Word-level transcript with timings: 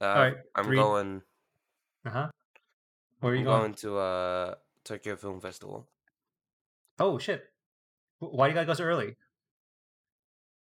Uh, 0.00 0.04
All 0.06 0.14
right, 0.16 0.36
I'm 0.54 0.64
three. 0.64 0.76
going. 0.76 1.22
Uh 2.06 2.10
huh. 2.10 2.30
Where 3.20 3.32
are 3.32 3.36
you 3.36 3.40
I'm 3.40 3.44
going? 3.46 3.60
going 3.60 3.74
to 3.74 3.98
uh 3.98 4.54
Tokyo 4.84 5.16
Film 5.16 5.40
Festival. 5.40 5.86
Oh 6.98 7.18
shit! 7.18 7.44
Wh- 8.18 8.32
Why 8.32 8.48
you 8.48 8.54
gotta 8.54 8.66
go 8.66 8.74
so 8.74 8.84
early? 8.84 9.16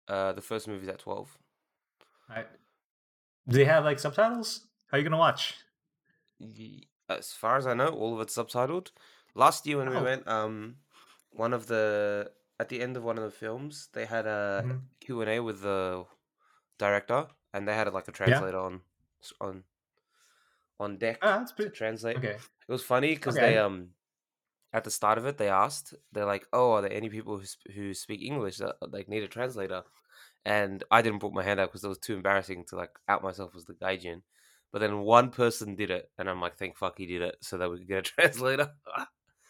Uh, 0.08 0.34
the 0.34 0.42
first 0.42 0.68
movie's 0.68 0.90
at 0.90 1.00
twelve. 1.00 1.38
All 2.30 2.36
right. 2.36 2.48
Do 3.48 3.58
they 3.58 3.66
have 3.66 3.86
like 3.86 4.00
subtitles? 4.00 4.68
How 4.88 4.98
are 4.98 5.00
you 5.00 5.04
gonna 5.06 5.18
watch? 5.18 5.56
As 7.10 7.32
far 7.34 7.58
as 7.58 7.68
I 7.68 7.74
know, 7.74 7.88
all 7.90 8.14
of 8.16 8.22
it's 8.22 8.36
subtitled. 8.36 8.92
Last 9.36 9.66
year 9.66 9.78
when 9.78 9.90
we 9.90 9.96
Oh. 9.98 10.04
went, 10.04 10.28
um, 10.28 10.78
one 11.32 11.54
of 11.54 11.68
the 11.68 12.32
at 12.60 12.70
the 12.70 12.82
end 12.82 12.96
of 12.98 13.04
one 13.04 13.18
of 13.18 13.24
the 13.24 13.32
films, 13.32 13.88
they 13.94 14.06
had 14.06 14.26
a 14.28 14.62
Mhm. 14.66 14.82
Q 15.00 15.22
and 15.22 15.30
A 15.30 15.40
with 15.40 15.62
the 15.62 16.06
director, 16.78 17.28
and 17.54 17.68
they 17.68 17.74
had 17.74 17.92
like 17.94 18.08
a 18.08 18.12
translator 18.12 18.58
on 18.60 18.76
s- 18.76 18.82
on 19.42 19.66
on 20.80 20.98
deck 20.98 21.22
Ah, 21.22 21.40
that's 21.40 21.52
to 21.64 21.70
pretty 21.70 21.72
translate. 21.72 22.18
okay. 22.18 22.38
It 22.68 22.72
was 22.72 22.84
funny 22.84 23.14
because 23.16 23.38
Okay. 23.38 23.40
they 23.40 23.58
um 23.58 23.92
at 24.74 24.84
the 24.86 24.92
start 24.92 25.18
of 25.20 25.26
it 25.28 25.38
they 25.38 25.50
asked 25.50 25.96
they're 26.12 26.26
like, 26.26 26.48
"Oh, 26.54 26.74
are 26.74 26.82
there 26.84 26.94
any 26.94 27.10
people 27.10 27.38
who 27.40 27.46
sp- 27.48 27.72
who 27.76 27.94
speak 27.96 28.22
English 28.24 28.58
that 28.60 28.78
like 28.94 29.10
need 29.10 29.24
a 29.24 29.30
translator?" 29.30 29.84
And 30.46 30.84
I 30.92 31.02
didn't 31.04 31.22
put 31.22 31.34
my 31.34 31.44
hand 31.44 31.60
up 31.62 31.72
because 31.72 31.86
it 31.86 31.90
was 31.90 32.00
too 32.00 32.16
embarrassing 32.16 32.66
to 32.70 32.78
like 32.78 32.92
out 33.10 33.24
myself 33.24 33.56
as 33.56 33.66
the 33.66 33.76
gaijin. 33.76 34.24
But 34.72 34.80
then 34.80 35.00
one 35.02 35.32
person 35.32 35.76
did 35.76 35.92
it, 35.92 36.12
and 36.20 36.30
I'm 36.30 36.42
like, 36.42 36.58
"Thank 36.58 36.78
fuck 36.78 36.98
he 37.00 37.08
did 37.08 37.22
it," 37.24 37.38
so 37.44 37.58
that 37.60 37.70
we 37.72 37.80
could 37.80 37.90
get 37.90 38.00
a 38.00 38.04
translator. 38.04 38.74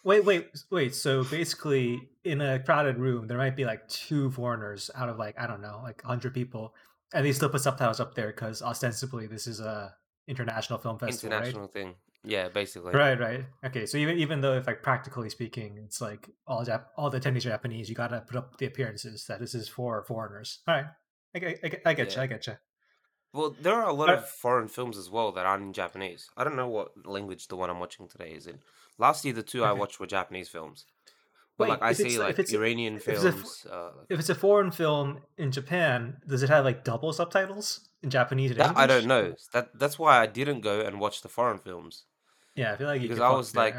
Wait, 0.03 0.25
wait, 0.25 0.49
wait. 0.71 0.95
So 0.95 1.23
basically, 1.23 2.09
in 2.23 2.41
a 2.41 2.59
crowded 2.63 2.97
room, 2.97 3.27
there 3.27 3.37
might 3.37 3.55
be 3.55 3.65
like 3.65 3.87
two 3.87 4.31
foreigners 4.31 4.89
out 4.95 5.09
of 5.09 5.17
like 5.17 5.39
I 5.39 5.45
don't 5.45 5.61
know, 5.61 5.79
like 5.83 6.01
hundred 6.01 6.33
people, 6.33 6.73
and 7.13 7.25
they 7.25 7.31
still 7.31 7.49
put 7.49 7.61
subtitles 7.61 7.99
up 7.99 8.15
there 8.15 8.27
because 8.27 8.61
ostensibly 8.61 9.27
this 9.27 9.47
is 9.47 9.59
a 9.59 9.93
international 10.27 10.79
film 10.79 10.97
festival, 10.97 11.35
International 11.35 11.67
thing, 11.67 11.95
yeah, 12.23 12.49
basically. 12.49 12.93
right? 12.93 13.19
Right, 13.19 13.19
right. 13.19 13.45
Okay, 13.65 13.85
so 13.85 13.97
even 13.97 14.17
even 14.17 14.41
though 14.41 14.53
if 14.53 14.67
like 14.67 14.83
practically 14.83 15.29
speaking, 15.29 15.79
it's 15.83 16.01
like 16.01 16.29
all 16.47 16.65
Jap- 16.65 16.85
all 16.97 17.09
the 17.09 17.19
attendees 17.19 17.45
are 17.45 17.49
Japanese, 17.49 17.89
you 17.89 17.95
gotta 17.95 18.21
put 18.21 18.37
up 18.37 18.57
the 18.57 18.65
appearances 18.65 19.25
that 19.27 19.39
this 19.39 19.55
is 19.55 19.67
for 19.67 20.03
foreigners. 20.03 20.59
All 20.67 20.75
right, 20.75 20.85
I 21.35 21.39
get, 21.39 21.59
I 21.63 21.67
get, 21.67 21.81
I 21.85 21.93
get 21.93 22.15
you, 22.15 22.21
I 22.21 22.27
get 22.27 22.47
you. 22.47 22.53
Well, 23.33 23.55
there 23.61 23.73
are 23.73 23.87
a 23.87 23.93
lot 23.93 24.09
of 24.09 24.27
foreign 24.27 24.67
films 24.67 24.97
as 24.97 25.09
well 25.09 25.31
that 25.31 25.45
aren't 25.45 25.63
in 25.63 25.73
Japanese. 25.73 26.29
I 26.35 26.43
don't 26.43 26.57
know 26.57 26.67
what 26.67 27.05
language 27.05 27.47
the 27.47 27.55
one 27.55 27.69
I'm 27.69 27.79
watching 27.79 28.09
today 28.09 28.31
is 28.31 28.45
in. 28.45 28.59
Last 28.97 29.23
year, 29.23 29.33
the 29.33 29.41
two 29.41 29.63
I 29.63 29.71
watched 29.71 29.99
were 29.99 30.05
Japanese 30.05 30.49
films. 30.49 30.85
But 31.61 31.69
Wait, 31.69 31.79
like 31.81 31.83
I 31.83 31.93
see 31.93 32.17
like 32.17 32.39
Iranian 32.51 32.95
if 32.95 33.07
it's 33.07 33.23
a 33.23 33.31
films. 33.31 33.67
Uh, 33.71 33.83
like, 33.97 34.07
if 34.09 34.19
it's 34.19 34.29
a 34.29 34.35
foreign 34.35 34.71
film 34.71 35.19
in 35.37 35.51
Japan, 35.51 36.17
does 36.27 36.41
it 36.41 36.49
have 36.49 36.65
like 36.65 36.83
double 36.83 37.13
subtitles 37.13 37.89
in 38.01 38.09
Japanese 38.09 38.49
and 38.49 38.59
that 38.59 38.75
I 38.75 38.87
don't 38.87 39.05
know. 39.05 39.35
That 39.53 39.77
that's 39.77 39.99
why 39.99 40.19
I 40.19 40.25
didn't 40.25 40.61
go 40.61 40.81
and 40.81 40.99
watch 40.99 41.21
the 41.21 41.29
foreign 41.29 41.59
films 41.59 42.05
Yeah, 42.55 42.73
I 42.73 42.77
feel 42.77 42.87
like 42.87 43.01
because 43.01 43.19
I 43.19 43.29
was 43.29 43.51
there. 43.51 43.63
like, 43.63 43.75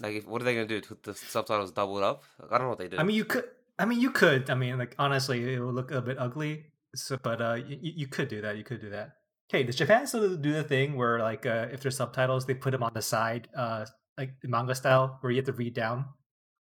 like, 0.00 0.14
if, 0.16 0.26
what 0.26 0.42
are 0.42 0.44
they 0.44 0.54
gonna 0.54 0.66
do? 0.66 0.82
Put 0.82 1.02
the 1.02 1.14
subtitles 1.14 1.72
doubled 1.72 2.02
up? 2.02 2.24
Like, 2.38 2.52
I 2.52 2.58
don't 2.58 2.66
know 2.66 2.70
what 2.70 2.78
they 2.78 2.88
do. 2.88 2.98
I 2.98 3.04
mean, 3.04 3.16
you 3.16 3.24
could. 3.24 3.44
I 3.78 3.86
mean, 3.86 4.00
you 4.00 4.10
could. 4.10 4.50
I 4.50 4.54
mean, 4.54 4.76
like 4.76 4.94
honestly, 4.98 5.54
it 5.54 5.60
would 5.60 5.74
look 5.74 5.90
a 5.90 6.02
bit 6.02 6.18
ugly. 6.18 6.66
So, 6.94 7.16
but 7.16 7.40
uh, 7.40 7.54
you, 7.54 7.78
you 7.80 8.06
could 8.06 8.28
do 8.28 8.42
that. 8.42 8.56
You 8.58 8.64
could 8.64 8.80
do 8.80 8.90
that. 8.90 9.12
Okay, 9.50 9.62
does 9.62 9.76
Japan 9.76 10.06
still 10.06 10.36
do 10.36 10.52
the 10.52 10.64
thing 10.64 10.96
where 10.96 11.18
like 11.20 11.46
uh, 11.46 11.68
if 11.72 11.80
there's 11.80 11.96
subtitles, 11.96 12.46
they 12.46 12.54
put 12.54 12.72
them 12.72 12.82
on 12.82 12.92
the 12.94 13.02
side, 13.02 13.48
uh, 13.56 13.86
like 14.18 14.34
manga 14.42 14.74
style, 14.74 15.18
where 15.20 15.30
you 15.30 15.36
have 15.36 15.46
to 15.46 15.52
read 15.52 15.74
down? 15.74 16.06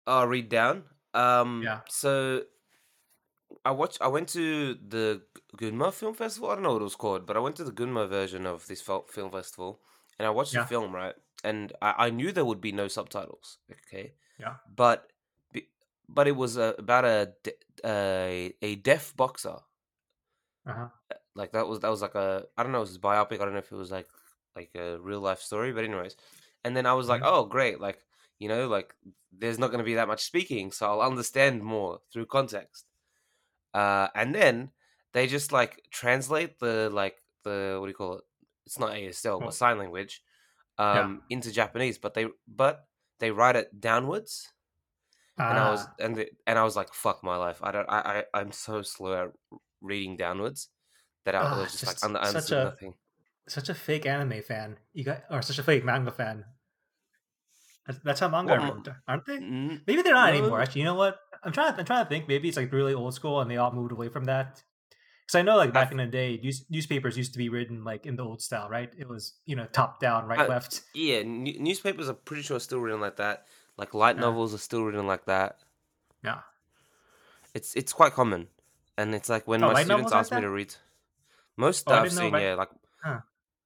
Oh, 0.09 0.25
read 0.25 0.49
down. 0.49 0.83
Um, 1.13 1.61
Yeah. 1.63 1.81
so 1.87 2.43
I 3.65 3.71
watched. 3.71 4.01
I 4.01 4.07
went 4.07 4.27
to 4.29 4.73
the 4.75 5.21
Gunma 5.57 5.93
Film 5.93 6.13
Festival. 6.13 6.49
I 6.49 6.55
don't 6.55 6.63
know 6.63 6.73
what 6.73 6.81
it 6.81 6.91
was 6.91 6.95
called, 6.95 7.25
but 7.25 7.37
I 7.37 7.39
went 7.39 7.55
to 7.57 7.63
the 7.63 7.71
Gunma 7.71 8.07
version 8.09 8.45
of 8.45 8.65
this 8.67 8.81
film 8.81 9.31
festival, 9.31 9.81
and 10.17 10.25
I 10.25 10.31
watched 10.31 10.53
Yeah. 10.53 10.61
the 10.61 10.67
film 10.67 10.93
right. 10.95 11.15
And 11.43 11.71
I, 11.81 12.07
I 12.07 12.09
knew 12.09 12.31
there 12.31 12.45
would 12.45 12.61
be 12.61 12.71
no 12.71 12.87
subtitles. 12.87 13.59
Okay. 13.71 14.13
Yeah. 14.39 14.55
But 14.75 15.11
but 16.09 16.27
it 16.27 16.35
was 16.35 16.57
uh, 16.57 16.73
about 16.79 17.05
a 17.05 17.33
a 17.85 18.53
a 18.61 18.75
deaf 18.75 19.15
boxer. 19.15 19.57
Uh 20.65 20.73
huh. 20.73 20.89
Like 21.35 21.51
that 21.53 21.67
was 21.67 21.79
that 21.81 21.89
was 21.89 22.01
like 22.01 22.15
a 22.15 22.45
I 22.57 22.63
don't 22.63 22.71
know 22.71 22.79
it 22.79 22.89
was 22.89 22.97
biopic. 22.97 23.39
I 23.41 23.45
don't 23.45 23.53
know 23.53 23.59
if 23.65 23.71
it 23.71 23.75
was 23.75 23.91
like 23.91 24.07
like 24.55 24.71
a 24.75 24.97
real 24.99 25.21
life 25.21 25.41
story. 25.41 25.71
But 25.71 25.85
anyways, 25.85 26.15
and 26.63 26.75
then 26.75 26.85
I 26.85 26.93
was 26.93 27.07
like, 27.07 27.21
Mhm. 27.21 27.29
oh 27.31 27.45
great, 27.45 27.79
like 27.79 27.99
you 28.39 28.49
know 28.49 28.67
like 28.67 28.95
there's 29.31 29.59
not 29.59 29.67
going 29.67 29.79
to 29.79 29.85
be 29.85 29.95
that 29.95 30.07
much 30.07 30.23
speaking, 30.23 30.71
so 30.71 30.87
I'll 30.89 31.01
understand 31.01 31.63
more 31.63 31.99
through 32.11 32.27
context. 32.27 32.85
Uh, 33.73 34.07
and 34.15 34.33
then 34.33 34.71
they 35.13 35.27
just 35.27 35.51
like 35.51 35.83
translate 35.91 36.59
the 36.59 36.89
like 36.91 37.17
the 37.43 37.77
what 37.79 37.85
do 37.87 37.89
you 37.91 37.95
call 37.95 38.13
it? 38.19 38.23
It's 38.65 38.79
not 38.79 38.93
ASL, 38.95 39.41
but 39.41 39.53
sign 39.53 39.77
language, 39.77 40.23
Yeah. 40.91 41.01
um, 41.05 41.23
into 41.29 41.51
Japanese. 41.51 41.97
But 41.99 42.13
they 42.15 42.27
but 42.47 42.87
they 43.19 43.31
write 43.31 43.55
it 43.57 43.79
downwards, 43.79 44.51
and 45.47 45.57
I 45.59 45.69
was 45.69 45.87
Ah, 45.87 45.95
and 45.99 46.15
the, 46.15 46.29
and 46.47 46.59
I 46.59 46.63
was 46.63 46.75
like, 46.75 46.93
fuck 46.93 47.23
my 47.23 47.35
life. 47.37 47.59
I 47.63 47.71
don't. 47.71 47.89
I, 47.89 48.25
I 48.33 48.39
I'm 48.39 48.51
so 48.51 48.81
slow 48.81 49.13
at 49.25 49.59
reading 49.81 50.17
downwards 50.17 50.69
that 51.25 51.35
I 51.35 51.45
Ah, 51.45 51.55
was 51.55 51.71
just 51.71 51.85
like 51.85 51.95
just 51.95 52.03
under, 52.03 52.19
such 52.23 52.51
a- 52.51 52.57
nothing. 52.63 52.95
such 53.47 53.69
a 53.69 53.75
fake 53.75 54.05
anime 54.05 54.41
fan. 54.43 54.79
You 54.93 55.03
got 55.05 55.23
or 55.31 55.41
such 55.41 55.59
a 55.59 55.63
fake 55.63 55.85
manga 55.85 56.11
fan. 56.11 56.45
That's, 57.89 57.99
that's 58.03 58.19
how 58.19 58.29
manga 58.29 58.51
Well, 58.53 58.83
are, 58.87 59.01
aren't 59.07 59.25
they? 59.25 59.37
Mm, 59.39 59.81
Maybe 59.87 60.03
they're 60.03 60.13
not 60.13 60.31
No. 60.31 60.37
anymore. 60.39 60.61
Actually, 60.61 60.81
you 60.81 60.85
know 60.85 60.93
what? 60.93 61.19
I'm 61.43 61.51
trying. 61.51 61.73
To, 61.73 61.79
I'm 61.79 61.85
trying 61.85 62.05
to 62.05 62.09
think. 62.09 62.27
Maybe 62.27 62.47
it's 62.47 62.55
like 62.57 62.71
really 62.71 62.93
old 62.93 63.15
school, 63.15 63.41
and 63.41 63.49
they 63.49 63.57
all 63.57 63.71
moved 63.71 63.91
away 63.91 64.09
from 64.09 64.25
that. 64.25 64.61
Because 65.25 65.39
I 65.39 65.41
know, 65.41 65.57
like 65.57 65.73
back 65.73 65.89
th- 65.89 65.99
in 65.99 66.05
the 66.05 66.11
day, 66.11 66.39
news, 66.43 66.65
newspapers 66.69 67.17
used 67.17 67.31
to 67.33 67.39
be 67.39 67.49
written 67.49 67.83
like 67.83 68.05
in 68.05 68.15
the 68.15 68.23
old 68.23 68.41
style, 68.43 68.69
right? 68.69 68.93
It 68.95 69.07
was 69.09 69.33
you 69.47 69.55
know 69.55 69.65
top 69.71 69.99
down, 69.99 70.27
right, 70.27 70.39
I- 70.41 70.47
left. 70.47 70.81
Yeah, 70.93 71.23
new, 71.23 71.59
newspapers 71.59 72.07
are 72.09 72.13
pretty 72.13 72.43
sure 72.43 72.59
still 72.59 72.79
written 72.79 73.01
like 73.01 73.15
that. 73.17 73.45
Like 73.75 73.95
light 73.95 74.17
Yeah. 74.17 74.21
novels 74.21 74.53
are 74.53 74.59
still 74.59 74.83
written 74.83 75.07
like 75.07 75.25
that. 75.25 75.57
Yeah. 76.23 76.41
It's 77.55 77.73
it's 77.73 77.93
quite 77.93 78.13
common, 78.13 78.47
and 78.97 79.15
it's 79.15 79.29
like 79.29 79.47
when 79.47 79.63
Oh, 79.63 79.67
my 79.71 79.81
students 79.83 79.89
novels 79.89 80.11
like 80.11 80.19
ask 80.19 80.31
me 80.31 80.35
that? 80.35 80.41
to 80.41 80.49
read. 80.51 80.75
Most 81.57 81.83
Oh, 81.87 81.93
I 81.93 82.01
I've 82.03 82.11
seen, 82.13 82.31
light- 82.31 82.43
yeah, 82.43 82.53
like 82.55 82.69
Huh. 83.03 83.19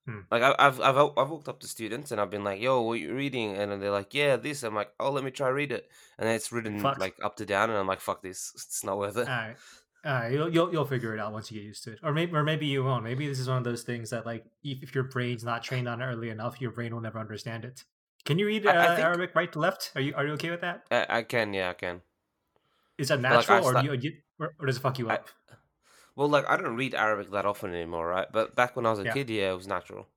Hmm. 0.06 0.20
like 0.30 0.44
I, 0.44 0.54
I've 0.60 0.82
I've 0.82 0.98
I've 0.98 1.30
walked 1.30 1.48
up 1.48 1.62
to 1.62 1.68
students 1.68 2.12
and 2.12 2.20
I've 2.20 2.30
been 2.30 2.44
like, 2.44 2.60
"Yo, 2.60 2.82
what 2.82 3.00
you 3.00 3.14
reading?" 3.14 3.56
And 3.56 3.82
they're 3.82 3.90
like, 3.92 4.14
"Yeah, 4.14 4.36
this." 4.36 4.64
I'm 4.64 4.76
like, 4.76 4.92
"Oh, 5.00 5.12
let 5.12 5.24
me 5.24 5.32
try 5.32 5.48
read 5.48 5.72
it," 5.72 5.90
and 6.18 6.28
then 6.28 6.36
it's 6.36 6.52
written 6.52 6.80
Fuck. 6.82 6.98
like 7.00 7.16
up 7.24 7.38
to 7.38 7.46
down, 7.46 7.70
and 7.70 7.80
I'm 7.80 7.88
like, 7.88 8.02
"Fuck 8.02 8.22
this, 8.22 8.52
it's 8.56 8.84
not 8.84 8.98
worth 8.98 9.16
it." 9.16 9.30
All 9.30 9.34
right. 9.34 9.56
All 10.06 10.12
right, 10.12 10.34
you'll, 10.34 10.50
you'll 10.54 10.72
you'll 10.74 10.86
figure 10.86 11.14
it 11.14 11.20
out 11.22 11.32
once 11.32 11.50
you 11.50 11.58
get 11.62 11.66
used 11.66 11.86
to 11.86 11.94
it, 11.94 12.00
or 12.04 12.12
maybe 12.12 12.34
or 12.36 12.44
maybe 12.44 12.66
you 12.66 12.84
won't. 12.84 13.06
Maybe 13.06 13.26
this 13.30 13.40
is 13.40 13.48
one 13.48 13.58
of 13.58 13.64
those 13.64 13.84
things 13.84 14.10
that 14.10 14.26
like 14.26 14.44
if, 14.62 14.84
if 14.84 14.94
your 14.94 15.06
brain's 15.06 15.46
not 15.46 15.64
trained 15.64 15.88
on 15.88 16.02
it 16.02 16.06
early 16.06 16.30
enough, 16.30 16.60
your 16.60 16.72
brain 16.72 16.94
will 16.94 17.00
never 17.00 17.18
understand 17.20 17.64
it. 17.64 17.86
Can 18.26 18.38
you 18.38 18.46
read 18.46 18.68
uh, 18.68 18.72
I- 18.72 18.84
I 18.84 18.88
think- 18.96 19.06
Arabic 19.06 19.34
right 19.36 19.52
to 19.54 19.60
left? 19.60 19.94
Are 19.96 20.02
you 20.02 20.14
are 20.16 20.26
you 20.28 20.34
okay 20.34 20.50
with 20.50 20.60
that? 20.60 20.84
I, 20.92 21.06
I 21.20 21.24
can, 21.24 21.54
yeah, 21.54 21.70
I 21.70 21.74
can. 21.74 22.02
Is 22.98 23.08
that 23.08 23.22
But, 23.22 23.32
like, 23.32 23.50
I 23.50 23.56
natural, 23.62 23.78
or, 23.78 23.98
do 23.98 24.08
you, 24.08 24.14
or, 24.40 24.66
does 24.66 24.76
it 24.76 24.82
fuck 24.82 25.00
you 25.00 25.10
I- 25.10 25.16
up? 25.16 25.30
Well, 26.16 26.30
like 26.30 26.48
I 26.48 26.58
don't 26.58 26.76
read 26.76 26.94
Arabic 26.94 27.32
that 27.32 27.46
often 27.46 27.74
anymore, 27.74 28.08
right? 28.08 28.28
But 28.32 28.56
back 28.56 28.76
when 28.76 28.86
I 28.86 28.92
was 28.92 29.00
a 29.00 29.04
Yeah. 29.06 29.14
kid, 29.14 29.30
yeah, 29.30 29.52
it 29.52 29.56
was 29.56 29.68
natural. 29.68 30.08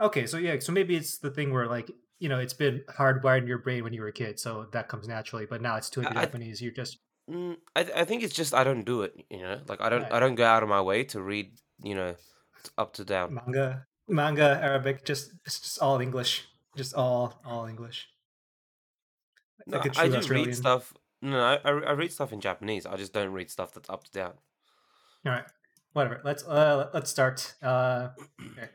Okay, 0.00 0.26
so 0.26 0.36
yeah, 0.36 0.58
so 0.58 0.72
maybe 0.72 0.96
it's 0.96 1.18
the 1.18 1.30
thing 1.30 1.52
where 1.52 1.66
like 1.66 1.90
you 2.18 2.28
know 2.28 2.38
it's 2.40 2.54
been 2.54 2.82
hardwired 2.98 3.38
in 3.42 3.46
your 3.46 3.58
brain 3.58 3.84
when 3.84 3.92
you 3.92 4.00
were 4.02 4.08
a 4.08 4.12
kid, 4.12 4.40
so 4.40 4.66
that 4.72 4.88
comes 4.88 5.06
naturally. 5.06 5.46
But 5.46 5.62
now 5.62 5.76
it's 5.76 5.90
too 5.90 6.02
I- 6.02 6.08
I- 6.10 6.24
Japanese. 6.24 6.60
You're 6.62 6.72
just 6.72 6.98
Mm, 7.30 7.56
I 7.76 7.84
th- 7.84 7.96
I 7.96 8.04
think 8.04 8.24
it's 8.24 8.34
just 8.34 8.52
I 8.52 8.64
don't 8.64 8.82
do 8.84 9.02
it. 9.02 9.14
You 9.30 9.42
know, 9.42 9.60
like 9.68 9.80
I 9.80 9.88
don't 9.88 10.02
Right. 10.02 10.12
I 10.12 10.18
don't 10.18 10.34
go 10.34 10.44
out 10.44 10.64
of 10.64 10.68
my 10.68 10.80
way 10.82 11.04
to 11.04 11.22
read. 11.22 11.52
You 11.80 11.94
know, 11.94 12.16
up 12.76 12.94
to 12.94 13.04
down. 13.04 13.34
manga, 13.34 13.86
manga, 14.08 14.58
Arabic, 14.60 15.04
just 15.04 15.32
it's 15.46 15.60
just 15.60 15.78
all 15.80 16.00
English, 16.00 16.48
just 16.76 16.94
all 16.94 17.40
all 17.44 17.66
English. 17.66 18.08
No, 19.66 19.78
Like 19.78 19.96
I 19.98 20.08
do 20.08 20.16
Australian. 20.16 20.48
read 20.48 20.56
stuff. 20.56 20.92
No, 21.20 21.40
I 21.40 21.54
I 21.64 21.92
read 21.92 22.10
stuff 22.12 22.32
in 22.32 22.40
Japanese. 22.40 22.86
I 22.86 22.96
just 22.96 23.12
don't 23.12 23.32
read 23.32 23.50
stuff 23.52 23.72
that's 23.72 23.88
up 23.88 24.02
to 24.04 24.10
down. 24.10 24.34
All 25.24 25.32
right, 25.32 25.44
whatever. 25.92 26.20
Let's 26.24 26.44
uh 26.44 26.88
let's 26.92 27.10
start. 27.10 27.54
Uh, 27.62 28.08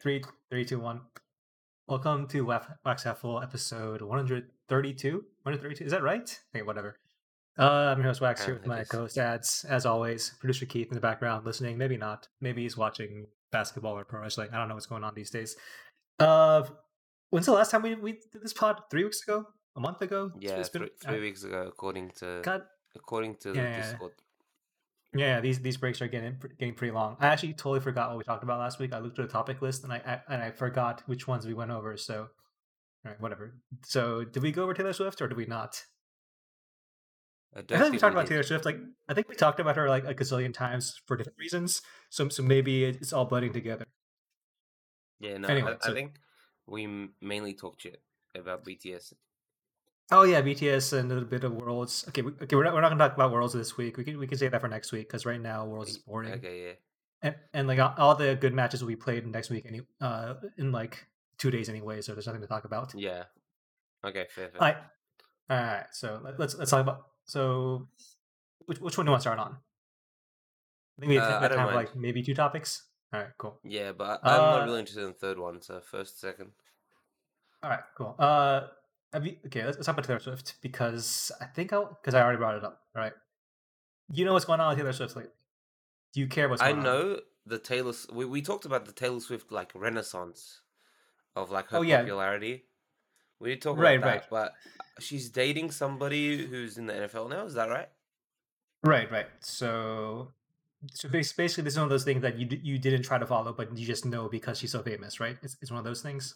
three, 0.02 0.24
three, 0.50 0.64
two, 0.66 0.80
one. 0.80 1.02
Welcome 1.88 2.28
to 2.28 2.46
Wax 2.46 3.04
Half 3.04 3.20
Full 3.20 3.42
episode 3.42 4.02
one 4.02 4.18
hundred 4.18 4.50
thirty-two. 4.70 5.14
One 5.44 5.54
hundred 5.54 5.62
thirty-two. 5.62 5.84
Is 5.86 5.92
that 5.92 6.04
right? 6.04 6.40
Okay, 6.56 6.64
whatever. 6.64 7.00
Uh, 7.60 7.92
I'm 7.92 7.98
your 7.98 8.08
host 8.08 8.22
Wax 8.22 8.46
here 8.46 8.54
with 8.54 8.68
my 8.68 8.84
co-host 8.84 9.18
Ads, 9.18 9.66
as 9.68 9.86
always. 9.86 10.36
Producer 10.40 10.66
Keith 10.66 10.88
in 10.90 10.94
the 10.94 11.02
background 11.02 11.46
listening. 11.46 11.78
Maybe 11.78 11.98
not. 11.98 12.28
Maybe 12.40 12.62
he's 12.62 12.78
watching 12.78 13.26
basketball 13.52 13.98
or 13.98 14.06
pro 14.06 14.22
wrestling. 14.22 14.50
I 14.54 14.58
don't 14.58 14.68
know 14.70 14.76
what's 14.76 14.86
going 14.86 15.04
on 15.04 15.16
these 15.16 15.32
days. 15.32 15.58
Uh, 16.20 16.64
when's 17.32 17.48
the 17.48 17.52
last 17.52 17.72
time 17.72 17.82
we 17.82 17.96
we 17.96 18.12
did 18.14 18.42
this 18.42 18.54
pod? 18.54 18.82
Three 18.90 19.04
weeks 19.04 19.22
ago? 19.24 19.46
A 19.76 19.80
month 19.82 20.02
ago? 20.02 20.32
Yeah, 20.40 20.58
it's 20.58 20.70
been- 20.70 20.84
three, 20.84 20.92
three 21.04 21.20
weeks 21.20 21.44
ago, 21.44 21.66
according 21.68 22.12
to 22.20 22.40
God, 22.44 22.62
according 22.96 23.36
to 23.42 23.54
Yeah, 23.54 23.82
the. 23.82 23.92
Discord. 23.92 24.12
Yeah, 25.16 25.40
these 25.40 25.60
these 25.60 25.78
breaks 25.78 26.02
are 26.02 26.08
getting 26.08 26.38
getting 26.60 26.76
pretty 26.76 26.92
long. 26.92 27.18
I 27.20 27.28
actually 27.28 27.54
totally 27.54 27.80
forgot 27.80 28.10
what 28.10 28.18
we 28.18 28.24
talked 28.24 28.44
about 28.44 28.60
last 28.60 28.80
week. 28.80 28.94
I 28.94 29.00
looked 29.00 29.18
at 29.20 29.28
the 29.28 29.32
topic 29.32 29.62
list 29.62 29.84
and 29.84 29.94
I, 29.94 30.02
I 30.06 30.34
and 30.34 30.44
I 30.44 30.52
forgot 30.52 31.02
which 31.06 31.28
ones 31.28 31.46
we 31.46 31.54
went 31.54 31.72
over. 31.72 31.96
So, 31.98 32.22
all 33.06 33.12
right, 33.12 33.20
whatever. 33.22 33.56
So, 33.84 34.24
did 34.26 34.44
we 34.44 34.52
go 34.52 34.64
over 34.64 34.74
Taylor 34.74 34.94
Swift 34.94 35.22
or 35.22 35.28
did 35.28 35.38
we 35.38 35.46
not? 35.46 35.82
I 37.56 37.60
I 37.60 37.64
think 37.64 37.94
we 37.94 37.98
talked 37.98 38.14
we 38.16 38.20
about. 38.20 38.28
Taylor 38.28 38.44
Swift. 38.44 38.66
Like, 38.66 38.78
I 39.08 39.14
think 39.14 39.30
we 39.30 39.36
talked 39.36 39.60
about 39.60 39.78
her 39.78 39.90
like 39.90 40.04
a 40.06 40.14
gazillion 40.14 40.54
times 40.54 41.00
for 41.06 41.16
different 41.16 41.40
reasons. 41.40 41.82
So, 42.10 42.28
so 42.30 42.44
maybe 42.44 42.84
it's 42.84 43.14
all 43.14 43.26
blending 43.26 43.54
together. 43.54 43.86
Yeah, 45.20 45.38
no, 45.38 45.48
Anyway, 45.48 45.72
I, 45.82 45.86
so- 45.86 45.92
I 45.92 45.96
think 45.96 46.20
we 46.68 47.10
mainly 47.22 47.54
talked 47.54 47.88
about 48.36 48.66
BTS. 48.66 49.14
Oh 50.10 50.24
yeah, 50.24 50.42
BTS 50.42 50.94
and 50.98 51.12
a 51.12 51.14
little 51.16 51.28
bit 51.30 51.44
of 51.44 51.54
Worlds. 51.54 52.06
Okay, 52.10 52.22
we, 52.22 52.32
okay, 52.42 52.56
we're 52.56 52.64
not, 52.64 52.74
we're 52.74 52.82
not 52.82 52.90
gonna 52.90 53.04
talk 53.08 53.16
about 53.16 53.32
Worlds 53.32 53.54
this 53.54 53.76
week. 53.76 53.98
We 53.98 54.04
can 54.06 54.18
we 54.18 54.28
can 54.28 54.38
save 54.38 54.52
that 54.52 54.62
for 54.62 54.70
next 54.70 54.92
week 54.92 55.08
because 55.08 55.26
right 55.26 55.40
now 55.42 55.66
Worlds 55.66 55.92
is 55.92 55.98
boring. 55.98 56.34
Okay, 56.34 56.66
yeah. 56.68 56.74
And, 57.24 57.36
and 57.54 57.68
like 57.68 57.80
all, 57.80 57.94
all 57.98 58.16
the 58.16 58.36
good 58.36 58.54
matches 58.54 58.82
will 58.82 58.88
be 58.90 58.96
played 58.96 59.26
next 59.28 59.50
week 59.50 59.66
any 59.68 59.82
uh 60.00 60.36
in 60.58 60.72
like 60.72 61.06
two 61.38 61.52
days 61.52 61.68
anyway, 61.68 62.02
so 62.02 62.14
there's 62.14 62.26
nothing 62.28 62.42
to 62.42 62.48
talk 62.48 62.64
about. 62.66 62.94
Yeah. 62.96 63.24
Okay, 64.06 64.28
fair, 64.34 64.50
fair. 64.50 64.62
All 64.62 64.68
right, 64.68 64.78
all 65.50 65.58
right. 65.58 65.86
So 65.92 66.22
let, 66.24 66.40
let's 66.40 66.56
let's 66.56 66.72
talk 66.72 66.82
about 66.82 67.08
so 67.26 67.88
which 68.66 68.80
which 68.80 68.98
one 68.98 69.06
do 69.06 69.10
you 69.10 69.12
want 69.12 69.20
to 69.22 69.24
start 69.30 69.40
on? 69.40 69.58
I 70.98 71.02
think 71.02 71.10
we 71.10 71.18
Uh, 71.18 71.40
have 71.40 71.52
time 71.52 71.68
for 71.68 71.76
like 71.76 71.96
maybe 71.96 72.24
two 72.24 72.34
topics. 72.34 72.84
All 73.14 73.20
right, 73.22 73.30
cool. 73.38 73.60
Yeah, 73.64 73.92
but 73.92 74.20
I'm 74.24 74.38
not 74.38 74.62
Uh, 74.62 74.66
really 74.66 74.80
interested 74.80 75.04
in 75.04 75.08
the 75.10 75.18
third 75.18 75.38
one, 75.40 75.62
so 75.62 75.80
first, 75.82 76.20
second. 76.20 76.52
All 77.64 77.70
right, 77.70 77.84
cool. 77.98 78.16
Uh, 78.20 78.68
have 79.14 79.26
you, 79.26 79.36
okay, 79.48 79.64
let's, 79.66 79.78
let's 79.78 79.86
talk 79.86 79.96
about 79.96 80.06
Taylor 80.06 80.20
Swift 80.20 80.56
because 80.62 81.32
I 81.42 81.46
think 81.46 81.74
I'll 81.74 81.98
because 82.02 82.14
I 82.14 82.22
already 82.22 82.38
brought 82.38 82.56
it 82.56 82.64
up. 82.64 82.82
All 82.96 83.02
right, 83.02 83.14
you 84.12 84.26
know 84.26 84.34
what's 84.34 84.46
going 84.46 84.60
on 84.60 84.70
with 84.70 84.78
Taylor 84.78 84.94
Swift 84.94 85.16
lately? 85.16 85.32
Do 86.14 86.22
you 86.22 86.28
care 86.28 86.50
what's 86.50 86.62
I 86.62 86.68
going 86.72 86.80
on? 86.80 86.84
know 86.86 87.20
the 87.46 87.60
Taylor. 87.60 87.94
We 88.14 88.26
we 88.26 88.42
talked 88.42 88.66
about 88.66 88.86
the 88.86 88.92
Taylor 88.92 89.20
Swift 89.20 89.52
like 89.52 89.72
renaissance 89.76 90.62
of 91.36 91.52
like 91.52 91.68
her 91.70 91.78
Oh, 91.78 91.82
yeah. 91.82 92.00
popularity. 92.00 92.66
We 93.40 93.50
did 93.50 93.62
talk 93.62 93.78
Right, 93.78 94.00
about 94.00 94.22
that, 94.22 94.30
but 94.32 94.54
she's 95.00 95.30
dating 95.30 95.70
somebody 95.72 96.48
who's 96.48 96.78
in 96.80 96.88
the 96.88 96.94
NFL 96.94 97.30
now. 97.30 97.46
Is 97.46 97.54
that 97.54 97.70
right? 97.70 97.88
Right, 98.84 99.12
right. 99.12 99.28
So, 99.42 100.32
so 100.92 101.08
basically, 101.10 101.64
this 101.64 101.74
is 101.74 101.78
one 101.78 101.84
of 101.84 101.90
those 101.92 102.04
things 102.04 102.22
that 102.24 102.38
you 102.40 102.48
you 102.64 102.80
didn't 102.80 103.04
try 103.04 103.20
to 103.20 103.28
follow, 103.28 103.54
but 103.54 103.78
you 103.78 103.86
just 103.86 104.06
know 104.06 104.28
because 104.28 104.58
she's 104.58 104.72
so 104.72 104.82
famous, 104.82 105.20
right? 105.20 105.38
It's, 105.44 105.56
it's 105.62 105.70
one 105.72 105.78
of 105.78 105.86
those 105.86 106.02
things. 106.02 106.36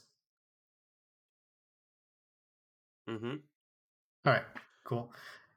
Mm-hmm. 3.10 3.36
All 4.26 4.34
right, 4.34 4.44
cool. 4.84 5.12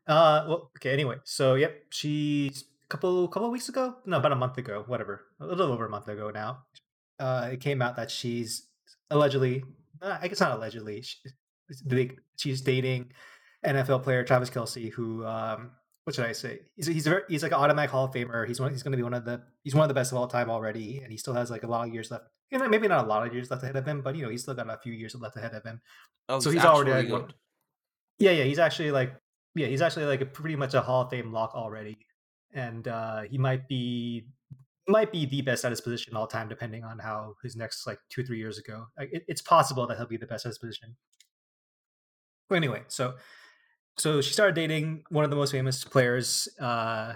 Uh, 0.06 0.44
well, 0.48 0.70
okay. 0.76 0.92
Anyway, 0.92 1.16
so 1.24 1.54
yep, 1.54 1.74
she 1.90 2.52
a 2.84 2.88
couple 2.88 3.26
couple 3.28 3.50
weeks 3.50 3.68
ago, 3.68 3.96
no, 4.06 4.18
about 4.18 4.32
a 4.32 4.36
month 4.36 4.58
ago, 4.58 4.84
whatever, 4.86 5.22
a 5.40 5.46
little 5.46 5.72
over 5.72 5.86
a 5.86 5.90
month 5.90 6.08
ago 6.08 6.30
now. 6.30 6.64
Uh, 7.18 7.50
it 7.52 7.60
came 7.60 7.80
out 7.80 7.96
that 7.96 8.10
she's 8.10 8.68
allegedly, 9.10 9.64
uh, 10.02 10.18
I 10.20 10.28
guess 10.28 10.40
not 10.40 10.56
allegedly, 10.56 11.02
she, 11.02 12.10
she's 12.36 12.60
dating 12.60 13.12
NFL 13.64 14.02
player 14.02 14.24
Travis 14.24 14.50
Kelce, 14.50 14.92
who, 14.92 15.24
um, 15.24 15.70
what 16.04 16.14
should 16.14 16.26
I 16.26 16.32
say? 16.32 16.60
He's 16.76 16.86
he's 16.86 17.06
a 17.06 17.10
very, 17.10 17.22
he's 17.28 17.42
like 17.42 17.52
an 17.52 17.58
automatic 17.58 17.90
Hall 17.90 18.04
of 18.04 18.12
Famer. 18.12 18.46
He's 18.46 18.60
one. 18.60 18.70
He's 18.72 18.82
going 18.82 18.92
to 18.92 18.96
be 18.96 19.02
one 19.02 19.14
of 19.14 19.24
the 19.24 19.42
he's 19.62 19.74
one 19.74 19.84
of 19.84 19.88
the 19.88 19.94
best 19.94 20.12
of 20.12 20.18
all 20.18 20.26
time 20.26 20.50
already, 20.50 21.00
and 21.00 21.10
he 21.10 21.16
still 21.16 21.32
has 21.32 21.50
like 21.50 21.62
a 21.62 21.66
lot 21.66 21.88
of 21.88 21.94
years 21.94 22.10
left. 22.10 22.24
You 22.54 22.60
know, 22.60 22.68
maybe 22.68 22.86
not 22.86 23.04
a 23.04 23.08
lot 23.08 23.26
of 23.26 23.34
years 23.34 23.50
left 23.50 23.64
ahead 23.64 23.74
of 23.74 23.84
him, 23.84 24.00
but 24.00 24.14
you 24.14 24.22
know, 24.22 24.30
he's 24.30 24.42
still 24.42 24.54
got 24.54 24.70
a 24.70 24.78
few 24.78 24.92
years 24.92 25.12
left 25.16 25.36
ahead 25.36 25.54
of 25.54 25.64
him. 25.64 25.80
Oh, 26.28 26.38
so 26.38 26.50
he's, 26.50 26.62
he's 26.62 26.66
already 26.66 26.92
like 26.92 27.08
good. 27.08 27.34
yeah, 28.20 28.30
yeah, 28.30 28.44
he's 28.44 28.60
actually 28.60 28.92
like 28.92 29.12
yeah, 29.56 29.66
he's 29.66 29.82
actually 29.82 30.04
like 30.04 30.20
a 30.20 30.26
pretty 30.26 30.54
much 30.54 30.72
a 30.74 30.80
Hall 30.80 31.02
of 31.02 31.10
Fame 31.10 31.32
lock 31.32 31.56
already, 31.56 31.98
and 32.52 32.86
uh, 32.86 33.22
he 33.22 33.38
might 33.38 33.66
be 33.66 34.28
might 34.86 35.10
be 35.10 35.26
the 35.26 35.42
best 35.42 35.64
at 35.64 35.72
his 35.72 35.80
position 35.80 36.14
all 36.14 36.28
time, 36.28 36.48
depending 36.48 36.84
on 36.84 37.00
how 37.00 37.34
his 37.42 37.56
next 37.56 37.88
like 37.88 37.98
two 38.08 38.22
three 38.22 38.38
years 38.38 38.56
ago. 38.56 38.86
Like, 38.96 39.10
it, 39.12 39.24
it's 39.26 39.42
possible 39.42 39.88
that 39.88 39.96
he'll 39.96 40.06
be 40.06 40.16
the 40.16 40.26
best 40.26 40.46
at 40.46 40.50
his 40.50 40.58
position. 40.58 40.94
But 42.48 42.54
anyway, 42.54 42.82
so 42.86 43.14
so 43.96 44.20
she 44.20 44.32
started 44.32 44.54
dating 44.54 45.02
one 45.08 45.24
of 45.24 45.30
the 45.30 45.36
most 45.36 45.50
famous 45.50 45.82
players. 45.82 46.48
Uh, 46.60 47.14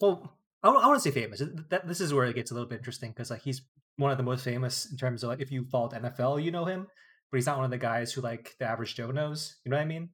well, 0.00 0.36
I, 0.62 0.68
I 0.68 0.86
want 0.86 1.02
to 1.02 1.08
say 1.08 1.12
famous. 1.12 1.42
That 1.70 1.88
this 1.88 2.00
is 2.00 2.14
where 2.14 2.26
it 2.26 2.36
gets 2.36 2.52
a 2.52 2.54
little 2.54 2.68
bit 2.68 2.76
interesting 2.76 3.10
because 3.10 3.30
like 3.30 3.42
he's 3.42 3.62
one 4.00 4.10
of 4.10 4.16
the 4.16 4.24
most 4.24 4.44
famous 4.44 4.90
in 4.90 4.96
terms 4.96 5.22
of 5.22 5.28
like 5.28 5.40
if 5.40 5.52
you 5.52 5.64
follow 5.70 5.88
NFL, 5.90 6.42
you 6.42 6.50
know 6.50 6.64
him, 6.64 6.86
but 7.30 7.36
he's 7.36 7.46
not 7.46 7.56
one 7.56 7.64
of 7.66 7.70
the 7.70 7.78
guys 7.78 8.12
who 8.12 8.20
like 8.20 8.54
the 8.58 8.64
average 8.66 8.94
Joe 8.94 9.10
knows. 9.10 9.56
You 9.64 9.70
know 9.70 9.76
what 9.76 9.82
I 9.82 9.86
mean? 9.86 10.10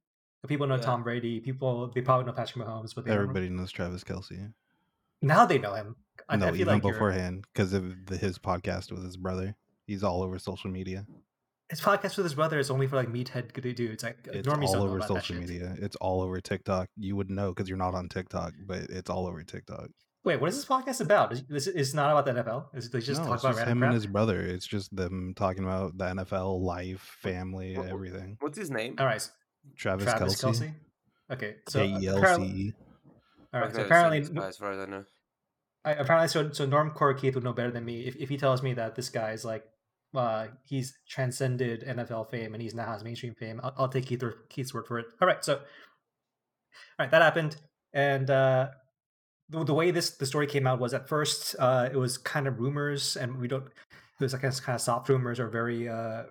People 0.47 0.67
know 0.67 0.75
Yeah. 0.75 0.81
Tom 0.81 1.03
Brady. 1.03 1.39
People 1.39 1.91
they 1.93 2.01
probably 2.01 2.25
know 2.25 2.31
Patrick 2.33 2.65
Mahomes, 2.65 2.93
but 2.95 3.05
they 3.05 3.11
Everybody 3.11 3.49
knows 3.49 3.71
Travis 3.71 4.03
Kelce. 4.03 4.53
now 5.21 5.45
they 5.45 5.57
know 5.57 5.73
him. 5.73 5.95
I, 6.29 6.35
no, 6.35 6.47
I 6.47 6.53
even 6.53 6.67
like 6.67 6.81
beforehand, 6.83 7.45
because 7.53 7.73
of 7.73 8.05
the, 8.05 8.17
his 8.17 8.37
podcast 8.37 8.91
with 8.91 9.03
his 9.03 9.17
brother. 9.17 9.55
He's 9.85 10.03
all 10.03 10.21
over 10.21 10.37
social 10.39 10.69
media. 10.69 11.05
his 11.69 11.79
podcast 11.79 12.17
with 12.17 12.25
his 12.25 12.33
brother 12.35 12.59
is 12.59 12.69
only 12.69 12.87
for 12.87 12.97
like 12.97 13.07
meathead 13.07 13.53
dudes. 13.75 14.03
Like 14.03 14.17
uh, 14.27 14.31
It's 14.33 14.47
normies 14.47 14.67
all 14.67 14.83
over 14.83 15.01
social 15.01 15.37
media. 15.37 15.75
It's 15.79 15.95
all 15.97 16.21
over 16.21 16.39
TikTok. 16.41 16.89
You 16.97 17.15
would 17.15 17.29
know 17.29 17.53
because 17.53 17.69
you're 17.69 17.77
not 17.77 17.93
on 17.93 18.09
TikTok, 18.09 18.53
but 18.65 18.81
it's 18.89 19.09
all 19.09 19.27
over 19.27 19.43
TikTok. 19.43 19.89
Wait, 20.27 20.41
what 20.41 20.49
is 20.49 20.57
this 20.57 20.65
podcast 20.65 20.99
about? 20.99 21.31
Is 21.31 21.43
this 21.47 21.67
is 21.67 21.93
not 21.93 22.11
about 22.11 22.25
the 22.25 22.43
NFL? 22.43 22.65
Is 22.75 22.89
they 22.89 22.99
just 22.99 23.21
no, 23.21 23.27
talk 23.27 23.35
it's 23.35 23.43
about 23.45 23.51
just 23.51 23.57
random 23.59 23.77
him 23.77 23.79
crap? 23.79 23.87
and 23.87 23.95
his 23.95 24.07
brother. 24.07 24.41
It's 24.41 24.67
just 24.67 24.93
them 24.93 25.33
talking 25.37 25.63
about 25.63 25.97
the 25.97 26.03
NFL, 26.03 26.61
life, 26.61 26.99
family, 27.21 27.77
What- 27.77 27.85
what- 27.85 27.93
everything. 27.93 28.35
What's 28.41 28.57
his 28.57 28.69
name? 28.69 28.95
All 28.99 29.05
right, 29.05 29.15
s- 29.15 29.31
Travis, 29.77 30.03
Travis 30.03 30.41
Kelce, 30.41 30.49
Kelce. 30.59 30.73
Okay, 31.31 31.55
so 31.69 31.79
K 31.79 31.95
E 32.01 32.07
L 32.09 32.17
apparently, 32.17 32.49
C. 32.49 32.57
E. 32.57 32.73
all 33.53 33.61
right, 33.61 33.73
so 33.73 33.81
apparently, 33.83 34.17
as 34.43 34.57
far 34.57 34.73
as 34.73 34.79
I 34.79 34.91
know. 34.91 35.05
I, 35.85 35.91
apparently, 35.93 36.27
so 36.27 36.51
so 36.51 36.65
Norm 36.65 36.93
Keith 37.17 37.35
would 37.35 37.45
know 37.45 37.53
better 37.53 37.71
than 37.71 37.85
me 37.85 38.01
if, 38.01 38.17
if 38.17 38.27
he 38.27 38.35
tells 38.35 38.61
me 38.61 38.73
that 38.73 38.95
this 38.95 39.07
guy's 39.07 39.45
like, 39.45 39.63
uh, 40.13 40.47
he's 40.65 40.97
transcended 41.07 41.85
NFL 41.87 42.29
fame 42.29 42.53
and 42.53 42.61
he's 42.61 42.75
now 42.75 42.87
has 42.87 43.01
mainstream 43.01 43.33
fame. 43.33 43.61
I'll, 43.63 43.73
I'll 43.77 43.87
take 43.87 44.07
Keith, 44.07 44.23
Keith's 44.49 44.73
word 44.73 44.87
for 44.87 44.99
it. 44.99 45.05
All 45.21 45.27
right, 45.27 45.41
so, 45.41 45.55
all 45.55 45.61
right, 46.99 47.11
that 47.11 47.21
happened, 47.21 47.55
and 47.93 48.29
uh, 48.29 48.67
the, 49.49 49.63
the 49.63 49.73
way 49.73 49.91
this 49.91 50.11
the 50.11 50.25
story 50.25 50.47
came 50.47 50.67
out 50.67 50.79
was 50.79 50.93
at 50.93 51.07
first 51.07 51.55
uh, 51.59 51.89
it 51.91 51.97
was 51.97 52.17
kind 52.17 52.47
of 52.47 52.59
rumors, 52.59 53.15
and 53.15 53.37
we 53.37 53.47
don't. 53.47 53.65
It 53.65 54.23
was 54.23 54.33
like 54.33 54.41
kind 54.41 54.75
of, 54.75 54.81
soft 54.81 55.09
rumors 55.09 55.39
or 55.39 55.47
very, 55.47 55.87
uh, 55.87 56.23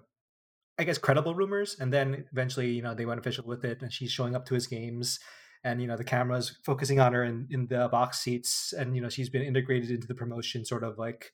I 0.77 0.85
guess, 0.85 0.99
credible 0.99 1.35
rumors, 1.35 1.77
and 1.79 1.93
then 1.93 2.25
eventually, 2.33 2.71
you 2.71 2.83
know, 2.83 2.95
they 2.95 3.07
went 3.07 3.21
official 3.21 3.45
with 3.47 3.65
it, 3.65 3.81
and 3.83 3.93
she's 3.93 4.11
showing 4.11 4.35
up 4.35 4.47
to 4.47 4.55
his 4.55 4.67
games 4.67 5.21
and 5.67 5.81
you 5.81 5.87
know 5.89 5.97
the 5.97 6.05
cameras 6.05 6.59
focusing 6.65 7.01
on 7.01 7.13
her 7.13 7.25
in, 7.25 7.47
in 7.51 7.67
the 7.67 7.89
box 7.89 8.21
seats 8.21 8.73
and 8.73 8.95
you 8.95 9.03
know 9.03 9.09
she's 9.09 9.29
been 9.29 9.43
integrated 9.43 9.91
into 9.91 10.07
the 10.07 10.15
promotion 10.15 10.65
sort 10.65 10.85
of 10.85 10.97
like 10.97 11.33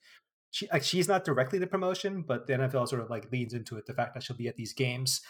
she 0.50 0.67
like 0.73 0.82
she's 0.82 1.06
not 1.06 1.25
directly 1.25 1.58
the 1.58 1.67
promotion 1.67 2.25
but 2.26 2.46
the 2.46 2.55
nfl 2.55 2.88
sort 2.88 3.02
of 3.02 3.11
like 3.11 3.31
leans 3.31 3.52
into 3.52 3.76
it 3.76 3.84
the 3.87 3.94
fact 3.94 4.14
that 4.14 4.23
she'll 4.23 4.37
be 4.37 4.49
at 4.49 4.56
these 4.56 4.73
games 4.73 5.20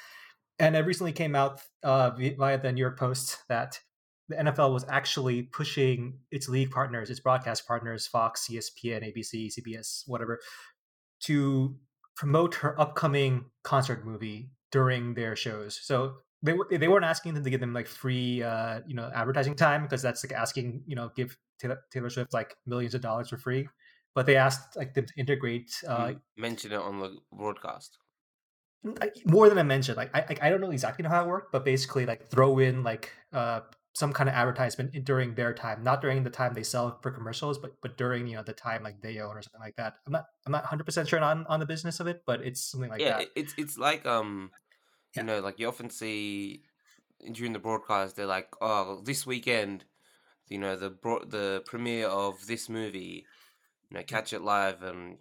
and 0.59 0.77
it 0.77 0.87
recently 0.87 1.13
came 1.13 1.35
out 1.35 1.61
uh, 1.83 2.11
via 2.11 2.59
the 2.61 2.71
new 2.71 2.81
york 2.81 2.99
post 2.99 3.39
that 3.49 3.81
the 4.32 4.37
nfl 4.50 4.73
was 4.73 4.84
actually 4.88 5.43
pushing 5.58 6.19
its 6.31 6.49
league 6.49 6.70
partners 6.70 7.11
its 7.11 7.20
broadcast 7.20 7.67
partners 7.67 8.06
fox 8.06 8.49
espn 8.50 9.00
abc 9.08 9.32
cbs 9.55 10.02
whatever 10.06 10.38
to 11.20 11.76
promote 12.17 12.55
her 12.56 12.79
upcoming 12.81 13.44
concert 13.62 14.05
movie 14.05 14.51
during 14.70 15.15
their 15.15 15.36
shows. 15.36 15.79
So 15.82 16.17
they 16.43 16.55
they 16.77 16.89
weren't 16.89 17.05
asking 17.05 17.34
them 17.34 17.44
to 17.44 17.51
give 17.51 17.60
them 17.60 17.72
like 17.72 17.86
free 17.86 18.43
uh, 18.43 18.81
you 18.86 18.94
know 18.94 19.10
advertising 19.15 19.55
time 19.55 19.82
because 19.82 20.03
that's 20.03 20.24
like 20.24 20.32
asking 20.32 20.82
you 20.86 20.96
know 20.96 21.10
give 21.15 21.36
Taylor, 21.60 21.79
Taylor 21.93 22.10
Swift 22.10 22.32
like 22.34 22.56
millions 22.67 22.94
of 22.94 23.01
dollars 23.01 23.29
for 23.29 23.39
free. 23.39 23.69
But 24.15 24.27
they 24.27 24.36
asked 24.36 24.77
like 24.77 24.94
them 24.94 25.06
to 25.06 25.12
integrate 25.17 25.72
uh, 25.89 26.15
Mention 26.36 26.72
it 26.72 26.81
on 26.81 26.98
the 26.98 27.17
broadcast. 27.32 27.98
more 29.27 29.48
than 29.48 29.58
I 29.58 29.62
mentioned. 29.62 29.96
Like 29.96 30.10
I 30.15 30.20
I- 30.31 30.46
I 30.46 30.51
don't 30.51 30.60
know 30.60 30.70
exactly 30.70 31.05
how 31.05 31.22
it 31.24 31.29
worked, 31.29 31.53
but 31.53 31.65
basically 31.65 32.05
like 32.06 32.27
throw 32.29 32.58
in 32.58 32.82
like 32.82 33.12
uh 33.32 33.60
some 33.94 34.13
kind 34.13 34.29
of 34.29 34.34
advertisement 34.34 34.93
during 35.05 35.34
their 35.34 35.53
time, 35.55 35.82
not 35.82 36.01
during 36.01 36.22
the 36.25 36.31
time 36.31 36.55
they 36.55 36.63
sell 36.63 36.99
for 37.03 37.11
commercials, 37.11 37.58
but 37.58 37.81
but 37.82 37.96
during 37.99 38.27
you 38.27 38.37
know 38.37 38.43
the 38.43 38.53
time 38.55 38.82
like 38.82 39.01
they 39.03 39.19
own 39.20 39.37
or 39.37 39.43
something 39.43 39.61
like 39.61 39.77
that. 39.77 39.96
I'm 40.06 40.13
not 40.13 40.27
I'm 40.46 40.53
not 40.53 40.65
100 40.65 40.84
percent 40.84 41.08
sure 41.08 41.20
on 41.20 41.46
on 41.46 41.61
the 41.61 41.67
business 41.67 42.01
of 42.01 42.06
it, 42.06 42.22
but 42.27 42.43
it's 42.43 42.63
something 42.70 42.91
like 42.91 43.05
yeah, 43.05 43.08
that. 43.08 43.25
it- 43.25 43.32
it's 43.37 43.55
it's 43.56 43.79
like 43.79 44.06
um, 44.06 44.53
you 45.15 45.22
Yeah. 45.22 45.25
know, 45.25 45.41
like 45.41 45.58
you 45.58 45.69
often 45.69 45.91
see 45.91 46.65
during 47.32 47.53
the 47.53 47.61
broadcast, 47.61 48.17
they're 48.17 48.27
like, 48.27 48.51
oh, 48.61 49.03
this 49.03 49.27
weekend, 49.27 49.87
you 50.49 50.58
know, 50.58 50.77
the 50.77 50.91
bro- 50.91 51.25
the 51.25 51.63
premiere 51.67 52.08
of 52.08 52.46
this 52.49 52.69
movie, 52.69 53.27
you 53.91 53.99
know, 53.99 54.05
catch 54.05 54.32
it 54.34 54.43
live, 54.43 54.82
and 54.82 55.19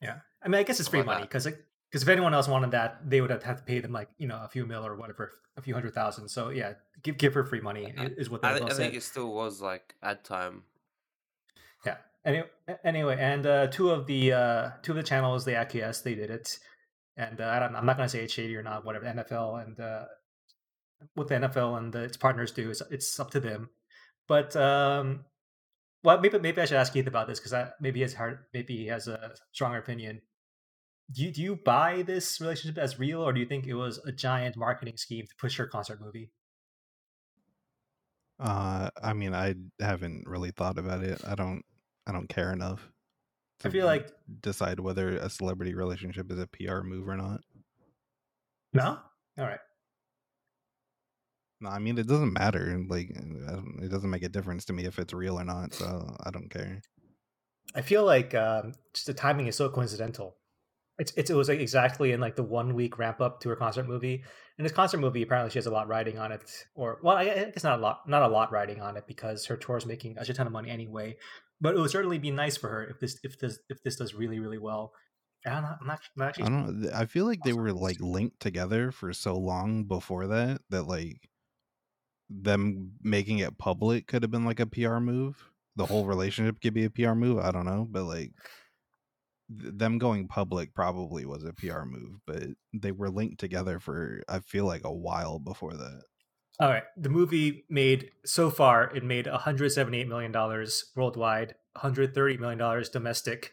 Yeah, 0.00 0.20
I 0.42 0.48
mean, 0.48 0.58
I 0.60 0.62
guess 0.64 0.80
it's 0.80 0.88
free 0.88 1.02
like 1.02 1.06
money 1.06 1.22
because 1.22 1.46
because 1.94 2.02
if 2.02 2.08
anyone 2.08 2.34
else 2.34 2.48
wanted 2.48 2.72
that, 2.72 3.08
they 3.08 3.20
would 3.20 3.30
have 3.30 3.44
had 3.44 3.56
to 3.56 3.62
pay 3.62 3.78
them 3.78 3.92
like 3.92 4.08
you 4.18 4.26
know 4.26 4.40
a 4.42 4.48
few 4.48 4.66
mil 4.66 4.84
or 4.84 4.96
whatever, 4.96 5.30
a 5.56 5.62
few 5.62 5.74
hundred 5.74 5.94
thousand. 5.94 6.26
So 6.26 6.48
yeah, 6.48 6.72
give 7.04 7.16
give 7.18 7.34
her 7.34 7.44
free 7.44 7.60
money 7.60 7.94
I- 7.96 8.10
is 8.16 8.28
what 8.28 8.42
the 8.42 8.48
I, 8.48 8.56
I 8.56 8.74
think 8.74 8.94
it 8.94 9.04
still 9.04 9.32
was 9.32 9.62
like 9.62 9.94
ad 10.02 10.24
time. 10.24 10.64
Yeah. 11.86 11.98
Anyway, 12.24 12.48
anyway, 12.82 13.16
and 13.20 13.46
uh, 13.46 13.68
two 13.68 13.90
of 13.90 14.08
the 14.08 14.32
uh, 14.32 14.70
two 14.82 14.90
of 14.90 14.96
the 14.96 15.04
channels 15.04 15.44
they 15.44 15.54
acquiesced, 15.54 16.02
they 16.02 16.16
did 16.16 16.30
it, 16.30 16.58
and 17.16 17.40
uh, 17.40 17.46
I 17.46 17.60
don't, 17.60 17.76
I'm 17.76 17.86
not 17.86 17.96
going 17.96 18.08
to 18.08 18.10
say 18.10 18.24
it's 18.24 18.34
shady 18.34 18.56
or 18.56 18.64
not. 18.64 18.84
Whatever 18.84 19.04
NFL 19.04 19.64
and 19.64 19.78
uh, 19.78 20.06
what 21.14 21.28
the 21.28 21.36
NFL 21.36 21.78
and 21.78 21.92
the, 21.92 22.02
its 22.02 22.16
partners 22.16 22.50
do 22.50 22.70
is 22.70 22.82
it's 22.90 23.20
up 23.20 23.30
to 23.30 23.38
them. 23.38 23.70
But 24.26 24.56
um, 24.56 25.26
well, 26.02 26.20
maybe 26.20 26.40
maybe 26.40 26.60
I 26.60 26.64
should 26.64 26.76
ask 26.76 26.92
Keith 26.92 27.06
about 27.06 27.28
this 27.28 27.38
because 27.38 27.68
maybe 27.80 28.00
he 28.00 28.02
has 28.02 28.14
hard, 28.14 28.40
maybe 28.52 28.76
he 28.78 28.86
has 28.88 29.06
a 29.06 29.30
stronger 29.52 29.78
opinion. 29.78 30.22
Do 31.12 31.22
you, 31.22 31.30
do 31.30 31.42
you 31.42 31.56
buy 31.56 32.02
this 32.02 32.40
relationship 32.40 32.78
as 32.78 32.98
real, 32.98 33.20
or 33.22 33.32
do 33.32 33.40
you 33.40 33.46
think 33.46 33.66
it 33.66 33.74
was 33.74 33.98
a 33.98 34.12
giant 34.12 34.56
marketing 34.56 34.96
scheme 34.96 35.26
to 35.26 35.34
push 35.36 35.56
her 35.58 35.66
concert 35.66 36.00
movie? 36.00 36.30
Uh, 38.38 38.90
I 39.02 39.12
mean, 39.12 39.34
I 39.34 39.54
haven't 39.80 40.26
really 40.26 40.50
thought 40.50 40.78
about 40.78 41.02
it. 41.04 41.20
I 41.26 41.34
don't. 41.34 41.62
I 42.06 42.12
don't 42.12 42.28
care 42.28 42.52
enough. 42.52 42.90
I 43.64 43.68
to 43.68 43.70
feel 43.70 43.86
like 43.86 44.10
decide 44.42 44.80
whether 44.80 45.10
a 45.16 45.30
celebrity 45.30 45.74
relationship 45.74 46.30
is 46.30 46.38
a 46.38 46.46
PR 46.46 46.82
move 46.82 47.08
or 47.08 47.16
not. 47.16 47.40
no. 48.72 48.98
All 49.38 49.44
right. 49.46 49.60
No, 51.60 51.70
I 51.70 51.78
mean 51.78 51.98
it 51.98 52.06
doesn't 52.06 52.32
matter. 52.32 52.78
Like 52.88 53.12
don't- 53.14 53.80
it 53.82 53.88
doesn't 53.88 54.10
make 54.10 54.22
a 54.22 54.28
difference 54.28 54.64
to 54.66 54.72
me 54.72 54.84
if 54.84 54.98
it's 54.98 55.12
real 55.14 55.38
or 55.40 55.44
not. 55.44 55.72
So 55.74 56.16
I 56.24 56.30
don't 56.30 56.50
care. 56.50 56.82
I 57.74 57.82
feel 57.82 58.04
like 58.04 58.34
um, 58.34 58.72
just 58.92 59.06
the 59.06 59.14
timing 59.14 59.46
is 59.46 59.56
so 59.56 59.68
coincidental. 59.68 60.36
It's, 60.98 61.12
it's 61.16 61.30
it 61.30 61.34
was 61.34 61.48
like 61.48 61.58
exactly 61.58 62.12
in 62.12 62.20
like 62.20 62.36
the 62.36 62.44
one 62.44 62.74
week 62.74 62.98
ramp 62.98 63.20
up 63.20 63.40
to 63.40 63.48
her 63.48 63.56
concert 63.56 63.88
movie. 63.88 64.22
And 64.58 64.64
this 64.64 64.72
concert 64.72 64.98
movie 64.98 65.22
apparently 65.22 65.50
she 65.50 65.58
has 65.58 65.66
a 65.66 65.70
lot 65.70 65.88
riding 65.88 66.18
on 66.18 66.30
it, 66.30 66.66
or 66.74 66.98
well, 67.02 67.16
I 67.16 67.24
guess 67.24 67.64
not 67.64 67.78
a 67.78 67.82
lot, 67.82 68.08
not 68.08 68.22
a 68.22 68.28
lot 68.28 68.52
riding 68.52 68.80
on 68.80 68.96
it 68.96 69.06
because 69.08 69.46
her 69.46 69.56
tour 69.56 69.76
is 69.76 69.86
making 69.86 70.16
a 70.18 70.24
shit 70.24 70.36
ton 70.36 70.46
of 70.46 70.52
money 70.52 70.70
anyway. 70.70 71.16
But 71.60 71.74
it 71.74 71.80
would 71.80 71.90
certainly 71.90 72.18
be 72.18 72.30
nice 72.30 72.56
for 72.56 72.68
her 72.68 72.84
if 72.84 73.00
this 73.00 73.18
if 73.24 73.38
this 73.40 73.58
if 73.68 73.82
this 73.82 73.96
does 73.96 74.14
really 74.14 74.38
really 74.38 74.58
well. 74.58 74.92
And 75.44 75.54
I'm 75.54 75.62
not, 75.62 75.78
I'm 75.80 75.86
not, 75.86 76.00
I'm 76.16 76.22
not 76.22 76.38
I 76.38 76.42
don't. 76.42 76.94
I 76.94 77.06
feel 77.06 77.26
like 77.26 77.40
they 77.44 77.52
were 77.52 77.72
like 77.72 78.00
linked 78.00 78.40
together 78.40 78.92
for 78.92 79.12
so 79.12 79.36
long 79.36 79.84
before 79.84 80.28
that 80.28 80.60
that 80.70 80.84
like 80.84 81.28
them 82.30 82.92
making 83.02 83.38
it 83.38 83.58
public 83.58 84.06
could 84.06 84.22
have 84.22 84.30
been 84.30 84.44
like 84.44 84.60
a 84.60 84.66
PR 84.66 84.98
move. 84.98 85.50
The 85.76 85.86
whole 85.86 86.06
relationship 86.06 86.60
could 86.62 86.72
be 86.72 86.84
a 86.84 86.90
PR 86.90 87.14
move. 87.14 87.40
I 87.40 87.50
don't 87.50 87.66
know, 87.66 87.86
but 87.90 88.04
like 88.04 88.30
th- 89.48 89.74
them 89.76 89.98
going 89.98 90.28
public 90.28 90.74
probably 90.74 91.24
was 91.24 91.44
a 91.44 91.52
PR 91.52 91.84
move, 91.84 92.20
but 92.26 92.42
they 92.72 92.92
were 92.92 93.10
linked 93.10 93.40
together 93.40 93.78
for 93.78 94.22
I 94.28 94.40
feel 94.40 94.66
like 94.66 94.84
a 94.84 94.92
while 94.92 95.38
before 95.38 95.74
that. 95.74 96.02
All 96.60 96.68
right. 96.68 96.84
The 96.96 97.08
movie 97.08 97.64
made 97.68 98.10
so 98.24 98.50
far 98.50 98.94
it 98.94 99.02
made 99.02 99.26
178 99.26 100.08
million 100.08 100.30
dollars 100.30 100.92
worldwide, 100.94 101.54
130 101.72 102.36
million 102.36 102.58
dollars 102.58 102.88
domestic, 102.88 103.52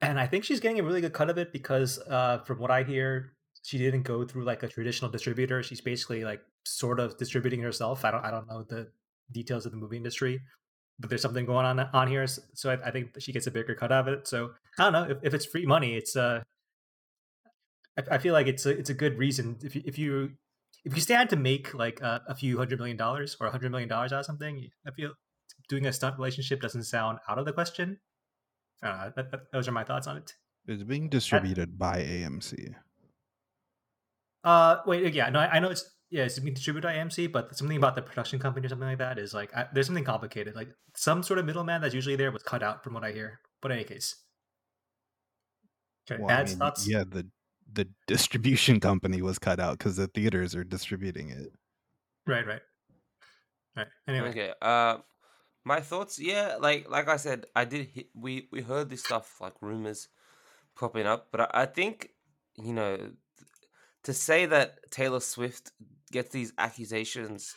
and 0.00 0.18
I 0.18 0.26
think 0.26 0.44
she's 0.44 0.60
getting 0.60 0.80
a 0.80 0.82
really 0.82 1.00
good 1.00 1.12
cut 1.12 1.30
of 1.30 1.38
it 1.38 1.52
because, 1.52 1.98
uh, 2.10 2.38
from 2.44 2.58
what 2.58 2.70
I 2.70 2.82
hear, 2.82 3.32
she 3.62 3.78
didn't 3.78 4.02
go 4.02 4.24
through 4.24 4.44
like 4.44 4.62
a 4.62 4.68
traditional 4.68 5.10
distributor. 5.10 5.62
She's 5.62 5.80
basically 5.80 6.24
like 6.24 6.40
sort 6.64 7.00
of 7.00 7.16
distributing 7.16 7.60
herself. 7.60 8.04
I 8.04 8.10
don't 8.10 8.24
I 8.24 8.30
don't 8.30 8.46
know 8.48 8.64
the 8.68 8.88
details 9.32 9.64
of 9.64 9.72
the 9.72 9.78
movie 9.78 9.96
industry, 9.96 10.40
but 10.98 11.08
there's 11.08 11.22
something 11.22 11.46
going 11.46 11.64
on 11.64 11.80
on 11.80 12.08
here. 12.08 12.26
So 12.26 12.70
I, 12.70 12.88
I 12.88 12.90
think 12.90 13.18
she 13.20 13.32
gets 13.32 13.46
a 13.46 13.50
bigger 13.50 13.74
cut 13.74 13.92
of 13.92 14.08
it. 14.08 14.26
So 14.28 14.50
I 14.78 14.84
don't 14.84 14.92
know 14.92 15.14
if, 15.14 15.18
if 15.22 15.34
it's 15.34 15.46
free 15.46 15.66
money. 15.66 15.96
It's 15.96 16.16
uh, 16.16 16.42
I, 17.98 18.14
I 18.16 18.18
feel 18.18 18.32
like 18.32 18.46
it's 18.46 18.66
a 18.66 18.70
it's 18.70 18.90
a 18.90 18.94
good 18.94 19.18
reason 19.18 19.58
if 19.62 19.76
you 19.76 19.82
if 19.84 19.98
you 19.98 20.32
if 20.84 20.94
you 20.94 21.00
stand 21.00 21.30
to 21.30 21.36
make 21.36 21.74
like 21.74 22.00
a, 22.00 22.22
a 22.28 22.34
few 22.34 22.58
hundred 22.58 22.78
million 22.78 22.96
dollars 22.96 23.36
or 23.40 23.46
a 23.46 23.50
hundred 23.50 23.70
million 23.70 23.88
dollars 23.88 24.12
out 24.12 24.20
of 24.20 24.26
something, 24.26 24.68
I 24.86 24.90
feel 24.90 25.12
doing 25.68 25.86
a 25.86 25.92
stunt 25.92 26.16
relationship 26.16 26.60
doesn't 26.60 26.84
sound 26.84 27.18
out 27.28 27.38
of 27.38 27.46
the 27.46 27.52
question. 27.52 27.98
Uh, 28.82 29.10
that, 29.16 29.30
that, 29.30 29.40
those 29.52 29.66
are 29.66 29.72
my 29.72 29.84
thoughts 29.84 30.06
on 30.06 30.18
it. 30.18 30.32
It's 30.66 30.82
being 30.82 31.08
distributed 31.08 31.78
by 31.78 32.02
AMC. 32.02 32.74
Uh, 34.42 34.76
wait, 34.86 35.14
yeah, 35.14 35.30
no, 35.30 35.40
I, 35.40 35.56
I 35.56 35.58
know 35.58 35.70
it's 35.70 35.88
yeah, 36.10 36.24
it's 36.24 36.38
being 36.38 36.54
distributed 36.54 36.86
by 36.86 36.94
AMC, 36.94 37.32
but 37.32 37.56
something 37.56 37.76
about 37.76 37.96
the 37.96 38.02
production 38.02 38.38
company 38.38 38.66
or 38.66 38.68
something 38.68 38.88
like 38.88 38.98
that 38.98 39.18
is 39.18 39.32
like 39.32 39.54
I, 39.56 39.66
there's 39.72 39.86
something 39.86 40.04
complicated. 40.04 40.54
Like 40.54 40.68
some 40.94 41.22
sort 41.22 41.38
of 41.38 41.46
middleman 41.46 41.80
that's 41.80 41.94
usually 41.94 42.16
there 42.16 42.30
was 42.30 42.42
cut 42.42 42.62
out, 42.62 42.84
from 42.84 42.94
what 42.94 43.04
I 43.04 43.12
hear. 43.12 43.40
But 43.62 43.70
in 43.70 43.78
any 43.78 43.84
case, 43.84 44.14
okay, 46.10 46.22
Well, 46.22 46.30
I 46.30 46.44
mean, 46.44 46.56
thoughts. 46.58 46.86
yeah, 46.86 47.04
the 47.04 47.30
the 47.70 47.88
distribution 48.06 48.80
company 48.80 49.22
was 49.22 49.38
cut 49.38 49.60
out 49.60 49.78
because 49.78 49.96
the 49.96 50.06
theaters 50.08 50.54
are 50.54 50.64
distributing 50.64 51.30
it. 51.30 51.52
Right, 52.26 52.46
right, 52.46 52.62
right. 53.76 53.86
Anyway, 54.06 54.30
Okay. 54.30 54.54
Uh, 54.60 54.98
my 55.64 55.80
thoughts. 55.80 56.18
Yeah, 56.18 56.56
like 56.60 56.88
like 56.90 57.08
I 57.08 57.16
said, 57.16 57.46
I 57.56 57.64
did. 57.64 57.88
Hit, 57.88 58.08
we 58.14 58.48
we 58.52 58.62
heard 58.62 58.90
this 58.90 59.04
stuff 59.04 59.40
like 59.40 59.54
rumors 59.62 60.08
popping 60.76 61.06
up, 61.06 61.28
but 61.32 61.42
I, 61.42 61.62
I 61.62 61.66
think 61.66 62.10
you 62.56 62.72
know 62.74 63.12
to 64.04 64.14
say 64.14 64.46
that 64.46 64.90
Taylor 64.90 65.20
Swift 65.20 65.72
gets 66.12 66.30
these 66.32 66.52
accusations 66.58 67.54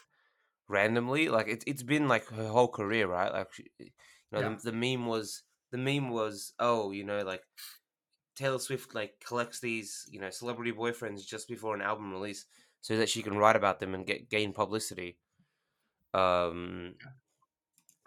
randomly, 0.70 1.30
like 1.30 1.48
it's 1.48 1.66
it's 1.68 1.84
been 1.84 2.08
like 2.08 2.27
her 2.27 2.48
whole 2.50 2.70
career, 2.70 3.08
right? 3.08 3.34
Like 3.34 3.54
she, 3.54 3.66
you 3.80 3.92
know, 4.32 4.42
Yeah. 4.42 4.56
the, 4.56 4.72
the 4.72 4.74
meme 4.74 5.08
was 5.08 5.44
the 5.72 5.77
meme 5.77 6.10
was 6.10 6.54
oh, 6.60 6.92
you 6.92 7.04
know, 7.06 7.24
like 7.24 7.44
Taylor 8.38 8.60
Swift 8.60 8.94
like 8.94 9.20
collects 9.25 9.60
these 9.60 10.08
you 10.12 10.20
know 10.20 10.29
celebrity 10.29 10.72
boyfriends 10.72 11.25
just 11.25 11.48
before 11.48 11.75
an 11.75 11.82
album 11.82 12.12
release 12.12 12.46
so 12.82 12.98
that 12.98 13.10
she 13.10 13.24
can 13.24 13.38
write 13.38 13.56
about 13.56 13.79
them 13.79 13.94
and 13.94 14.06
get 14.06 14.29
gain 14.29 14.53
publicity. 14.53 15.17
Um, 16.13 16.96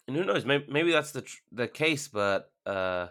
and 0.06 0.16
who 0.16 0.24
knows? 0.24 0.44
Maybe, 0.44 0.66
maybe 0.68 0.92
that's 0.92 1.12
the 1.12 1.22
tr- 1.22 1.42
the 1.52 1.68
case, 1.68 2.08
but 2.08 2.50
uh, 2.64 3.08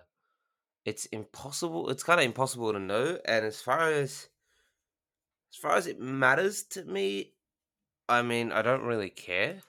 it's 0.85 1.05
impossible. 1.07 1.89
It's 1.89 2.03
kind 2.03 2.19
of 2.19 2.25
impossible 2.25 2.73
to 2.73 2.79
know. 2.79 3.19
And 3.25 3.45
as 3.45 3.61
far 3.61 3.91
as 3.91 4.29
as 5.51 5.57
far 5.61 5.75
as 5.75 5.88
it 5.88 5.99
matters 5.99 6.63
to 6.71 6.83
me, 6.85 7.33
I 8.07 8.21
mean, 8.21 8.51
I 8.51 8.61
don't 8.61 8.83
really 8.83 9.09
care. 9.09 9.61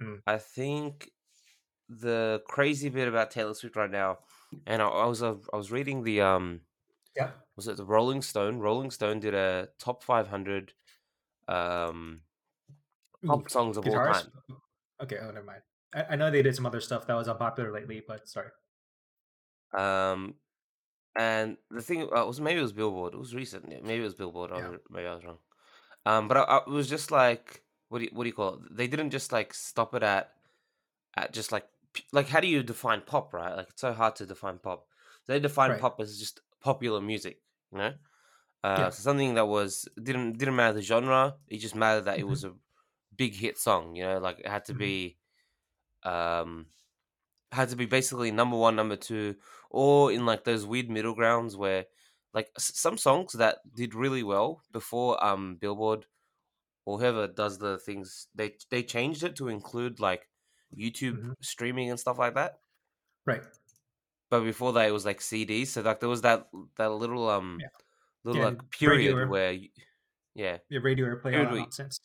Mm. 0.00 0.20
I 0.26 0.38
think 0.38 1.10
the 1.88 2.42
crazy 2.46 2.88
bit 2.88 3.08
about 3.08 3.30
Taylor 3.30 3.54
Swift 3.54 3.76
right 3.76 3.90
now, 3.90 4.18
and 4.66 4.82
I, 4.82 4.86
I 4.86 5.06
was 5.06 5.22
uh, 5.22 5.36
I 5.52 5.56
was 5.56 5.70
reading 5.70 6.02
the 6.02 6.20
um 6.20 6.62
yeah, 7.16 7.30
was 7.56 7.68
it 7.68 7.76
the 7.76 7.84
Rolling 7.84 8.22
Stone? 8.22 8.60
Rolling 8.60 8.90
Stone 8.90 9.20
did 9.20 9.34
a 9.34 9.68
top 9.78 10.02
five 10.02 10.28
hundred 10.28 10.72
um 11.48 12.22
pop 13.26 13.50
songs 13.50 13.76
of 13.76 13.86
all 13.86 13.92
time. 13.94 14.32
Okay, 15.02 15.18
oh 15.20 15.30
never 15.30 15.44
mind. 15.44 15.62
I, 15.92 16.04
I 16.10 16.16
know 16.16 16.30
they 16.30 16.42
did 16.42 16.54
some 16.54 16.66
other 16.66 16.80
stuff 16.80 17.06
that 17.06 17.14
was 17.14 17.28
unpopular 17.28 17.72
lately, 17.72 18.02
but 18.06 18.28
sorry. 18.28 18.50
Um, 19.72 20.34
and 21.16 21.56
the 21.70 21.82
thing 21.82 22.02
uh, 22.02 22.24
was 22.26 22.40
maybe 22.40 22.58
it 22.58 22.62
was 22.62 22.72
Billboard. 22.72 23.14
It 23.14 23.18
was 23.18 23.34
recent. 23.34 23.68
Maybe 23.68 24.00
it 24.00 24.04
was 24.04 24.14
Billboard. 24.14 24.52
I 24.52 24.58
Yeah. 24.58 24.70
was, 24.70 24.80
maybe 24.90 25.06
I 25.06 25.14
was 25.14 25.24
wrong. 25.24 25.38
Um, 26.06 26.28
but 26.28 26.36
I, 26.38 26.42
I 26.42 26.56
it 26.58 26.68
was 26.68 26.88
just 26.88 27.10
like 27.10 27.62
what 27.88 27.98
do 27.98 28.04
you, 28.04 28.10
what 28.12 28.24
do 28.24 28.28
you 28.28 28.34
call 28.34 28.54
it? 28.54 28.76
They 28.76 28.86
didn't 28.86 29.10
just 29.10 29.32
like 29.32 29.52
stop 29.54 29.94
it 29.94 30.02
at 30.02 30.32
at 31.16 31.32
just 31.32 31.52
like 31.52 31.66
like 32.12 32.28
how 32.28 32.40
do 32.40 32.48
you 32.48 32.62
define 32.62 33.02
pop, 33.02 33.32
right? 33.32 33.56
Like 33.56 33.70
it's 33.70 33.80
so 33.80 33.92
hard 33.92 34.16
to 34.16 34.26
define 34.26 34.58
pop. 34.58 34.86
They 35.26 35.40
define 35.40 35.74
Right. 35.74 35.76
pop 35.76 36.00
as 36.00 36.18
just 36.18 36.40
popular 36.60 37.00
music, 37.00 37.42
you 37.72 37.78
know. 37.78 37.94
Uh, 38.64 38.90
Yeah. 38.90 38.90
so 38.90 39.02
something 39.02 39.34
that 39.34 39.46
was 39.46 39.88
didn't 40.02 40.38
didn't 40.38 40.56
matter 40.56 40.74
the 40.74 40.82
genre. 40.82 41.38
It 41.48 41.58
just 41.58 41.74
mattered 41.76 42.02
that 42.06 42.18
it 42.18 42.24
Mhm. 42.26 42.34
was 42.34 42.44
a 42.44 42.54
big 43.16 43.34
hit 43.34 43.58
song. 43.58 43.96
You 43.96 44.04
know, 44.04 44.18
like 44.20 44.40
it 44.40 44.48
had 44.48 44.66
to 44.66 44.74
Mhm. 44.74 44.74
be, 44.74 45.18
um, 46.04 46.68
had 47.52 47.68
to 47.70 47.76
be 47.76 47.86
basically 47.86 48.30
number 48.30 48.56
one, 48.56 48.76
number 48.76 48.96
two, 48.96 49.36
or 49.70 50.12
in 50.12 50.26
like 50.26 50.44
those 50.44 50.66
weird 50.66 50.90
middle 50.90 51.14
grounds 51.14 51.56
where, 51.56 51.86
like 52.34 52.50
s- 52.56 52.78
some 52.78 52.98
songs 52.98 53.32
that 53.34 53.58
did 53.74 53.94
really 53.94 54.22
well 54.22 54.62
before 54.72 55.22
um 55.24 55.56
Billboard 55.56 56.06
or 56.84 56.98
whoever 56.98 57.26
does 57.28 57.58
the 57.58 57.78
things 57.78 58.28
they 58.34 58.56
they 58.70 58.82
changed 58.82 59.22
it 59.24 59.36
to 59.36 59.48
include 59.48 60.00
like 60.00 60.28
YouTube 60.76 61.18
Mhm. 61.22 61.34
streaming 61.40 61.90
and 61.90 61.98
stuff 62.00 62.18
like 62.18 62.34
that. 62.34 62.60
Right. 63.26 63.42
But 64.30 64.42
before 64.44 64.72
that, 64.74 64.88
it 64.88 64.92
was 64.92 65.04
like 65.04 65.20
CDs. 65.20 65.68
So 65.68 65.82
like 65.82 66.00
there 66.00 66.08
was 66.08 66.22
that 66.22 66.48
that 66.76 66.90
little 66.90 67.28
um 67.28 67.58
Yeah. 67.60 67.68
little 68.24 68.40
Yeah, 68.42 68.48
like 68.48 68.70
period 68.70 69.14
radio- 69.16 69.28
where, 69.28 69.58
yeah, 70.34 70.58
The 70.68 70.78
radio 70.78 71.06
airplay, 71.06 71.36
all 71.38 71.52
that 71.52 71.58
nonsense. 71.58 72.00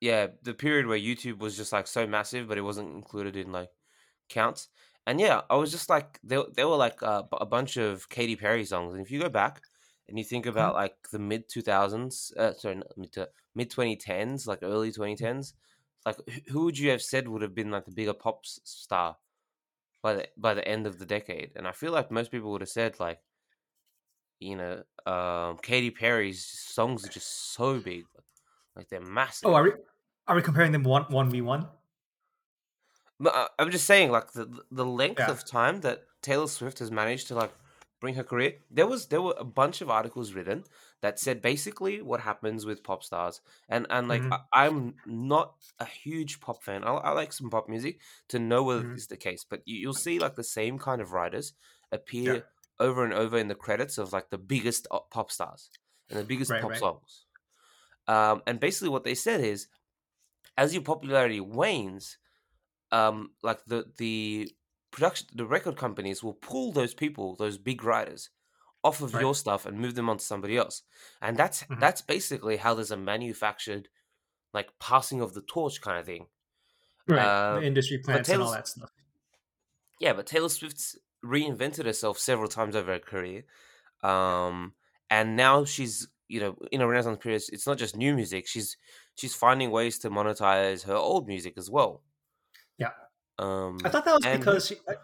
yeah, 0.00 0.28
the 0.42 0.54
period 0.54 0.86
where 0.86 0.98
YouTube 0.98 1.38
was 1.38 1.56
just 1.56 1.72
like 1.72 1.86
so 1.86 2.06
massive, 2.06 2.48
but 2.48 2.58
it 2.58 2.62
wasn't 2.62 2.94
included 2.94 3.36
in 3.36 3.52
like 3.52 3.70
counts. 4.28 4.68
And 5.06 5.20
yeah, 5.20 5.42
I 5.48 5.54
was 5.56 5.70
just 5.70 5.88
like 5.88 6.18
there, 6.22 6.42
there 6.54 6.68
were 6.68 6.76
like 6.76 7.00
a, 7.02 7.22
b- 7.22 7.38
a 7.40 7.46
bunch 7.46 7.76
of 7.76 8.08
Katy 8.08 8.36
Perry 8.36 8.64
songs, 8.64 8.92
and 8.92 9.00
if 9.00 9.10
you 9.10 9.20
go 9.20 9.28
back 9.28 9.62
and 10.08 10.18
you 10.18 10.24
think 10.24 10.46
about 10.46 10.74
like 10.74 10.96
the 11.12 11.18
mid 11.18 11.48
two 11.48 11.62
thousands, 11.62 12.32
uh, 12.36 12.52
sorry, 12.54 12.82
mid 12.96 13.16
mid 13.54 13.70
twenty 13.70 13.96
tens, 13.96 14.46
like 14.46 14.58
early 14.62 14.90
twenty 14.92 15.14
tens, 15.16 15.54
like 16.06 16.16
who 16.48 16.64
would 16.64 16.78
you 16.78 16.90
have 16.90 17.02
said 17.02 17.28
would 17.28 17.42
have 17.42 17.54
been 17.54 17.70
like 17.70 17.84
the 17.84 17.90
bigger 17.90 18.14
pop 18.14 18.46
star 18.46 19.16
by 20.02 20.14
the 20.14 20.28
by 20.36 20.54
the 20.54 20.66
end 20.66 20.86
of 20.86 20.98
the 20.98 21.06
decade? 21.06 21.52
And 21.56 21.66
I 21.68 21.72
feel 21.72 21.92
like 21.92 22.10
most 22.10 22.30
people 22.30 22.52
would 22.52 22.62
have 22.62 22.70
said 22.70 23.00
like, 23.00 23.20
you 24.40 24.56
know, 24.56 24.84
um, 25.04 25.58
Katy 25.58 25.90
Perry's 25.90 26.44
songs 26.44 27.04
are 27.04 27.10
just 27.10 27.52
so 27.54 27.80
big, 27.80 28.04
like 28.76 28.88
they're 28.88 29.00
massive. 29.00 29.48
Oh, 29.48 29.54
are 29.54 29.64
we 29.64 29.72
are 30.28 30.36
we 30.36 30.42
comparing 30.42 30.72
them 30.72 30.84
one 30.84 31.04
one 31.04 31.30
v 31.30 31.40
one? 31.42 31.68
I'm 33.58 33.70
just 33.70 33.86
saying, 33.86 34.10
like 34.10 34.32
the 34.32 34.62
the 34.70 34.84
length 34.84 35.20
Yeah. 35.20 35.30
of 35.30 35.44
time 35.44 35.80
that 35.80 36.04
Taylor 36.22 36.48
Swift 36.48 36.78
has 36.80 36.90
managed 36.90 37.28
to 37.28 37.34
like 37.34 37.52
bring 38.00 38.14
her 38.14 38.24
career. 38.24 38.58
There 38.70 38.86
was 38.86 39.06
there 39.06 39.22
were 39.22 39.34
a 39.38 39.44
bunch 39.44 39.80
of 39.80 39.90
articles 39.90 40.34
written 40.34 40.64
that 41.02 41.18
said 41.18 41.42
basically 41.42 42.02
what 42.02 42.20
happens 42.20 42.64
with 42.66 42.82
pop 42.84 43.02
stars, 43.04 43.40
and 43.68 43.86
and 43.90 44.08
like 44.08 44.26
Mhm. 44.26 44.30
I, 44.30 44.66
I'm 44.66 45.00
not 45.04 45.56
a 45.78 45.84
huge 45.86 46.40
pop 46.40 46.62
fan. 46.62 46.84
I, 46.84 46.92
I 46.94 47.10
like 47.12 47.32
some 47.32 47.50
pop 47.50 47.68
music 47.68 48.00
to 48.28 48.38
know 48.38 48.62
whether 48.64 48.80
Mhm. 48.80 48.94
this 48.94 49.02
is 49.02 49.08
the 49.08 49.16
case, 49.16 49.44
but 49.44 49.62
you, 49.66 49.76
you'll 49.78 49.94
see 49.94 50.18
like 50.18 50.36
the 50.36 50.44
same 50.44 50.78
kind 50.78 51.00
of 51.02 51.12
writers 51.12 51.54
appear 51.92 52.34
Yeah. 52.34 52.42
over 52.80 53.04
and 53.04 53.12
over 53.14 53.38
in 53.38 53.48
the 53.48 53.54
credits 53.54 53.98
of 53.98 54.12
like 54.12 54.30
the 54.30 54.38
biggest 54.38 54.86
uh, 54.90 55.00
pop 55.10 55.30
stars 55.30 55.70
and 56.10 56.18
the 56.18 56.24
biggest 56.24 56.58
Right, 56.58 56.60
pop 56.60 56.74
right. 56.74 56.76
songs. 56.76 57.26
Um, 58.08 58.42
and 58.46 58.60
basically 58.60 58.90
what 58.90 59.04
they 59.04 59.14
said 59.14 59.40
is, 59.40 59.68
as 60.56 60.72
your 60.74 60.82
popularity 60.82 61.40
wanes, 61.40 62.18
um 62.92 63.34
like 63.42 63.64
the 63.66 63.92
the 63.98 64.52
production 64.92 65.28
the 65.34 65.46
record 65.46 65.76
companies 65.76 66.22
will 66.24 66.34
pull 66.34 66.72
those 66.72 66.94
people, 66.94 67.36
those 67.36 67.58
big 67.58 67.84
writers, 67.84 68.30
off 68.86 69.00
of 69.02 69.12
Right. 69.14 69.20
your 69.20 69.34
stuff 69.34 69.66
and 69.66 69.78
move 69.78 69.94
them 69.94 70.08
onto 70.08 70.22
somebody 70.24 70.56
else. 70.56 70.82
And 71.20 71.36
that's 71.36 71.58
Mhm. 71.64 71.80
that's 71.80 72.02
basically 72.14 72.56
how 72.64 72.72
there's 72.74 72.90
a 72.92 72.96
manufactured 72.96 73.88
like 74.52 74.68
passing 74.78 75.20
of 75.20 75.34
the 75.34 75.42
torch 75.42 75.80
kind 75.80 75.98
of 75.98 76.06
thing. 76.06 76.26
Right. 77.08 77.24
Uh, 77.24 77.60
the 77.60 77.66
industry 77.66 77.98
plants 77.98 78.28
and 78.30 78.42
all 78.42 78.52
that 78.52 78.68
stuff. 78.68 78.90
Yeah, 80.00 80.12
but 80.14 80.26
Taylor 80.26 80.48
Swift's 80.48 80.96
reinvented 81.24 81.84
herself 81.86 82.18
several 82.18 82.48
times 82.48 82.74
over 82.76 82.92
her 82.92 82.98
career. 83.12 83.44
Um 84.02 84.74
and 85.10 85.36
now 85.36 85.64
she's, 85.64 86.08
you 86.28 86.40
know, 86.40 86.56
in 86.72 86.80
a 86.80 86.86
renaissance 86.86 87.18
period, 87.22 87.42
it's 87.52 87.66
not 87.66 87.78
just 87.78 87.96
new 87.96 88.14
music, 88.14 88.46
she's 88.46 88.76
she's 89.14 89.34
finding 89.34 89.70
ways 89.70 89.98
to 90.00 90.10
monetize 90.10 90.84
her 90.84 90.94
old 90.94 91.26
music 91.26 91.54
as 91.58 91.68
well. 91.70 92.02
Yeah. 92.78 92.92
Um 93.38 93.78
I 93.84 93.88
thought 93.90 94.04
that 94.04 94.14
was 94.14 94.24
and- 94.26 94.40
because 94.40 94.66
she, 94.68 94.76
I- 94.88 94.96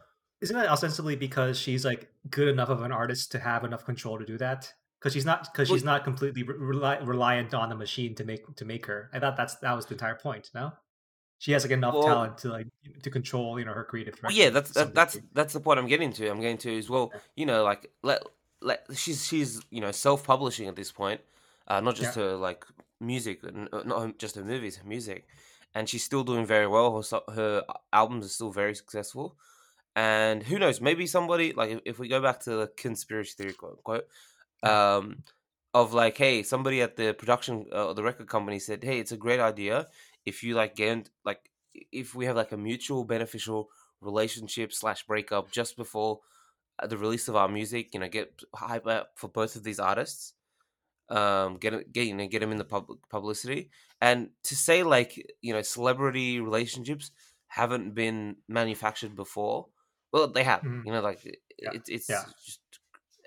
isn't 0.43 0.57
that 0.57 0.69
ostensibly 0.69 1.17
because 1.17 1.59
she's 1.59 1.85
like 1.85 2.11
good 2.31 2.49
enough 2.49 2.69
of 2.69 2.83
an 2.83 2.93
artist 2.93 3.33
to 3.33 3.39
have 3.39 3.65
enough 3.65 3.85
control 3.85 4.19
to 4.19 4.27
do 4.27 4.37
that? 4.39 4.73
Because 4.99 5.15
she's 5.15 5.25
not 5.25 5.49
because 5.53 5.69
Well- 5.69 5.77
she's 5.79 5.85
not 5.85 6.05
completely 6.05 6.43
re- 6.43 6.99
reliant 7.03 7.55
on 7.55 7.69
the 7.69 7.75
machine 7.77 8.15
to 8.17 8.25
make 8.25 8.43
to 8.57 8.65
make 8.65 8.87
her. 8.87 9.09
I 9.13 9.19
thought 9.21 9.37
that's 9.37 9.55
that 9.57 9.73
was 9.75 9.87
the 9.87 9.95
entire 9.95 10.17
point. 10.17 10.51
No, 10.55 10.73
she 11.39 11.53
has 11.53 11.65
like 11.65 11.73
enough 11.73 11.95
Well- 11.95 12.05
talent 12.05 12.39
to 12.39 12.49
like 12.51 12.67
to 13.03 13.11
control 13.11 13.59
you 13.59 13.65
know 13.65 13.73
her 13.73 13.85
creative. 13.85 14.15
Well, 14.23 14.33
yeah, 14.33 14.51
that's 14.51 14.73
that, 14.73 14.95
that's 14.95 15.19
that's 15.33 15.53
the 15.55 15.61
point 15.61 15.79
I'm 15.79 15.89
getting 15.89 16.13
to. 16.15 16.29
I'm 16.29 16.41
getting 16.41 16.59
to 16.59 16.77
as 16.79 16.91
well. 16.91 17.11
Yeah. 17.13 17.21
You 17.37 17.47
know, 17.47 17.65
like 17.65 17.91
let 18.03 18.23
let 18.61 18.85
she's 18.95 19.27
she's 19.27 19.61
you 19.71 19.81
know 19.81 19.93
self 19.93 20.25
publishing 20.25 20.69
at 20.69 20.77
this 20.77 20.93
point, 20.93 21.21
uh, 21.69 21.81
not 21.81 21.95
just 21.97 22.15
her 22.17 22.37
like 22.37 22.65
music, 23.01 23.41
uh, 23.45 23.83
not 23.85 24.19
just 24.19 24.37
her 24.37 24.45
movies, 24.45 24.77
her 24.77 24.87
music, 24.87 25.27
and 25.75 25.89
she's 25.89 26.05
still 26.05 26.23
doing 26.25 26.47
very 26.47 26.67
well. 26.69 27.03
Her 27.03 27.21
her 27.33 27.65
albums 27.93 28.27
are 28.27 28.35
still 28.39 28.53
very 28.53 28.75
successful, 28.77 29.37
and 29.95 30.43
who 30.43 30.59
knows? 30.59 30.81
Maybe 30.81 31.07
somebody 31.07 31.53
like 31.53 31.71
if, 31.71 31.81
if 31.85 31.99
we 31.99 32.09
go 32.09 32.21
back 32.21 32.41
to 32.41 32.51
the 32.51 32.67
conspiracy 32.77 33.35
theory 33.37 33.53
quote 33.53 33.73
unquote, 33.73 34.07
um, 34.63 35.25
of 35.75 35.95
like, 35.95 36.19
hey, 36.19 36.43
somebody 36.43 36.83
at 36.83 36.97
the 36.97 37.15
production 37.15 37.67
uh, 37.73 37.89
or 37.89 37.95
the 37.95 38.03
record 38.03 38.29
company 38.29 38.59
said, 38.59 38.85
hey, 38.85 38.99
it's 38.99 39.13
a 39.13 39.17
great 39.17 39.41
idea 39.41 39.89
if 40.25 40.43
you 40.43 40.55
like 40.55 40.77
get 40.77 41.11
like 41.25 41.51
if 41.91 42.15
we 42.15 42.27
have 42.27 42.37
like 42.37 42.53
a 42.53 42.57
mutual 42.57 43.05
beneficial 43.05 43.71
relationship 44.01 44.73
slash 44.73 45.07
breakup 45.07 45.51
just 45.51 45.77
before 45.77 46.21
uh, 46.79 46.87
the 46.87 46.99
release 46.99 47.29
of 47.29 47.37
our 47.37 47.49
music, 47.49 47.95
you 47.95 48.01
know, 48.01 48.09
get 48.09 48.43
hype 48.55 48.87
up 48.87 49.13
for 49.17 49.29
both 49.29 49.57
of 49.57 49.65
these 49.65 49.79
artists, 49.81 50.35
um, 51.09 51.57
get 51.57 51.93
get 51.93 52.07
you 52.07 52.15
know, 52.15 52.27
get 52.27 52.41
them 52.41 52.53
in 52.53 52.59
the 52.59 52.65
public 52.65 52.99
publicity, 53.09 53.71
and 54.01 54.31
to 54.45 54.57
say 54.57 54.83
like 54.83 55.35
you 55.41 55.53
know, 55.53 55.63
celebrity 55.63 56.41
relationships 56.41 57.11
haven't 57.49 57.95
been 57.95 58.37
manufactured 58.49 59.15
before. 59.15 59.67
Well, 60.13 60.29
they 60.29 60.45
have. 60.45 60.65
Mhm. 60.65 60.85
You 60.85 60.93
know, 60.93 61.01
like 61.01 61.21
Yeah. 61.63 61.73
it's 61.73 61.89
it's 61.89 62.09
Yeah. 62.09 62.27
just 62.45 62.61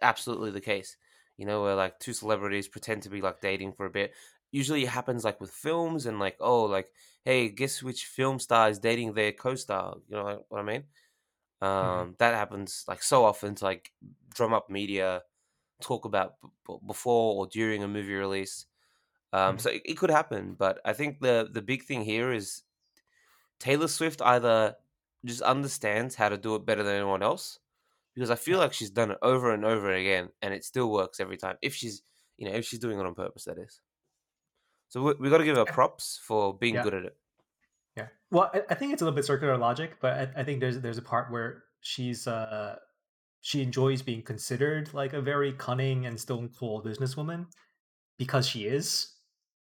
absolutely 0.01 0.51
the 0.51 0.61
case. 0.61 0.97
You 1.37 1.45
know, 1.45 1.63
where 1.63 1.75
like 1.75 1.99
two 1.99 2.13
celebrities 2.13 2.67
pretend 2.67 3.03
to 3.03 3.09
be 3.09 3.21
like 3.21 3.41
dating 3.41 3.73
for 3.73 3.85
a 3.85 3.89
bit. 3.89 4.13
Usually, 4.51 4.83
it 4.83 4.89
happens 4.89 5.23
like 5.25 5.41
with 5.41 5.51
films 5.51 6.05
and 6.05 6.19
like, 6.19 6.37
oh, 6.39 6.63
like, 6.65 6.91
hey, 7.25 7.49
guess 7.49 7.83
which 7.83 8.05
film 8.05 8.39
star 8.39 8.69
is 8.69 8.79
dating 8.79 9.13
their 9.13 9.33
co-star? 9.33 9.97
You 10.07 10.15
know 10.15 10.45
what 10.49 10.59
I 10.61 10.63
mean? 10.63 10.85
Um, 11.61 12.15
That 12.19 12.35
happens 12.35 12.85
like 12.87 13.03
so 13.03 13.25
often 13.25 13.55
to 13.55 13.65
like 13.65 13.93
drum 14.29 14.53
up 14.53 14.69
media, 14.69 15.23
talk 15.81 16.05
about 16.05 16.35
b- 16.67 16.77
before 16.87 17.35
or 17.37 17.47
during 17.47 17.83
a 17.83 17.87
movie 17.87 18.13
release. 18.15 18.67
Um, 19.33 19.57
Mhm. 19.57 19.59
So 19.59 19.71
it, 19.71 19.83
it 19.85 19.95
could 19.97 20.11
happen, 20.11 20.55
but 20.55 20.81
I 20.85 20.93
think 20.93 21.21
the 21.21 21.49
the 21.51 21.61
big 21.63 21.83
thing 21.83 22.03
here 22.03 22.31
is 22.33 22.63
Taylor 23.59 23.87
Swift 23.87 24.21
either 24.21 24.77
just 25.25 25.41
understands 25.41 26.15
how 26.15 26.29
to 26.29 26.37
do 26.37 26.55
it 26.55 26.65
better 26.65 26.83
than 26.83 26.95
anyone 26.95 27.23
else, 27.23 27.59
because 28.13 28.31
I 28.31 28.35
feel 28.35 28.59
like 28.59 28.73
she's 28.73 28.91
done 28.91 29.11
it 29.11 29.17
over 29.21 29.51
and 29.53 29.65
over 29.65 29.91
again, 29.91 30.29
and 30.41 30.53
it 30.53 30.65
still 30.65 30.91
works 30.91 31.19
every 31.19 31.37
time. 31.37 31.57
If 31.61 31.75
she's 31.75 32.03
you 32.37 32.47
know 32.47 32.55
if 32.55 32.65
she's 32.65 32.79
doing 32.79 32.99
it 32.99 33.05
on 33.05 33.15
purpose, 33.15 33.45
that 33.45 33.57
is. 33.57 33.81
So 34.89 35.01
we, 35.01 35.13
we 35.19 35.29
got 35.29 35.39
to 35.39 35.43
give 35.43 35.57
her 35.57 35.65
props 35.65 36.19
for 36.23 36.57
being 36.57 36.75
Yeah. 36.75 36.83
good 36.83 36.93
at 36.93 37.05
it. 37.05 37.17
Yeah. 37.97 38.07
Well, 38.31 38.51
I, 38.53 38.61
I 38.69 38.75
think 38.75 38.93
it's 38.93 39.01
a 39.01 39.05
little 39.05 39.15
bit 39.15 39.25
circular 39.25 39.57
logic, 39.57 39.97
but 39.99 40.13
I, 40.13 40.41
I 40.41 40.43
think 40.43 40.59
there's 40.59 40.79
there's 40.81 40.97
a 40.97 41.01
part 41.01 41.31
where 41.31 41.63
she's 41.81 42.27
uh 42.27 42.77
she 43.41 43.61
enjoys 43.61 44.01
being 44.01 44.23
considered 44.23 44.93
like 44.93 45.13
a 45.13 45.21
very 45.21 45.53
cunning 45.53 46.05
and 46.05 46.19
stone 46.19 46.49
cold 46.57 46.85
businesswoman 46.85 47.47
because 48.17 48.47
she 48.47 48.65
is. 48.65 49.14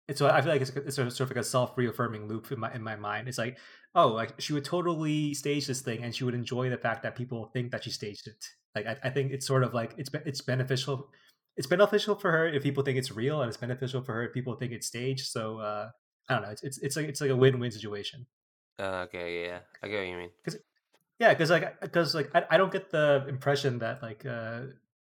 And 0.08 0.18
so 0.18 0.30
I 0.30 0.42
feel 0.42 0.52
like 0.52 0.62
it's, 0.62 0.72
it's 0.72 0.96
sort 0.96 1.20
of 1.20 1.30
like 1.30 1.38
a 1.38 1.44
self 1.44 1.78
reaffirming 1.78 2.28
loop 2.28 2.52
in 2.52 2.60
my 2.60 2.74
in 2.74 2.82
my 2.82 2.96
mind. 2.96 3.28
It's 3.28 3.38
like, 3.38 3.58
oh, 3.94 4.08
like 4.08 4.40
she 4.40 4.54
would 4.54 4.64
totally 4.64 5.34
stage 5.34 5.68
this 5.68 5.82
thing, 5.82 6.04
and 6.04 6.16
she 6.16 6.24
would 6.24 6.34
enjoy 6.34 6.70
the 6.70 6.78
fact 6.78 7.04
that 7.04 7.16
people 7.16 7.50
think 7.54 7.72
that 7.72 7.84
she 7.84 7.90
staged 7.90 8.28
it. 8.28 8.46
Like 8.76 8.88
I, 8.88 8.98
I 9.04 9.10
think 9.10 9.32
it's 9.32 9.46
sort 9.46 9.64
of 9.64 9.74
like 9.74 9.96
it's 9.98 10.10
it's 10.26 10.42
beneficial. 10.42 11.10
It's 11.58 11.68
beneficial 11.68 12.16
for 12.16 12.32
her 12.32 12.48
if 12.48 12.64
people 12.64 12.84
think 12.84 12.98
it's 12.98 13.12
real, 13.12 13.42
and 13.42 13.50
it's 13.50 13.58
beneficial 13.58 14.02
for 14.02 14.14
her 14.14 14.28
if 14.28 14.34
people 14.34 14.56
think 14.56 14.72
it's 14.72 14.88
staged. 14.88 15.28
So 15.28 15.60
uh, 15.60 15.90
I 16.30 16.34
don't 16.34 16.44
know. 16.44 16.50
It's 16.52 16.64
it's 16.64 16.78
it's 16.78 16.96
like 16.96 17.08
it's 17.08 17.20
like 17.20 17.32
a 17.32 17.36
win 17.36 17.60
win 17.60 17.72
situation. 17.72 18.28
Uh, 18.80 19.06
okay, 19.08 19.46
yeah, 19.46 19.60
I 19.84 19.88
get 19.88 20.00
what 20.00 20.08
you 20.08 20.18
mean. 20.18 20.30
Yeah, 21.20 21.34
because 21.34 21.50
like 21.50 21.82
because 21.82 22.14
like 22.14 22.30
I, 22.36 22.44
I 22.52 22.58
don't 22.58 22.72
get 22.72 22.92
the 22.92 23.26
impression 23.28 23.80
that 23.80 24.04
like 24.04 24.26
uh 24.26 24.62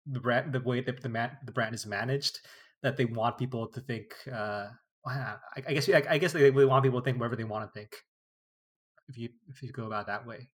the 0.06 0.20
brand 0.20 0.54
the 0.54 0.62
way 0.62 0.80
that 0.82 1.02
the 1.02 1.10
man 1.10 1.38
the 1.46 1.52
brand 1.52 1.76
is 1.76 1.86
managed 1.86 2.40
that 2.82 2.96
they 2.96 3.06
want 3.06 3.38
people 3.38 3.68
to 3.68 3.82
think 3.82 4.16
uh 4.32 4.68
I, 5.08 5.64
I 5.68 5.74
guess 5.74 5.90
I, 5.90 6.04
I 6.10 6.18
guess 6.18 6.34
they, 6.34 6.50
they 6.50 6.66
want 6.66 6.84
people 6.84 7.02
to 7.02 7.06
think 7.06 7.20
whatever 7.20 7.36
they 7.36 7.44
want 7.44 7.72
to 7.72 7.80
think 7.80 7.96
if 9.10 9.18
you 9.18 9.30
if 9.50 9.64
you 9.64 9.72
go 9.72 9.86
about 9.86 10.08
that 10.08 10.26
way. 10.26 10.50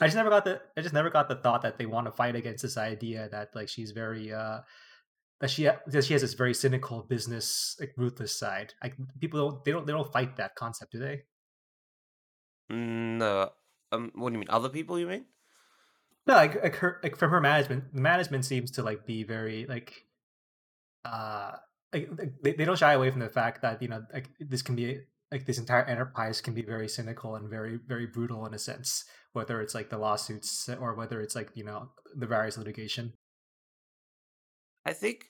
I 0.00 0.06
just 0.06 0.16
never 0.16 0.30
got 0.30 0.44
the 0.44 0.60
I 0.76 0.80
just 0.80 0.94
never 0.94 1.10
got 1.10 1.28
the 1.28 1.36
thought 1.36 1.62
that 1.62 1.76
they 1.78 1.86
want 1.86 2.06
to 2.06 2.12
fight 2.12 2.34
against 2.36 2.62
this 2.62 2.78
idea 2.78 3.28
that 3.30 3.50
like 3.54 3.68
she's 3.68 3.90
very 3.90 4.32
uh 4.32 4.60
that 5.40 5.50
she 5.50 5.64
that 5.64 6.04
she 6.04 6.12
has 6.12 6.22
this 6.22 6.34
very 6.34 6.54
cynical 6.54 7.02
business 7.02 7.76
like 7.80 7.92
ruthless 7.96 8.38
side. 8.38 8.74
Like 8.82 8.94
people 9.20 9.40
don't 9.40 9.64
they 9.64 9.72
don't 9.72 9.86
they 9.86 9.92
don't 9.92 10.12
fight 10.12 10.36
that 10.36 10.54
concept, 10.54 10.92
do 10.92 10.98
they? 10.98 11.22
Mm, 12.72 13.18
No, 13.18 13.50
um, 13.92 14.12
what 14.14 14.30
do 14.30 14.34
you 14.34 14.38
mean? 14.38 14.50
Other 14.50 14.68
people? 14.68 14.98
You 14.98 15.06
mean? 15.06 15.26
No, 16.26 16.34
like, 16.34 16.62
like 16.62 16.76
her 16.76 17.00
like 17.02 17.16
from 17.16 17.30
her 17.30 17.40
management, 17.40 17.94
management 17.94 18.44
seems 18.44 18.70
to 18.72 18.82
like 18.82 19.06
be 19.06 19.24
very 19.24 19.66
like 19.66 19.92
uh 21.04 21.52
like 21.92 22.08
they, 22.42 22.52
they 22.52 22.64
don't 22.64 22.78
shy 22.78 22.92
away 22.92 23.10
from 23.10 23.20
the 23.20 23.28
fact 23.28 23.62
that 23.62 23.82
you 23.82 23.88
know 23.88 24.04
like 24.12 24.28
this 24.38 24.62
can 24.62 24.76
be 24.76 25.00
like 25.32 25.46
this 25.46 25.58
entire 25.58 25.84
enterprise 25.84 26.40
can 26.40 26.54
be 26.54 26.62
very 26.62 26.88
cynical 26.88 27.36
and 27.36 27.48
very 27.48 27.78
very 27.86 28.06
brutal 28.06 28.46
in 28.46 28.54
a 28.54 28.58
sense 28.58 29.04
whether 29.32 29.60
it's 29.60 29.74
like 29.74 29.90
the 29.90 29.98
lawsuits 29.98 30.68
or 30.80 30.94
whether 30.94 31.20
it's 31.20 31.34
like 31.34 31.50
you 31.54 31.64
know 31.64 31.88
the 32.16 32.26
various 32.26 32.58
litigation 32.58 33.12
I 34.84 34.92
think. 34.92 35.26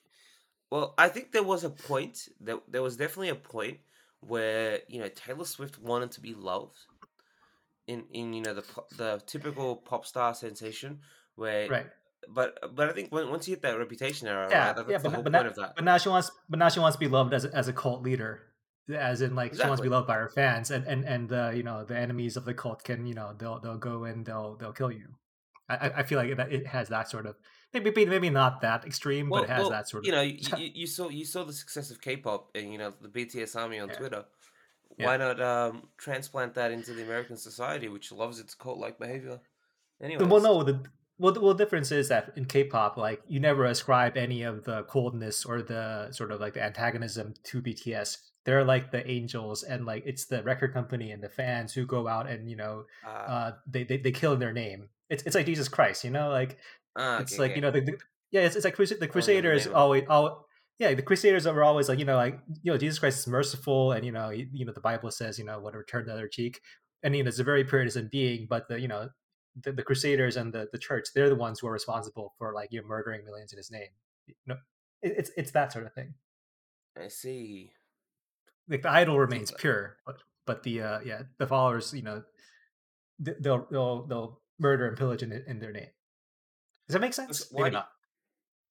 Well, 0.69 0.93
I 0.97 1.09
think 1.09 1.31
there 1.31 1.43
was 1.43 1.63
a 1.63 1.69
point. 1.69 2.29
that 2.41 2.61
there 2.67 2.81
was 2.81 2.97
definitely 2.97 3.29
a 3.29 3.35
point 3.35 3.79
where 4.21 4.79
you 4.87 4.99
know 4.99 5.09
Taylor 5.09 5.45
Swift 5.45 5.79
wanted 5.79 6.11
to 6.11 6.21
be 6.21 6.33
loved, 6.33 6.77
in 7.87 8.05
in 8.11 8.33
you 8.33 8.41
know 8.41 8.53
the 8.53 8.63
the 8.97 9.21
typical 9.25 9.75
pop 9.75 10.05
star 10.05 10.33
sensation 10.33 10.99
where. 11.35 11.67
right 11.69 11.87
But 12.29 12.75
but 12.75 12.89
I 12.89 12.93
think 12.93 13.11
when, 13.11 13.29
once 13.29 13.47
you 13.47 13.53
hit 13.55 13.61
that 13.63 13.77
reputation 13.77 14.27
era, 14.27 14.47
yeah 14.49 14.67
right, 14.67 14.75
that- 14.75 14.89
yeah 14.89 14.97
the 14.97 15.03
but, 15.09 15.13
whole 15.13 15.23
but, 15.23 15.31
now, 15.31 15.45
of 15.45 15.55
that. 15.55 15.75
but 15.75 15.83
now 15.83 15.97
she 15.97 16.09
wants 16.09 16.31
but 16.49 16.59
now 16.59 16.69
she 16.69 16.79
wants 16.79 16.95
to 16.95 16.99
be 16.99 17.07
loved 17.07 17.33
as 17.33 17.45
a, 17.45 17.55
as 17.55 17.67
a 17.67 17.73
cult 17.73 18.03
leader 18.03 18.41
as 18.93 19.21
in 19.21 19.35
like 19.35 19.53
she 19.55 19.61
wants 19.61 19.77
to 19.79 19.83
be 19.83 19.89
loved 19.89 20.07
by 20.07 20.15
her 20.15 20.29
fans 20.29 20.69
and 20.71 20.85
and 20.85 21.03
and 21.05 21.31
uh, 21.31 21.51
you 21.53 21.63
know 21.63 21.83
the 21.83 21.97
enemies 21.97 22.37
of 22.37 22.45
the 22.45 22.53
cult 22.53 22.83
can 22.83 23.05
you 23.05 23.13
know 23.13 23.33
they'll 23.37 23.59
they'll 23.59 23.77
go 23.77 24.03
and 24.03 24.25
they'll 24.25 24.55
they'll 24.57 24.73
kill 24.73 24.91
you 24.91 25.07
i 25.69 25.89
I- 25.97 26.03
feel 26.03 26.19
like 26.19 26.35
that 26.37 26.51
it 26.51 26.67
has 26.67 26.89
that 26.89 27.09
sort 27.09 27.25
of 27.25 27.35
maybe 27.73 28.05
maybe 28.05 28.29
not 28.29 28.61
that 28.61 28.85
extreme 28.85 29.29
Well, 29.29 29.41
but 29.43 29.49
it 29.49 29.53
has 29.53 29.61
well, 29.61 29.69
that 29.71 29.89
sort 29.89 30.03
of 30.03 30.07
you 30.07 30.11
know, 30.11 30.21
you, 30.21 30.39
you, 30.57 30.71
you 30.81 30.87
saw 30.87 31.09
you 31.09 31.25
saw 31.25 31.43
the 31.43 31.53
success 31.53 31.89
of 31.91 32.01
K-pop 32.01 32.49
and 32.55 32.71
you 32.71 32.77
know 32.77 32.93
the 33.01 33.07
BTS 33.07 33.55
army 33.55 33.79
on 33.79 33.87
Yeah. 33.89 33.95
Twitter. 33.95 34.25
Yeah. 34.97 35.05
Why 35.05 35.17
not 35.17 35.41
um, 35.41 35.87
transplant 35.97 36.53
that 36.55 36.71
into 36.71 36.93
the 36.93 37.03
American 37.03 37.37
society, 37.37 37.87
which 37.87 38.11
loves 38.11 38.39
its 38.41 38.53
cult-like 38.55 38.99
behavior? 38.99 39.39
Anyway, 40.01 40.25
well 40.25 40.41
no 40.41 40.63
the 40.63 40.83
well 41.21 41.31
the, 41.31 41.39
well 41.39 41.53
the 41.53 41.63
difference 41.63 41.91
is 41.91 42.09
that 42.09 42.31
in 42.35 42.45
k-pop 42.45 42.97
like 42.97 43.21
you 43.27 43.39
never 43.39 43.65
ascribe 43.65 44.17
any 44.17 44.41
of 44.41 44.63
the 44.63 44.83
coldness 44.83 45.45
or 45.45 45.61
the 45.61 46.11
sort 46.11 46.31
of 46.31 46.41
like 46.41 46.53
the 46.53 46.63
antagonism 46.63 47.33
to 47.43 47.61
bts 47.61 48.17
they're 48.43 48.65
like 48.65 48.91
the 48.91 49.07
angels 49.09 49.63
and 49.63 49.85
like 49.85 50.03
it's 50.05 50.25
the 50.25 50.41
record 50.43 50.73
company 50.73 51.11
and 51.11 51.23
the 51.23 51.29
fans 51.29 51.73
who 51.73 51.85
go 51.85 52.07
out 52.07 52.27
and 52.27 52.49
you 52.49 52.55
know 52.55 52.85
uh, 53.05 53.09
uh 53.09 53.51
they 53.67 53.83
they, 53.83 53.97
they 53.97 54.11
kill 54.11 54.33
in 54.33 54.39
their 54.39 54.53
name. 54.53 54.89
It's, 55.09 55.23
it's 55.23 55.35
like 55.35 55.45
jesus 55.45 55.67
christ 55.67 56.03
you 56.03 56.09
know 56.09 56.29
like 56.29 56.57
ah, 56.95 57.19
it's 57.19 57.33
okay, 57.33 57.41
like 57.41 57.51
okay. 57.51 57.55
you 57.57 57.61
know 57.61 57.71
the, 57.71 57.81
the 57.81 57.97
yeah 58.31 58.41
it's, 58.41 58.55
it's 58.55 58.65
like 58.65 58.75
the 58.75 59.07
crusaders 59.07 59.67
of 59.67 59.73
always 59.73 60.03
all 60.09 60.47
yeah 60.79 60.93
the 60.93 61.01
crusaders 61.01 61.45
are 61.45 61.63
always 61.63 61.87
like 61.87 61.99
you 61.99 62.05
know 62.05 62.15
like 62.15 62.39
you 62.63 62.71
know 62.71 62.77
jesus 62.77 62.97
christ 62.97 63.19
is 63.19 63.27
merciful 63.27 63.91
and 63.91 64.05
you 64.05 64.11
know 64.11 64.29
you, 64.29 64.47
you 64.53 64.65
know 64.65 64.73
the 64.73 64.81
bible 64.81 65.11
says 65.11 65.37
you 65.37 65.45
know 65.45 65.59
what 65.59 65.75
a 65.75 65.77
return 65.77 66.05
the 66.05 66.13
other 66.13 66.27
cheek. 66.27 66.61
And 67.03 67.15
you 67.15 67.23
know 67.23 67.29
it's 67.29 67.39
a 67.39 67.43
very 67.43 67.63
puritan 67.63 68.09
being 68.11 68.47
but 68.49 68.67
the 68.69 68.79
you 68.79 68.87
know 68.87 69.09
the, 69.59 69.71
the 69.71 69.83
crusaders 69.83 70.37
and 70.37 70.53
the, 70.53 70.67
the 70.71 70.77
church 70.77 71.07
they're 71.15 71.29
the 71.29 71.35
ones 71.35 71.59
who 71.59 71.67
are 71.67 71.71
responsible 71.73 72.33
for 72.37 72.53
like 72.53 72.69
you 72.71 72.81
know 72.81 72.87
murdering 72.87 73.25
millions 73.25 73.51
in 73.53 73.57
his 73.57 73.71
name 73.71 73.89
you 74.27 74.33
know 74.45 74.55
it, 75.01 75.13
it's 75.17 75.31
it's 75.37 75.51
that 75.51 75.71
sort 75.73 75.85
of 75.85 75.93
thing 75.93 76.13
I 76.97 77.07
see. 77.07 77.71
like 78.69 78.81
the 78.81 78.91
idol 78.91 79.19
remains 79.19 79.51
pure 79.51 79.97
but 80.05 80.17
but 80.45 80.63
the 80.63 80.81
uh 80.81 80.99
yeah 81.05 81.23
the 81.37 81.47
followers 81.47 81.93
you 81.93 82.01
know 82.01 82.23
they'll 83.19 83.67
they'll 83.71 84.05
they'll 84.07 84.41
murder 84.59 84.87
and 84.87 84.97
pillage 84.97 85.23
in, 85.23 85.31
in 85.47 85.59
their 85.59 85.71
name. 85.71 85.87
Does 86.87 86.93
that 86.93 86.99
make 87.01 87.13
sense? 87.13 87.47
why 87.51 87.63
Maybe 87.63 87.73
not. 87.73 87.89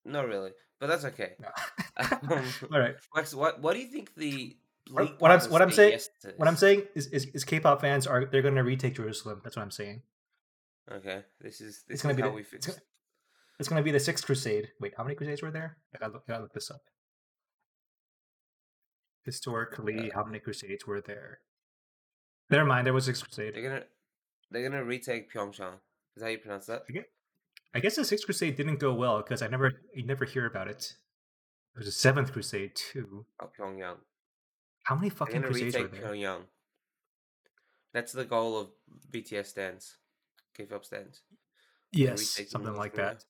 Not 0.04 0.26
really, 0.28 0.50
but 0.78 0.86
that's 0.88 1.04
okay. 1.06 1.32
No. 1.40 1.48
Um, 1.98 2.44
All 2.72 2.80
right. 2.80 2.94
What 3.34 3.60
what 3.60 3.74
do 3.74 3.80
you 3.80 3.88
think 3.88 4.14
the 4.14 4.56
What- 4.90 5.30
I'm- 5.30 5.50
what 5.50 5.60
I'm 5.62 5.70
saying- 5.70 5.92
yes 5.92 6.08
What 6.36 6.48
I'm 6.48 6.56
saying 6.56 6.84
is, 6.94 7.08
is, 7.08 7.26
is 7.26 7.44
K-pop 7.44 7.80
fans 7.80 8.06
are 8.06 8.24
they're 8.24 8.40
going 8.42 8.54
to 8.54 8.62
retake 8.64 8.94
Jerusalem. 8.94 9.40
That's 9.44 9.56
what 9.56 9.62
I'm 9.62 9.70
saying. 9.70 10.02
Okay, 10.90 11.24
this 11.40 11.60
is 11.60 11.82
this 11.84 11.94
It's 11.94 12.02
gonna 12.02 12.12
is 12.12 12.16
be 12.16 12.22
how 12.22 12.28
the- 12.28 12.34
we 12.34 12.42
fix. 12.42 12.66
gonna- 12.66 12.80
It's 13.58 13.68
going 13.68 13.78
to 13.80 13.84
be 13.84 13.90
the 13.92 14.00
sixth 14.00 14.24
crusade. 14.24 14.72
Wait, 14.80 14.94
how 14.96 15.02
many 15.04 15.14
crusades 15.14 15.42
were 15.42 15.50
there? 15.50 15.76
I 15.94 15.98
gotta 15.98 16.14
look, 16.14 16.24
I 16.26 16.32
gotta 16.32 16.44
look 16.44 16.54
this 16.54 16.70
up. 16.70 16.80
Historically, 19.24 20.10
how 20.14 20.24
many 20.24 20.38
crusades 20.40 20.86
were 20.86 21.00
there? 21.00 21.40
Never 22.48 22.64
mind, 22.64 22.86
there 22.86 22.94
was 22.94 23.04
six 23.04 23.22
crusade. 23.22 23.54
They're 23.54 23.62
gonna 23.62 23.84
they're 24.50 24.68
gonna 24.68 24.84
retake 24.84 25.30
Pyeongchang. 25.32 25.74
Is 25.74 25.80
that 26.16 26.22
how 26.24 26.28
you 26.28 26.38
pronounce 26.38 26.66
that? 26.66 26.82
I 27.74 27.80
guess 27.80 27.96
the 27.96 28.04
sixth 28.04 28.24
crusade 28.24 28.56
didn't 28.56 28.78
go 28.78 28.94
well 28.94 29.18
because 29.18 29.42
I 29.42 29.46
never 29.48 29.82
you 29.94 30.04
never 30.06 30.24
hear 30.24 30.46
about 30.46 30.68
it. 30.68 30.96
There 31.74 31.80
was 31.80 31.86
a 31.86 31.92
seventh 31.92 32.32
crusade 32.32 32.74
too. 32.74 33.26
Oh, 33.40 33.50
Pyongyang. 33.56 33.98
How 34.84 34.96
many 34.96 35.10
fucking 35.10 35.34
gonna 35.42 35.46
crusades 35.48 35.76
were 35.76 35.86
there? 35.88 36.02
Pyongyang. 36.02 36.46
That's 37.92 38.12
the 38.12 38.24
goal 38.24 38.58
of 38.58 38.70
BTS 39.10 39.46
stands, 39.46 39.98
Stands. 40.54 41.22
They're 41.92 42.02
Yes, 42.10 42.40
something 42.48 42.76
like 42.76 42.94
that. 42.94 43.24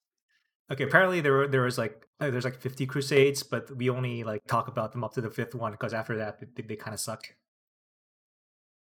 Okay, 0.71 0.85
apparently 0.85 1.21
there 1.21 1.33
were 1.33 1.49
there 1.49 1.63
was 1.63 1.79
like 1.79 2.07
uh, 2.21 2.31
there's 2.31 2.45
like 2.45 2.61
50 2.61 2.87
crusades, 2.87 3.43
but 3.43 3.77
we 3.77 3.91
only 3.91 4.23
like 4.23 4.47
talk 4.47 4.69
about 4.69 4.93
them 4.93 5.03
up 5.03 5.15
to 5.15 5.21
the 5.21 5.31
fifth 5.31 5.55
one 5.55 5.73
because 5.73 5.93
after 5.93 6.17
that 6.19 6.39
they, 6.55 6.63
they 6.63 6.77
kind 6.77 6.95
of 6.95 7.01
suck. 7.01 7.25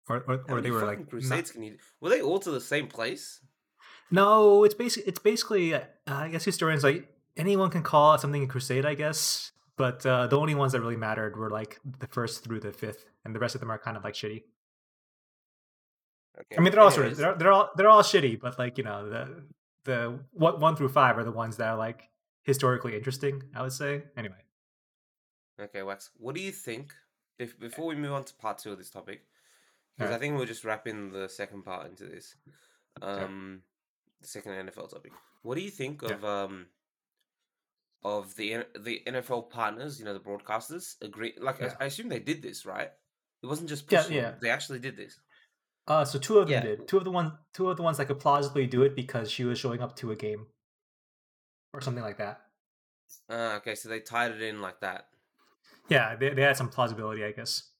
Or 0.08 0.24
or, 0.28 0.44
or 0.48 0.62
they 0.62 0.72
were 0.72 0.86
like 0.86 1.00
not- 1.00 1.10
crusades 1.10 1.52
can 1.52 1.64
you? 1.64 1.78
Were 2.00 2.10
they 2.10 2.22
all 2.22 2.40
to 2.40 2.52
the 2.52 2.62
same 2.62 2.88
place? 2.88 3.42
No, 4.10 4.64
it's 4.64 4.76
basically 4.76 5.10
it's 5.10 5.20
basically 5.20 5.74
uh, 5.74 5.82
I 6.08 6.30
guess 6.30 6.46
historians 6.46 6.84
like 6.84 7.10
anyone 7.36 7.70
can 7.70 7.84
call 7.84 8.18
something 8.18 8.44
a 8.44 8.48
crusade, 8.48 8.86
I 8.86 8.94
guess. 8.94 9.52
But 9.78 10.06
uh, 10.06 10.28
the 10.28 10.40
only 10.40 10.56
ones 10.56 10.72
that 10.72 10.80
really 10.80 10.96
mattered 10.96 11.36
were 11.36 11.50
like 11.50 11.80
the 12.00 12.08
first 12.08 12.46
through 12.46 12.62
the 12.62 12.72
fifth, 12.72 13.06
and 13.26 13.36
the 13.36 13.40
rest 13.40 13.56
of 13.56 13.62
them 13.62 13.70
are 13.70 13.78
kind 13.78 13.98
of 13.98 14.06
like 14.06 14.14
shitty. 14.14 14.44
Okay. 16.38 16.56
I 16.58 16.62
mean, 16.62 16.72
they're 16.72 16.82
all 16.82 16.92
sort 16.92 17.08
of 17.08 17.18
they're, 17.18 17.36
they're 17.36 17.52
all 17.52 17.70
they're 17.76 17.90
all 17.90 18.04
shitty, 18.04 18.40
but 18.40 18.60
like 18.60 18.78
you 18.78 18.84
know 18.84 19.10
the 19.10 19.44
the 19.86 20.20
what 20.32 20.60
one 20.60 20.76
through 20.76 20.90
five 20.90 21.18
are 21.18 21.24
the 21.24 21.32
ones 21.32 21.58
that 21.58 21.68
are 21.70 21.78
like 21.78 22.10
historically 22.44 22.96
interesting. 22.96 23.42
I 23.56 23.62
would 23.62 23.72
say 23.74 24.04
anyway. 24.18 24.44
Okay, 25.60 25.84
Wax. 25.84 26.10
What 26.18 26.36
do 26.36 26.42
you 26.42 26.52
think? 26.52 26.94
If 27.40 27.60
before 27.60 27.86
we 27.88 27.96
move 27.96 28.14
on 28.14 28.24
to 28.26 28.34
part 28.36 28.58
two 28.60 28.72
of 28.72 28.78
this 28.78 28.90
topic, 28.90 29.24
because 29.98 30.12
I 30.14 30.18
think 30.18 30.38
we're 30.38 30.46
just 30.46 30.64
wrapping 30.66 31.12
the 31.12 31.28
second 31.30 31.64
part 31.64 31.88
into 31.88 32.06
this, 32.06 32.36
um, 33.02 33.62
the 34.22 34.28
second 34.28 34.52
NFL 34.54 34.90
topic. 34.90 35.12
What 35.42 35.56
do 35.56 35.62
you 35.62 35.70
think 35.70 36.02
Yeah. 36.02 36.14
of 36.14 36.26
um, 36.26 36.68
of 38.04 38.36
the 38.36 38.66
the 38.80 39.02
NFL 39.08 39.50
partners? 39.50 40.00
You 40.00 40.06
know, 40.06 40.14
the 40.14 40.20
broadcasters 40.20 40.96
agree. 41.02 41.34
Like, 41.40 41.62
I- 41.62 41.66
Yeah. 41.66 41.76
I, 41.80 41.86
assume 41.86 42.10
they 42.10 42.20
did 42.20 42.42
this, 42.42 42.66
right? 42.66 42.92
It 43.44 43.48
wasn't 43.48 43.70
just 43.70 43.92
Yeah, 43.92 44.08
yeah. 44.08 44.34
They 44.42 44.50
actually 44.50 44.80
did 44.80 44.96
this. 44.96 45.20
Uh, 45.88 46.04
so 46.06 46.18
two 46.20 46.40
of 46.40 46.48
them 46.48 46.54
Yeah. 46.56 46.62
did. 46.62 46.88
Two 46.88 46.98
of 46.98 47.04
the 47.04 47.12
one, 47.12 47.38
two 47.54 47.70
of 47.70 47.78
the 47.78 47.84
ones 47.84 47.98
that 47.98 48.08
could 48.08 48.20
plausibly 48.20 48.66
do 48.68 48.84
it 48.84 48.96
because 48.96 49.32
she 49.32 49.44
was 49.44 49.60
showing 49.60 49.82
up 49.82 49.96
to 49.98 50.12
a 50.12 50.16
game, 50.16 50.48
or 51.74 51.82
something 51.82 52.04
like 52.04 52.18
that. 52.18 52.42
Uh, 53.30 53.58
okay, 53.58 53.76
so 53.76 53.90
they 53.90 54.00
tied 54.00 54.32
it 54.32 54.42
in 54.42 54.62
like 54.62 54.80
that. 54.82 55.08
Yeah, 55.90 56.16
they, 56.16 56.30
they 56.30 56.42
had 56.42 56.58
some 56.58 56.70
plausibility, 56.70 57.24
I 57.24 57.32
guess. 57.32 57.72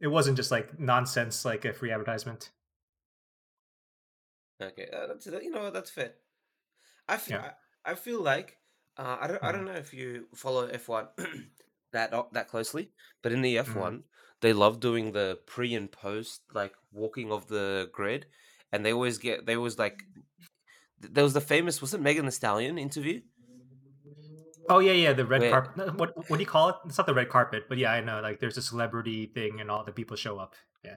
It 0.00 0.08
wasn't 0.08 0.36
just 0.36 0.50
like 0.50 0.78
nonsense, 0.78 1.44
like 1.44 1.64
a 1.64 1.72
free 1.72 1.90
advertisement. 1.90 2.50
Okay, 4.60 4.88
uh, 4.92 5.06
that's 5.06 5.26
you 5.26 5.50
know 5.50 5.70
that's 5.70 5.90
fair. 5.90 6.12
I 7.08 7.16
feel 7.16 7.38
Yeah. 7.38 7.50
I, 7.84 7.92
I 7.92 7.94
feel 7.94 8.22
like 8.22 8.58
uh, 8.96 9.18
I 9.20 9.26
don't 9.26 9.42
I 9.42 9.52
Mhm. 9.52 9.52
don't 9.52 9.64
know 9.66 9.72
if 9.72 9.94
you 9.94 10.28
follow 10.34 10.66
F 10.66 10.88
one 10.88 11.08
that 11.94 12.12
that 12.32 12.48
closely, 12.48 12.92
but 13.22 13.32
in 13.32 13.42
the 13.42 13.58
F 13.58 13.70
Mhm. 13.70 13.76
one 13.76 14.04
they 14.40 14.52
love 14.52 14.78
doing 14.80 15.12
the 15.12 15.40
pre 15.46 15.74
and 15.74 15.90
post 15.90 16.42
like 16.52 16.74
walking 16.92 17.32
of 17.32 17.48
the 17.48 17.88
grid, 17.92 18.26
and 18.72 18.84
they 18.84 18.92
always 18.92 19.18
get 19.18 19.46
they 19.46 19.56
always 19.56 19.78
like 19.78 20.04
there 21.00 21.24
was 21.24 21.34
the 21.34 21.40
famous 21.40 21.80
was 21.80 21.94
it 21.94 22.00
Megan 22.00 22.24
Thee 22.26 22.30
Stallion 22.30 22.78
interview? 22.78 23.22
Oh 24.68 24.78
yeah, 24.78 24.92
yeah, 24.92 25.12
the 25.12 25.26
red 25.26 25.42
Wait. 25.42 25.50
carpet. 25.50 25.94
What 25.98 26.16
what 26.28 26.36
do 26.38 26.42
you 26.42 26.46
call 26.46 26.70
it? 26.70 26.76
It's 26.86 26.96
not 26.96 27.06
the 27.06 27.14
red 27.14 27.28
carpet, 27.28 27.64
but 27.68 27.76
yeah, 27.78 27.92
I 27.92 28.00
know. 28.00 28.20
Like, 28.20 28.40
there's 28.40 28.56
a 28.56 28.62
celebrity 28.62 29.26
thing, 29.26 29.60
and 29.60 29.70
all 29.70 29.84
the 29.84 29.92
people 29.92 30.16
show 30.16 30.38
up. 30.38 30.54
Yeah, 30.82 30.96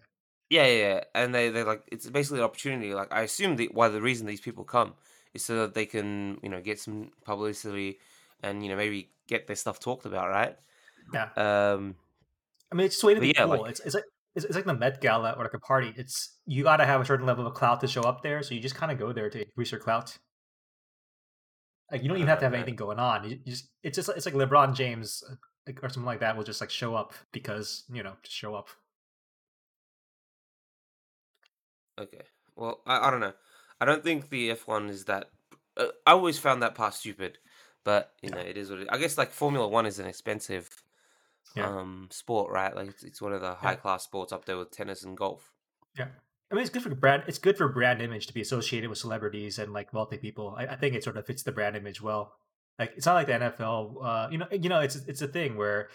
Yeah, 0.49 0.65
yeah, 0.65 0.87
yeah. 0.87 1.03
and 1.13 1.35
they 1.35 1.49
they 1.49 1.63
like 1.63 1.83
it's 1.91 2.09
basically 2.09 2.39
an 2.39 2.45
opportunity. 2.45 2.93
Like 2.93 3.11
I 3.11 3.21
assume 3.21 3.57
the 3.57 3.69
why 3.73 3.89
the 3.89 4.01
reason 4.01 4.25
these 4.25 4.41
people 4.41 4.63
come 4.63 4.93
is 5.33 5.43
so 5.43 5.55
that 5.59 5.73
they 5.73 5.85
can 5.85 6.39
you 6.41 6.49
know 6.49 6.61
get 6.61 6.79
some 6.79 7.11
publicity 7.25 7.99
and 8.41 8.63
you 8.63 8.69
know 8.69 8.77
maybe 8.77 9.11
get 9.27 9.47
their 9.47 9.57
stuff 9.57 9.79
talked 9.79 10.05
about, 10.05 10.29
right? 10.29 10.57
Yeah. 11.13 11.29
Um, 11.35 11.95
I 12.71 12.75
mean, 12.75 12.85
it's 12.85 12.95
just 12.95 13.03
way 13.03 13.13
to 13.13 13.21
be 13.21 13.33
yeah, 13.35 13.45
cool. 13.45 13.61
like- 13.61 13.71
it's 13.71 13.79
it's 13.81 13.95
like 13.95 14.03
it's, 14.35 14.45
it's 14.45 14.55
like 14.55 14.65
the 14.65 14.73
Met 14.73 15.01
Gala 15.01 15.33
or 15.37 15.43
like 15.43 15.53
a 15.53 15.59
party. 15.59 15.93
It's 15.95 16.37
you 16.45 16.63
got 16.63 16.77
to 16.77 16.85
have 16.85 17.01
a 17.01 17.05
certain 17.05 17.25
level 17.25 17.47
of 17.47 17.53
clout 17.53 17.81
to 17.81 17.87
show 17.87 18.01
up 18.01 18.21
there, 18.21 18.43
so 18.43 18.53
you 18.53 18.59
just 18.61 18.75
kind 18.75 18.91
of 18.91 18.99
go 18.99 19.11
there 19.11 19.29
to 19.29 19.41
increase 19.41 19.71
your 19.71 19.79
clout. 19.81 20.17
Like 21.91 22.03
you 22.03 22.09
don't 22.09 22.17
even 22.17 22.27
have 22.27 22.39
to 22.39 22.45
have 22.45 22.53
anything 22.53 22.75
going 22.75 22.99
on. 22.99 23.23
You, 23.23 23.39
you 23.45 23.51
just 23.53 23.69
it's 23.83 23.95
just 23.95 24.09
it's 24.09 24.25
like 24.25 24.35
LeBron 24.35 24.75
James 24.75 25.23
uh, 25.29 25.71
or 25.81 25.89
something 25.89 26.05
like 26.05 26.19
that 26.19 26.35
will 26.35 26.43
just 26.43 26.61
like 26.61 26.69
show 26.69 26.95
up 26.95 27.13
because 27.31 27.83
you 27.91 28.03
know 28.03 28.13
just 28.23 28.35
show 28.35 28.55
up. 28.55 28.67
okay. 31.99 32.23
Well, 32.55 32.81
I, 32.85 33.07
I 33.07 33.11
don't 33.11 33.19
know. 33.19 33.33
I 33.79 33.85
don't 33.85 34.03
think 34.03 34.29
the 34.29 34.51
F 34.51 34.67
one 34.67 34.89
is 34.89 35.05
that. 35.05 35.29
Uh, 35.75 35.87
I 36.05 36.11
always 36.11 36.39
found 36.39 36.61
that 36.63 36.75
part 36.75 36.93
stupid, 36.93 37.37
but 37.83 38.13
you 38.21 38.29
know 38.29 38.39
it 38.39 38.57
is 38.57 38.69
what 38.69 38.79
it. 38.79 38.87
I 38.91 38.97
guess 38.97 39.17
like 39.17 39.31
Formula 39.31 39.67
One 39.67 39.85
is 39.85 39.99
an 39.99 40.07
expensive 40.07 40.69
Yeah. 41.55 41.69
um 41.69 42.09
sport, 42.11 42.51
right? 42.51 42.75
Like 42.75 42.89
it's, 42.89 43.03
it's 43.03 43.21
one 43.21 43.33
of 43.33 43.41
the 43.41 43.55
high 43.55 43.75
class 43.75 44.03
sports 44.03 44.31
up 44.31 44.45
there 44.45 44.57
with 44.57 44.71
tennis 44.71 45.03
and 45.03 45.17
golf. 45.17 45.51
Yeah. 45.97 46.07
I 46.51 46.55
mean, 46.55 46.61
it's 46.61 46.69
good 46.69 46.83
for 46.83 46.93
brand. 46.95 47.23
It's 47.27 47.39
good 47.39 47.57
for 47.57 47.67
brand 47.67 48.01
image 48.01 48.27
to 48.27 48.33
be 48.33 48.41
associated 48.41 48.89
with 48.89 48.99
celebrities 48.99 49.59
and 49.59 49.73
like 49.73 49.93
wealthy 49.93 50.17
people. 50.17 50.55
I, 50.57 50.67
I 50.67 50.75
think 50.75 50.95
it 50.95 51.03
sort 51.03 51.17
of 51.17 51.25
fits 51.25 51.43
the 51.43 51.51
brand 51.51 51.75
image 51.75 52.01
well. 52.01 52.33
Like 52.79 52.93
it's 52.95 53.05
not 53.05 53.15
like 53.15 53.27
the 53.27 53.33
NFL. 53.33 53.95
Uh, 54.03 54.27
you 54.31 54.37
know, 54.37 54.47
you 54.51 54.69
know, 54.69 54.79
it's 54.79 54.95
it's 54.95 55.21
a 55.21 55.27
thing 55.27 55.57
where 55.57 55.89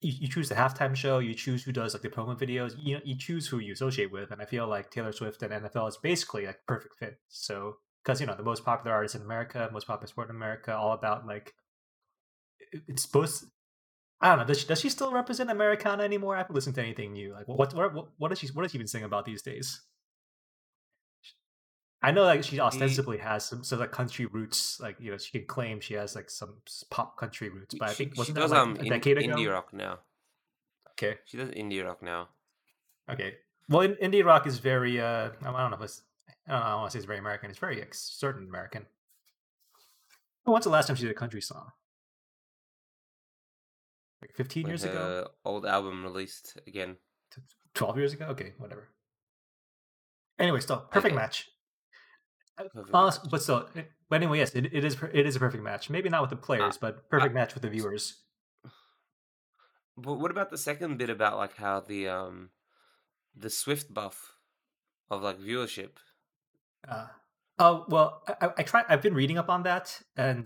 you, 0.00 0.12
you 0.22 0.28
choose 0.28 0.48
the 0.48 0.54
halftime 0.54 0.96
show, 0.96 1.18
you 1.20 1.34
choose 1.34 1.62
who 1.62 1.72
does 1.72 1.94
like 1.94 2.02
the 2.02 2.08
promo 2.08 2.38
videos. 2.38 2.74
You 2.78 2.94
know, 2.96 3.00
you 3.04 3.16
choose 3.16 3.46
who 3.46 3.58
you 3.58 3.72
associate 3.72 4.10
with, 4.10 4.30
and 4.30 4.42
I 4.42 4.44
feel 4.44 4.66
like 4.66 4.90
Taylor 4.90 5.12
Swift 5.12 5.42
and 5.42 5.52
NFL 5.52 5.88
is 5.88 5.96
basically 5.96 6.46
like 6.46 6.60
perfect 6.66 6.96
fit. 6.98 7.18
So 7.28 7.76
because 8.02 8.20
you 8.20 8.26
know 8.26 8.34
the 8.34 8.42
most 8.42 8.64
popular 8.64 8.94
artist 8.96 9.14
in 9.14 9.22
America, 9.22 9.68
most 9.72 9.86
popular 9.86 10.08
sport 10.08 10.30
in 10.30 10.36
America, 10.36 10.74
all 10.74 10.92
about 10.92 11.26
like 11.26 11.54
it's 12.72 13.02
supposed. 13.02 13.44
I 14.22 14.28
don't 14.28 14.38
know. 14.38 14.44
Does 14.44 14.60
she, 14.60 14.66
does 14.68 14.80
she 14.80 14.88
still 14.88 15.12
represent 15.12 15.50
Americana 15.50 16.04
anymore? 16.04 16.36
I 16.36 16.38
haven't 16.38 16.54
listened 16.54 16.76
to 16.76 16.82
anything 16.82 17.12
new. 17.12 17.32
Like, 17.32 17.48
what 17.48 17.74
what 17.74 17.92
what, 17.92 18.08
what 18.18 18.28
does 18.28 18.38
she 18.38 18.46
what 18.48 18.62
does 18.62 18.70
she 18.70 18.78
even 18.78 18.86
sing 18.86 19.02
about 19.02 19.24
these 19.24 19.42
days? 19.42 19.82
I 22.04 22.10
know 22.10 22.24
like 22.24 22.42
she 22.42 22.58
ostensibly 22.60 23.18
has 23.18 23.44
some 23.44 23.62
sort 23.62 23.80
of 23.80 23.80
like 23.80 23.92
country 23.92 24.26
roots. 24.26 24.80
Like 24.80 24.96
you 25.00 25.10
know, 25.10 25.18
she 25.18 25.32
can 25.32 25.46
claim 25.46 25.80
she 25.80 25.94
has 25.94 26.14
like 26.14 26.30
some 26.30 26.54
pop 26.90 27.16
country 27.16 27.48
roots. 27.48 27.74
But 27.78 27.90
I 27.90 27.92
think 27.94 28.14
she 28.24 28.32
does 28.32 28.52
like 28.52 28.60
um 28.60 28.76
in, 28.76 28.92
indie 28.92 29.50
rock 29.50 29.72
now. 29.72 29.98
Okay, 30.92 31.18
She 31.24 31.36
does 31.36 31.48
indie 31.50 31.84
rock 31.84 32.02
now. 32.02 32.28
okay. 33.10 33.34
Well, 33.68 33.80
in, 33.80 33.94
indie 33.94 34.24
rock 34.24 34.46
is 34.46 34.58
very. 34.58 35.00
uh 35.00 35.30
I 35.42 35.44
don't 35.44 35.70
know 35.70 35.76
if 35.76 35.82
it's. 35.82 36.02
I 36.46 36.52
don't, 36.52 36.60
know, 36.60 36.66
I 36.66 36.70
don't 36.70 36.80
want 36.80 36.90
to 36.90 36.92
say 36.94 36.98
it's 36.98 37.06
very 37.06 37.18
American. 37.18 37.50
It's 37.50 37.58
very 37.58 37.84
certain 37.92 38.46
American. 38.48 38.86
When's 40.44 40.64
the 40.64 40.70
last 40.70 40.86
time 40.86 40.96
she 40.96 41.02
did 41.02 41.12
a 41.12 41.14
country 41.14 41.40
song? 41.40 41.70
Like 44.22 44.32
fifteen 44.34 44.62
When 44.64 44.70
years 44.70 44.84
ago, 44.84 45.28
old 45.44 45.66
album 45.66 46.02
released 46.04 46.56
again. 46.66 46.96
twelve 47.74 47.98
years 47.98 48.12
ago. 48.14 48.26
Okay, 48.26 48.54
whatever. 48.56 48.88
Anyway, 50.38 50.60
still 50.60 50.78
perfect 50.90 51.12
Okay. 51.12 51.16
match. 51.22 51.48
Perfect 52.56 52.90
Honest, 52.94 53.24
match. 53.24 53.30
but 53.30 53.42
still, 53.42 53.68
but 54.08 54.14
anyway, 54.16 54.38
yes, 54.38 54.54
it, 54.54 54.66
it 54.72 54.84
is 54.84 54.96
it 55.12 55.26
is 55.26 55.36
a 55.36 55.40
perfect 55.40 55.62
match. 55.64 55.90
Maybe 55.90 56.08
not 56.08 56.20
with 56.22 56.30
the 56.30 56.36
players, 56.36 56.78
but 56.78 57.08
perfect 57.10 57.34
match 57.34 57.54
with 57.54 57.62
the 57.62 57.68
viewers. 57.70 58.22
But 59.96 60.14
what 60.20 60.30
about 60.30 60.48
the 60.50 60.56
second 60.56 60.96
bit 60.96 61.10
about 61.10 61.36
like 61.36 61.56
how 61.56 61.80
the 61.80 62.08
um 62.08 62.50
the 63.36 63.50
Swift 63.50 63.92
buff 63.92 64.36
of 65.10 65.22
like 65.22 65.38
viewership? 65.38 65.90
Uh, 66.88 67.08
oh 67.58 67.84
well, 67.88 68.22
I, 68.40 68.50
I- 68.56 68.62
try. 68.62 68.84
I've 68.88 69.02
been 69.02 69.14
reading 69.14 69.36
up 69.38 69.50
on 69.50 69.64
that, 69.64 70.00
and 70.16 70.44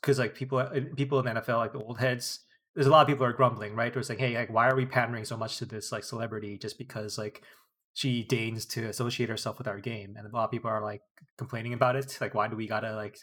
because 0.00 0.18
like 0.18 0.34
people, 0.34 0.58
uh, 0.58 0.70
people 0.96 1.18
in 1.18 1.24
the 1.24 1.40
NFL, 1.40 1.56
like 1.58 1.72
the 1.72 1.80
old 1.82 1.98
heads, 1.98 2.40
there's 2.74 2.86
a 2.86 2.90
lot 2.90 3.02
of 3.02 3.08
people 3.08 3.26
are 3.26 3.32
grumbling, 3.32 3.74
right? 3.74 3.92
They're 3.92 4.02
saying, 4.02 4.20
"Hey, 4.20 4.36
like, 4.36 4.50
why 4.50 4.68
are 4.68 4.76
we 4.76 4.86
pandering 4.86 5.24
so 5.24 5.36
much 5.36 5.58
to 5.58 5.66
this 5.66 5.92
like 5.92 6.04
celebrity 6.04 6.58
just 6.58 6.78
because 6.78 7.18
like 7.18 7.42
she 7.94 8.24
deigns 8.24 8.64
to 8.66 8.86
associate 8.86 9.28
herself 9.28 9.58
with 9.58 9.68
our 9.68 9.80
game?" 9.80 10.14
And 10.16 10.26
a 10.26 10.30
lot 10.30 10.44
of 10.44 10.50
people 10.50 10.70
are 10.70 10.82
like 10.82 11.02
complaining 11.38 11.72
about 11.72 11.96
it. 11.96 12.16
Like, 12.20 12.34
why 12.34 12.48
do 12.48 12.56
we 12.56 12.66
gotta 12.66 12.94
like 12.94 13.18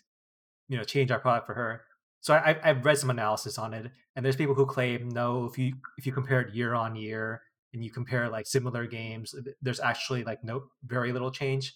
you 0.67 0.77
know 0.77 0.83
change 0.83 1.11
our 1.11 1.19
product 1.19 1.47
for 1.47 1.53
her? 1.53 1.81
So 2.21 2.33
I, 2.33 2.57
I've 2.63 2.83
read 2.85 2.97
some 2.97 3.09
analysis 3.09 3.57
on 3.57 3.73
it, 3.73 3.91
and 4.15 4.25
there's 4.25 4.35
people 4.35 4.55
who 4.55 4.65
claim 4.65 5.09
no, 5.09 5.45
if 5.45 5.57
you 5.57 5.73
if 5.97 6.05
you 6.05 6.11
compare 6.11 6.41
it 6.41 6.53
year 6.55 6.73
on 6.75 6.95
year 6.95 7.41
and 7.73 7.83
you 7.83 7.91
compare 7.91 8.29
like 8.29 8.47
similar 8.47 8.87
games, 8.87 9.35
there's 9.61 9.79
actually 9.79 10.23
like 10.23 10.43
no 10.43 10.63
very 10.83 11.11
little 11.13 11.31
change 11.31 11.75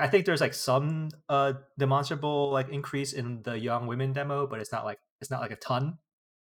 I 0.00 0.08
think 0.08 0.24
there's 0.24 0.40
like 0.40 0.54
some 0.54 1.10
uh 1.28 1.54
demonstrable 1.78 2.50
like 2.50 2.68
increase 2.70 3.12
in 3.12 3.42
the 3.42 3.58
young 3.58 3.86
women 3.86 4.12
demo, 4.12 4.46
but 4.46 4.58
it's 4.60 4.72
not 4.72 4.84
like 4.84 4.98
it's 5.20 5.30
not 5.30 5.40
like 5.40 5.50
a 5.50 5.56
ton. 5.56 5.98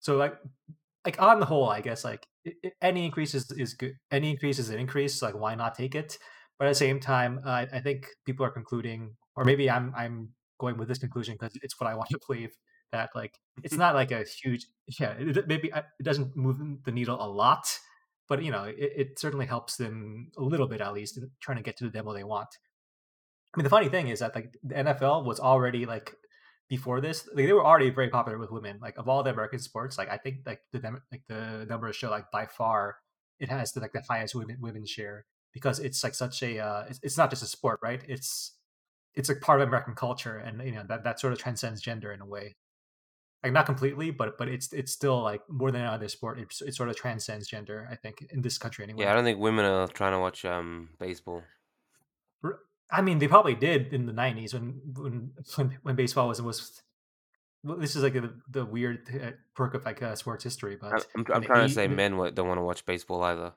So 0.02 0.16
like 0.16 0.34
like 1.04 1.20
on 1.20 1.40
the 1.40 1.46
whole, 1.46 1.68
I 1.68 1.80
guess 1.80 2.04
like 2.04 2.26
it, 2.44 2.54
it, 2.62 2.72
any 2.82 3.06
increase 3.06 3.34
is, 3.34 3.50
is 3.52 3.74
good. 3.74 3.94
Any 4.10 4.30
increase 4.30 4.58
is 4.58 4.68
an 4.68 4.78
increase. 4.78 5.14
So 5.14 5.26
Like 5.26 5.38
why 5.38 5.54
not 5.54 5.74
take 5.74 5.94
it? 5.94 6.18
But 6.58 6.66
at 6.66 6.72
the 6.72 6.74
same 6.76 7.00
time, 7.00 7.40
uh, 7.44 7.66
I 7.72 7.80
think 7.80 8.06
people 8.26 8.44
are 8.44 8.50
concluding, 8.50 9.16
or 9.34 9.44
maybe 9.44 9.70
I'm 9.70 9.92
I'm 9.96 10.30
going 10.60 10.76
with 10.76 10.88
this 10.88 10.98
conclusion 10.98 11.36
because 11.38 11.58
it's 11.62 11.80
what 11.80 11.88
I 11.88 11.94
want 11.94 12.10
to 12.10 12.20
believe 12.26 12.50
that 12.92 13.10
like 13.14 13.38
it's 13.64 13.76
not 13.76 13.94
like 13.94 14.12
a 14.12 14.22
huge 14.22 14.66
yeah 15.00 15.14
it, 15.18 15.48
maybe 15.48 15.72
it 15.74 16.02
doesn't 16.02 16.36
move 16.36 16.58
the 16.84 16.92
needle 16.92 17.16
a 17.20 17.26
lot, 17.26 17.78
but 18.28 18.42
you 18.42 18.50
know 18.50 18.64
it, 18.64 18.92
it 18.96 19.18
certainly 19.18 19.46
helps 19.46 19.76
them 19.76 20.30
a 20.36 20.42
little 20.42 20.68
bit 20.68 20.80
at 20.80 20.92
least 20.92 21.16
in 21.16 21.30
trying 21.40 21.56
to 21.56 21.62
get 21.62 21.76
to 21.78 21.84
the 21.84 21.90
demo 21.90 22.12
they 22.12 22.24
want. 22.24 22.48
I 23.54 23.58
mean, 23.58 23.64
the 23.64 23.70
funny 23.70 23.88
thing 23.88 24.08
is 24.08 24.20
that 24.20 24.34
like 24.34 24.54
the 24.62 24.74
NFL 24.74 25.24
was 25.24 25.40
already 25.40 25.86
like 25.86 26.14
before 26.72 27.02
this, 27.02 27.28
like, 27.34 27.44
they 27.44 27.52
were 27.52 27.62
already 27.62 27.90
very 27.90 28.08
popular 28.08 28.38
with 28.38 28.50
women. 28.50 28.78
Like 28.80 28.96
of 28.96 29.06
all 29.06 29.22
the 29.22 29.28
American 29.28 29.58
sports, 29.58 29.98
like 29.98 30.08
I 30.08 30.16
think 30.16 30.36
like 30.46 30.62
the 30.72 30.80
like 31.12 31.20
the 31.28 31.66
numbers 31.68 31.96
show 31.96 32.08
like 32.08 32.30
by 32.30 32.46
far 32.46 32.96
it 33.38 33.50
has 33.50 33.72
the, 33.72 33.80
like 33.80 33.92
the 33.92 34.02
highest 34.08 34.34
women 34.34 34.56
women 34.58 34.86
share 34.86 35.26
because 35.52 35.80
it's 35.80 36.02
like 36.02 36.14
such 36.14 36.42
a 36.42 36.58
uh, 36.58 36.84
it's, 36.88 36.98
it's 37.02 37.18
not 37.18 37.28
just 37.28 37.42
a 37.42 37.46
sport, 37.46 37.78
right? 37.82 38.00
It's 38.08 38.56
it's 39.14 39.28
like 39.28 39.42
part 39.42 39.60
of 39.60 39.68
American 39.68 39.94
culture, 39.94 40.38
and 40.38 40.62
you 40.64 40.72
know 40.72 40.84
that 40.88 41.04
that 41.04 41.20
sort 41.20 41.34
of 41.34 41.38
transcends 41.38 41.82
gender 41.82 42.10
in 42.10 42.22
a 42.22 42.26
way. 42.26 42.56
Like 43.44 43.52
not 43.52 43.66
completely, 43.66 44.10
but 44.10 44.38
but 44.38 44.48
it's 44.48 44.72
it's 44.72 44.92
still 44.92 45.20
like 45.20 45.42
more 45.50 45.70
than 45.72 45.82
another 45.82 46.08
sport. 46.08 46.38
It, 46.38 46.54
it 46.66 46.74
sort 46.74 46.88
of 46.88 46.96
transcends 46.96 47.48
gender. 47.48 47.86
I 47.90 47.96
think 47.96 48.26
in 48.30 48.40
this 48.40 48.56
country 48.56 48.82
anyway. 48.84 49.04
Yeah, 49.04 49.12
I 49.12 49.14
don't 49.14 49.24
think 49.24 49.40
women 49.40 49.66
are 49.66 49.88
trying 49.88 50.12
to 50.12 50.20
watch 50.20 50.46
um 50.46 50.88
baseball. 50.98 51.42
I 52.90 53.00
mean, 53.02 53.18
they 53.18 53.28
probably 53.28 53.54
did 53.54 53.92
in 53.92 54.06
the 54.06 54.12
'90s 54.12 54.54
when 54.54 54.80
when 54.94 55.30
when, 55.56 55.78
when 55.82 55.96
baseball 55.96 56.28
was 56.28 56.40
was. 56.42 56.82
Well, 57.64 57.76
this 57.76 57.94
is 57.94 58.02
like 58.02 58.16
a, 58.16 58.30
the 58.50 58.64
weird 58.64 59.08
uh, 59.14 59.30
quirk 59.54 59.74
of 59.74 59.84
like 59.84 60.02
uh, 60.02 60.16
sports 60.16 60.42
history, 60.42 60.76
but 60.80 61.06
I'm, 61.14 61.24
I'm 61.32 61.42
trying 61.44 61.68
to 61.68 61.72
say 61.72 61.86
men 61.86 62.10
don't 62.34 62.48
want 62.48 62.58
to 62.58 62.62
watch 62.62 62.84
baseball 62.84 63.22
either. 63.22 63.52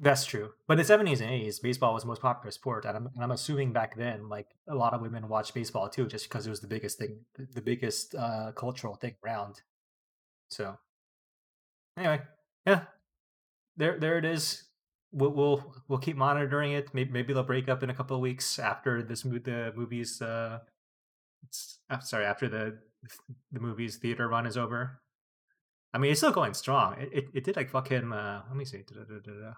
That's 0.00 0.24
true. 0.24 0.50
But 0.66 0.78
in 0.78 0.86
the 0.86 0.94
70s 0.94 1.20
and 1.20 1.30
80s, 1.30 1.60
baseball 1.60 1.92
was 1.92 2.04
the 2.04 2.08
most 2.08 2.22
popular 2.22 2.52
sport. 2.52 2.84
And 2.84 2.96
I'm, 2.96 3.06
and 3.14 3.24
I'm 3.24 3.32
assuming 3.32 3.72
back 3.72 3.96
then, 3.96 4.28
like 4.28 4.46
a 4.68 4.74
lot 4.74 4.94
of 4.94 5.00
women 5.00 5.28
watched 5.28 5.54
baseball 5.54 5.88
too, 5.88 6.06
just 6.06 6.28
because 6.28 6.46
it 6.46 6.50
was 6.50 6.60
the 6.60 6.68
biggest 6.68 6.98
thing, 6.98 7.18
the 7.36 7.60
biggest 7.60 8.14
uh, 8.14 8.52
cultural 8.54 8.94
thing 8.94 9.16
around. 9.24 9.60
So, 10.50 10.78
anyway, 11.96 12.20
yeah, 12.64 12.82
there, 13.76 13.98
there 13.98 14.18
it 14.18 14.24
is. 14.24 14.67
We'll, 15.12 15.30
we'll, 15.30 15.74
we'll 15.88 15.98
keep 15.98 16.16
monitoring 16.16 16.72
it. 16.72 16.92
Maybe, 16.92 17.10
maybe 17.10 17.32
they'll 17.32 17.42
break 17.42 17.68
up 17.68 17.82
in 17.82 17.90
a 17.90 17.94
couple 17.94 18.16
of 18.16 18.22
weeks 18.22 18.58
after 18.58 19.02
this 19.02 19.22
the 19.22 19.72
movie's. 19.74 20.20
Uh, 20.20 20.58
it's, 21.42 21.78
uh, 21.88 22.00
sorry, 22.00 22.26
after 22.26 22.48
the 22.48 22.78
the 23.52 23.60
movie's 23.60 23.96
theater 23.96 24.28
run 24.28 24.46
is 24.46 24.56
over. 24.56 25.00
I 25.94 25.98
mean, 25.98 26.10
it's 26.10 26.20
still 26.20 26.32
going 26.32 26.52
strong. 26.52 26.96
It, 27.00 27.08
it, 27.12 27.24
it 27.32 27.44
did 27.44 27.56
like 27.56 27.70
fucking. 27.70 28.12
Uh, 28.12 28.42
let 28.48 28.56
me 28.56 28.64
see. 28.64 28.82
Da-da-da-da-da. 28.86 29.54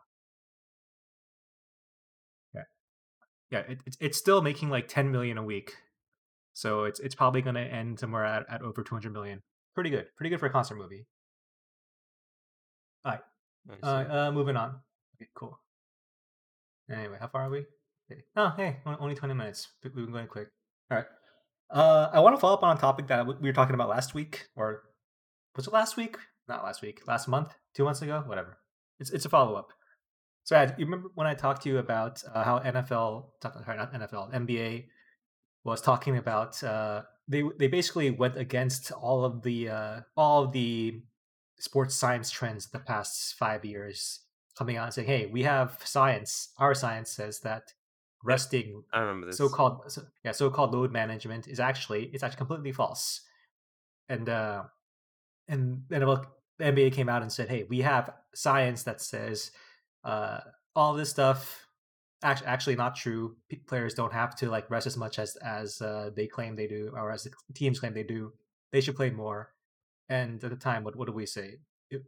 yeah, 3.51 3.61
it, 3.69 3.81
it's 3.85 3.97
it's 4.01 4.19
still 4.19 4.43
making 4.43 4.71
like 4.71 4.89
10 4.89 5.11
million 5.11 5.37
a 5.37 5.43
week. 5.43 5.75
So 6.55 6.85
it's 6.85 7.01
it's 7.01 7.15
probably 7.15 7.43
going 7.43 7.57
to 7.57 7.61
end 7.61 7.99
somewhere 7.99 8.25
at, 8.25 8.47
at 8.49 8.63
over 8.63 8.83
200 8.83 9.13
million. 9.13 9.41
Pretty 9.75 9.91
good. 9.91 10.07
Pretty 10.17 10.31
good 10.31 10.41
for 10.41 10.47
a 10.47 10.51
concert 10.51 10.77
movie. 10.77 11.07
All 13.05 13.13
right. 13.13 13.21
Uh, 13.83 14.05
uh, 14.27 14.33
moving 14.33 14.57
on. 14.57 14.77
Okay, 15.21 15.29
cool. 15.35 15.61
Anyway, 16.91 17.17
how 17.21 17.29
far 17.29 17.43
are 17.43 17.51
we? 17.51 17.67
Oh, 18.37 18.53
hey, 18.57 18.79
only 18.87 19.15
20 19.15 19.35
minutes. 19.35 19.69
We've 19.85 19.95
been 19.95 20.11
going 20.11 20.27
quick. 20.27 20.49
All 20.91 20.97
right. 20.97 21.07
Uh, 21.71 22.11
I 22.13 22.21
want 22.21 22.35
to 22.35 22.41
follow 22.41 22.55
up 22.55 22.63
on 22.63 22.77
a 22.77 22.81
topic 22.81 23.07
that 23.09 23.27
we 23.27 23.49
were 23.49 23.53
talking 23.53 23.75
about 23.75 23.89
last 23.89 24.15
week, 24.15 24.49
or 24.57 24.83
was 25.55 25.67
it 25.67 25.73
last 25.73 25.97
week? 25.97 26.17
Not 26.49 26.65
last 26.65 26.83
week. 26.83 27.03
Last 27.07 27.29
month? 27.29 27.55
Two 27.75 27.85
months 27.85 28.03
ago? 28.03 28.25
Whatever. 28.27 28.59
It's 28.99 29.11
it's 29.11 29.25
a 29.25 29.29
follow 29.29 29.55
up. 29.55 29.73
So, 30.43 30.57
Ed, 30.57 30.75
you 30.79 30.85
remember 30.87 31.11
when 31.15 31.29
I 31.29 31.35
talked 31.35 31.63
to 31.63 31.69
you 31.69 31.79
about 31.79 32.23
uh, 32.35 32.43
how 32.43 32.59
NFL, 32.59 33.27
sorry, 33.43 33.77
not 33.77 33.93
NFL, 33.93 34.35
NBA 34.35 34.87
was 35.63 35.81
talking 35.81 36.17
about 36.17 36.63
uh, 36.65 37.03
they 37.29 37.45
they 37.59 37.69
basically 37.69 38.11
went 38.11 38.37
against 38.37 38.91
all 38.91 39.25
of 39.25 39.43
the 39.43 39.69
uh, 39.69 40.01
all 40.17 40.45
of 40.45 40.53
the 40.53 41.03
sports 41.61 41.95
science 41.95 42.31
trends 42.31 42.71
the 42.71 42.81
past 42.81 43.35
five 43.39 43.65
years, 43.65 44.21
coming 44.57 44.77
out 44.77 44.85
and 44.85 44.95
saying, 44.95 45.09
"Hey, 45.09 45.27
we 45.27 45.43
have 45.43 45.79
science. 45.85 46.51
Our 46.59 46.75
science 46.75 47.11
says 47.11 47.41
that 47.41 47.73
resting, 48.23 48.83
I 48.93 49.01
remember 49.01 49.27
this, 49.27 49.39
so-called 49.39 49.83
so, 49.89 50.03
yeah, 50.25 50.33
so-called 50.33 50.75
load 50.75 50.93
management 50.93 51.49
is 51.49 51.61
actually 51.61 52.11
it's 52.13 52.23
actually 52.23 52.39
completely 52.39 52.73
false." 52.73 53.23
And 54.09 54.29
uh, 54.29 54.65
and 55.49 55.85
then 55.89 56.01
the 56.01 56.27
NBA 56.61 56.93
came 56.93 57.09
out 57.09 57.23
and 57.23 57.33
said, 57.33 57.49
"Hey, 57.49 57.65
we 57.69 57.81
have 57.81 58.11
science 58.35 58.83
that 58.85 59.01
says." 59.01 59.51
uh, 60.05 60.41
all 60.75 60.95
this 60.95 61.11
stuff 61.11 61.67
actually 62.23 62.47
actually 62.47 62.77
not 62.77 62.97
true. 62.97 63.37
P- 63.49 63.57
players 63.57 63.95
don't 63.95 64.13
have 64.13 64.35
to 64.37 64.51
like 64.51 64.71
rest 64.71 64.87
as 64.87 64.97
much 64.97 65.19
as 65.19 65.37
as 65.37 65.81
uh, 65.81 66.11
they 66.15 66.27
claim 66.27 66.57
they 66.57 66.67
do, 66.67 66.93
or 66.95 67.11
as 67.11 67.25
the 67.25 67.31
teams 67.55 67.81
claim 67.81 67.95
they 67.95 68.03
do. 68.03 68.33
They 68.73 68.81
should 68.81 68.97
play 68.97 69.11
more. 69.11 69.53
And 70.09 70.43
at 70.43 70.51
the 70.51 70.57
time, 70.57 70.85
what 70.85 70.97
what 70.97 71.07
did 71.07 71.15
we 71.15 71.27
say? 71.27 71.59
It, 71.91 72.03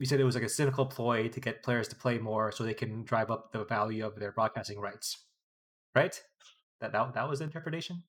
we 0.00 0.06
said 0.06 0.20
it 0.20 0.24
was 0.24 0.34
like 0.34 0.44
a 0.44 0.48
cynical 0.48 0.86
ploy 0.86 1.28
to 1.28 1.40
get 1.40 1.62
players 1.62 1.88
to 1.88 1.96
play 1.96 2.18
more 2.18 2.50
so 2.50 2.64
they 2.64 2.74
can 2.74 3.04
drive 3.04 3.30
up 3.30 3.52
the 3.52 3.64
value 3.64 4.04
of 4.04 4.18
their 4.18 4.32
broadcasting 4.32 4.80
rights. 4.80 5.24
Right? 5.94 6.20
That 6.80 6.92
that, 6.92 7.14
that 7.14 7.28
was 7.28 7.38
the 7.38 7.44
interpretation. 7.44 8.02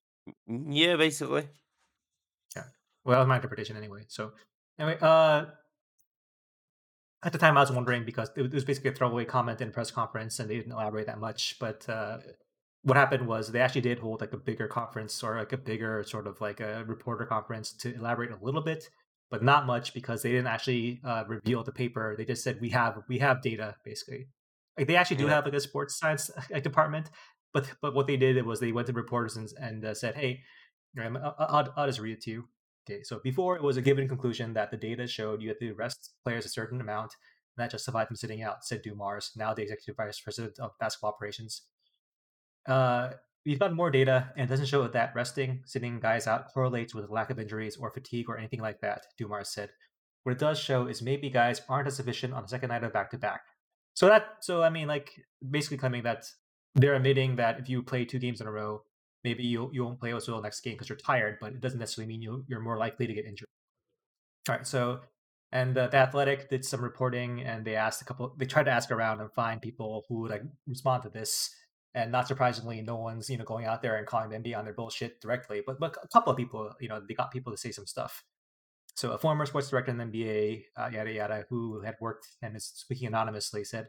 Yeah, 0.48 0.96
basically. 0.96 1.48
Yeah. 2.56 2.64
Well, 3.04 3.26
my 3.28 3.36
interpretation 3.36 3.78
anyway. 3.78 4.06
So 4.08 4.32
anyway, 4.80 4.98
uh, 5.02 5.46
at 7.24 7.32
the 7.32 7.38
time 7.40 7.58
I 7.58 7.62
was 7.62 7.72
wondering 7.72 8.06
because 8.06 8.30
it 8.36 8.54
was 8.54 8.64
basically 8.64 8.92
a 8.92 8.94
throwaway 8.94 9.26
comment 9.26 9.62
in 9.62 9.70
a 9.70 9.72
press 9.72 9.92
conference 9.92 10.40
and 10.40 10.50
they 10.50 10.56
didn't 10.56 10.72
elaborate 10.72 11.08
that 11.08 11.20
much. 11.20 11.58
But 11.60 11.88
uh, 11.90 12.20
what 12.84 12.98
happened 12.98 13.28
was 13.28 13.52
they 13.52 13.62
actually 13.62 13.82
did 13.82 14.00
hold 14.00 14.22
like 14.22 14.34
a 14.34 14.38
bigger 14.38 14.68
conference 14.68 15.24
or 15.24 15.38
like 15.38 15.52
a 15.52 15.58
bigger 15.58 16.04
sort 16.04 16.28
of 16.28 16.40
like 16.40 16.60
a 16.60 16.84
reporter 16.86 17.26
conference 17.26 17.72
to 17.74 17.96
elaborate 17.96 18.32
a 18.32 18.38
little 18.44 18.62
bit, 18.62 18.90
but 19.36 19.44
not 19.44 19.66
much 19.66 19.94
because 19.94 20.22
they 20.22 20.32
didn't 20.32 20.48
actually 20.48 21.02
uh, 21.04 21.26
reveal 21.28 21.62
the 21.62 21.72
paper. 21.74 22.16
They 22.18 22.24
just 22.24 22.42
said 22.42 22.62
we 22.62 22.70
have 22.70 23.04
we 23.10 23.18
have 23.18 23.42
data 23.42 23.76
basically. 23.84 24.30
Like 24.78 24.88
they 24.88 24.96
actually 24.96 25.18
do 25.18 25.28
have 25.28 25.44
like 25.44 25.54
a 25.54 25.60
sports 25.60 26.00
science 26.00 26.32
like, 26.50 26.64
department, 26.64 27.10
but 27.54 27.70
but 27.82 27.94
what 27.94 28.08
they 28.08 28.16
did 28.16 28.46
was 28.46 28.62
they 28.62 28.72
went 28.72 28.88
to 28.88 28.94
reporters 28.94 29.36
and, 29.36 29.50
and 29.60 29.84
uh, 29.84 29.94
said, 29.94 30.16
hey, 30.16 30.40
I'll, 30.98 31.36
I'll, 31.38 31.74
I'll 31.76 31.88
just 31.88 32.00
read 32.00 32.14
it 32.14 32.22
to 32.22 32.32
you. 32.32 32.44
Okay, 32.90 33.04
so 33.04 33.20
before 33.26 33.58
it 33.58 33.64
was 33.64 33.76
a 33.76 33.82
given 33.82 34.08
conclusion 34.08 34.54
that 34.54 34.72
the 34.72 34.78
data 34.78 35.06
showed 35.06 35.42
you 35.42 35.50
had 35.50 35.60
to 35.60 35.74
rest 35.74 36.14
players 36.24 36.46
a 36.46 36.50
certain 36.50 36.80
amount, 36.80 37.12
and 37.58 37.62
that 37.62 37.72
justified 37.72 38.08
them 38.08 38.16
sitting 38.16 38.42
out, 38.42 38.64
said 38.64 38.84
Dumars, 38.84 39.32
now 39.36 39.54
the 39.54 39.64
executive 39.64 39.98
vice 39.98 40.22
president 40.22 40.60
of 40.60 40.72
basketball 40.80 41.10
operations. 41.10 41.64
Uh, 42.66 43.10
we've 43.46 43.60
gotten 43.60 43.76
more 43.76 43.92
data, 43.92 44.32
and 44.36 44.46
it 44.46 44.50
doesn't 44.50 44.68
show 44.68 44.88
that 44.88 45.14
resting, 45.16 45.62
sitting 45.66 46.00
guys 46.00 46.28
out 46.28 46.52
correlates 46.54 46.96
with 46.96 47.10
lack 47.10 47.30
of 47.30 47.40
injuries 47.40 47.78
or 47.78 47.92
fatigue 47.92 48.30
or 48.30 48.38
anything 48.38 48.62
like 48.62 48.82
that, 48.82 49.06
Dumars 49.18 49.50
said. 49.50 49.70
What 50.24 50.34
it 50.34 50.40
does 50.40 50.60
show 50.60 50.88
is 50.88 51.02
maybe 51.02 51.30
guys 51.30 51.62
aren't 51.70 51.88
as 51.88 52.00
efficient 52.00 52.34
on 52.34 52.42
the 52.42 52.48
second 52.48 52.70
night 52.70 52.84
of 52.84 52.94
back 52.94 53.12
to 53.12 53.18
back. 53.18 53.42
So 53.94 54.08
that, 54.08 54.38
so 54.42 54.64
I 54.64 54.70
mean, 54.70 54.88
like 54.88 55.12
basically 55.48 55.78
claiming 55.78 56.04
that 56.04 56.26
they're 56.74 56.96
admitting 56.96 57.36
that 57.38 57.60
if 57.60 57.70
you 57.70 57.84
play 57.84 58.06
two 58.06 58.20
games 58.20 58.42
in 58.42 58.48
a 58.48 58.52
row, 58.52 58.82
maybe 59.24 59.44
you 59.44 59.70
you 59.72 59.84
won't 59.84 60.00
play 60.00 60.14
as 60.14 60.28
well 60.28 60.42
next 60.42 60.62
game 60.62 60.74
because 60.74 60.90
you're 60.90 60.98
tired, 60.98 61.38
but 61.40 61.54
it 61.54 61.62
doesn't 61.62 61.80
necessarily 61.80 62.08
mean 62.08 62.22
you 62.22 62.44
you're 62.48 62.60
more 62.60 62.78
likely 62.78 63.08
to 63.08 63.14
get 63.14 63.26
injured. 63.26 63.48
All 64.50 64.56
right, 64.56 64.68
so 64.68 65.02
and 65.52 65.78
uh, 65.78 65.88
the 65.88 65.98
Athletic 65.98 66.50
did 66.50 66.66
some 66.66 66.84
reporting, 66.84 67.42
and 67.42 67.64
they 67.64 67.76
asked 67.76 68.02
a 68.02 68.06
couple. 68.06 68.34
They 68.38 68.46
tried 68.46 68.64
to 68.64 68.72
ask 68.72 68.92
around 68.92 69.22
and 69.22 69.32
find 69.32 69.62
people 69.62 70.04
who 70.10 70.22
would 70.22 70.32
like 70.32 70.44
respond 70.68 71.04
to 71.04 71.10
this. 71.10 71.50
And 71.96 72.12
not 72.12 72.28
surprisingly, 72.28 72.82
no 72.82 72.98
one's 72.98 73.30
you 73.30 73.38
know 73.38 73.46
going 73.46 73.66
out 73.66 73.82
there 73.82 73.96
and 73.96 74.06
calling 74.06 74.30
the 74.30 74.38
NBA 74.38 74.56
on 74.58 74.66
their 74.66 74.74
bullshit 74.74 75.20
directly, 75.22 75.64
but 75.66 75.80
but 75.80 75.98
a 76.04 76.08
couple 76.10 76.32
of 76.32 76.38
people, 76.38 76.72
you 76.80 76.90
know, 76.90 77.00
they 77.00 77.16
got 77.16 77.32
people 77.32 77.52
to 77.52 77.58
say 77.58 77.72
some 77.72 77.88
stuff. 77.88 78.24
So 78.96 79.12
a 79.12 79.18
former 79.18 79.46
sports 79.46 79.70
director 79.70 79.92
in 79.92 79.98
the 79.98 80.06
NBA, 80.06 80.66
uh, 80.78 80.90
yada 80.94 81.12
yada, 81.12 81.46
who 81.50 81.82
had 81.82 81.96
worked 82.00 82.28
and 82.42 82.56
is 82.56 82.66
speaking 82.76 83.08
anonymously, 83.08 83.64
said 83.64 83.88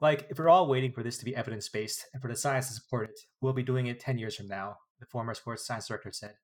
like, 0.00 0.26
if 0.30 0.38
we're 0.38 0.48
all 0.48 0.66
waiting 0.66 0.92
for 0.92 1.02
this 1.02 1.18
to 1.18 1.24
be 1.24 1.36
evidence 1.36 1.68
based 1.68 2.06
and 2.12 2.22
for 2.22 2.28
the 2.28 2.36
science 2.36 2.68
to 2.68 2.74
support 2.74 3.10
it, 3.10 3.20
we'll 3.40 3.52
be 3.52 3.62
doing 3.62 3.86
it 3.86 4.00
10 4.00 4.18
years 4.18 4.34
from 4.34 4.48
now, 4.48 4.78
the 4.98 5.06
former 5.06 5.34
sports 5.34 5.66
science 5.66 5.88
director 5.88 6.10
said. 6.10 6.34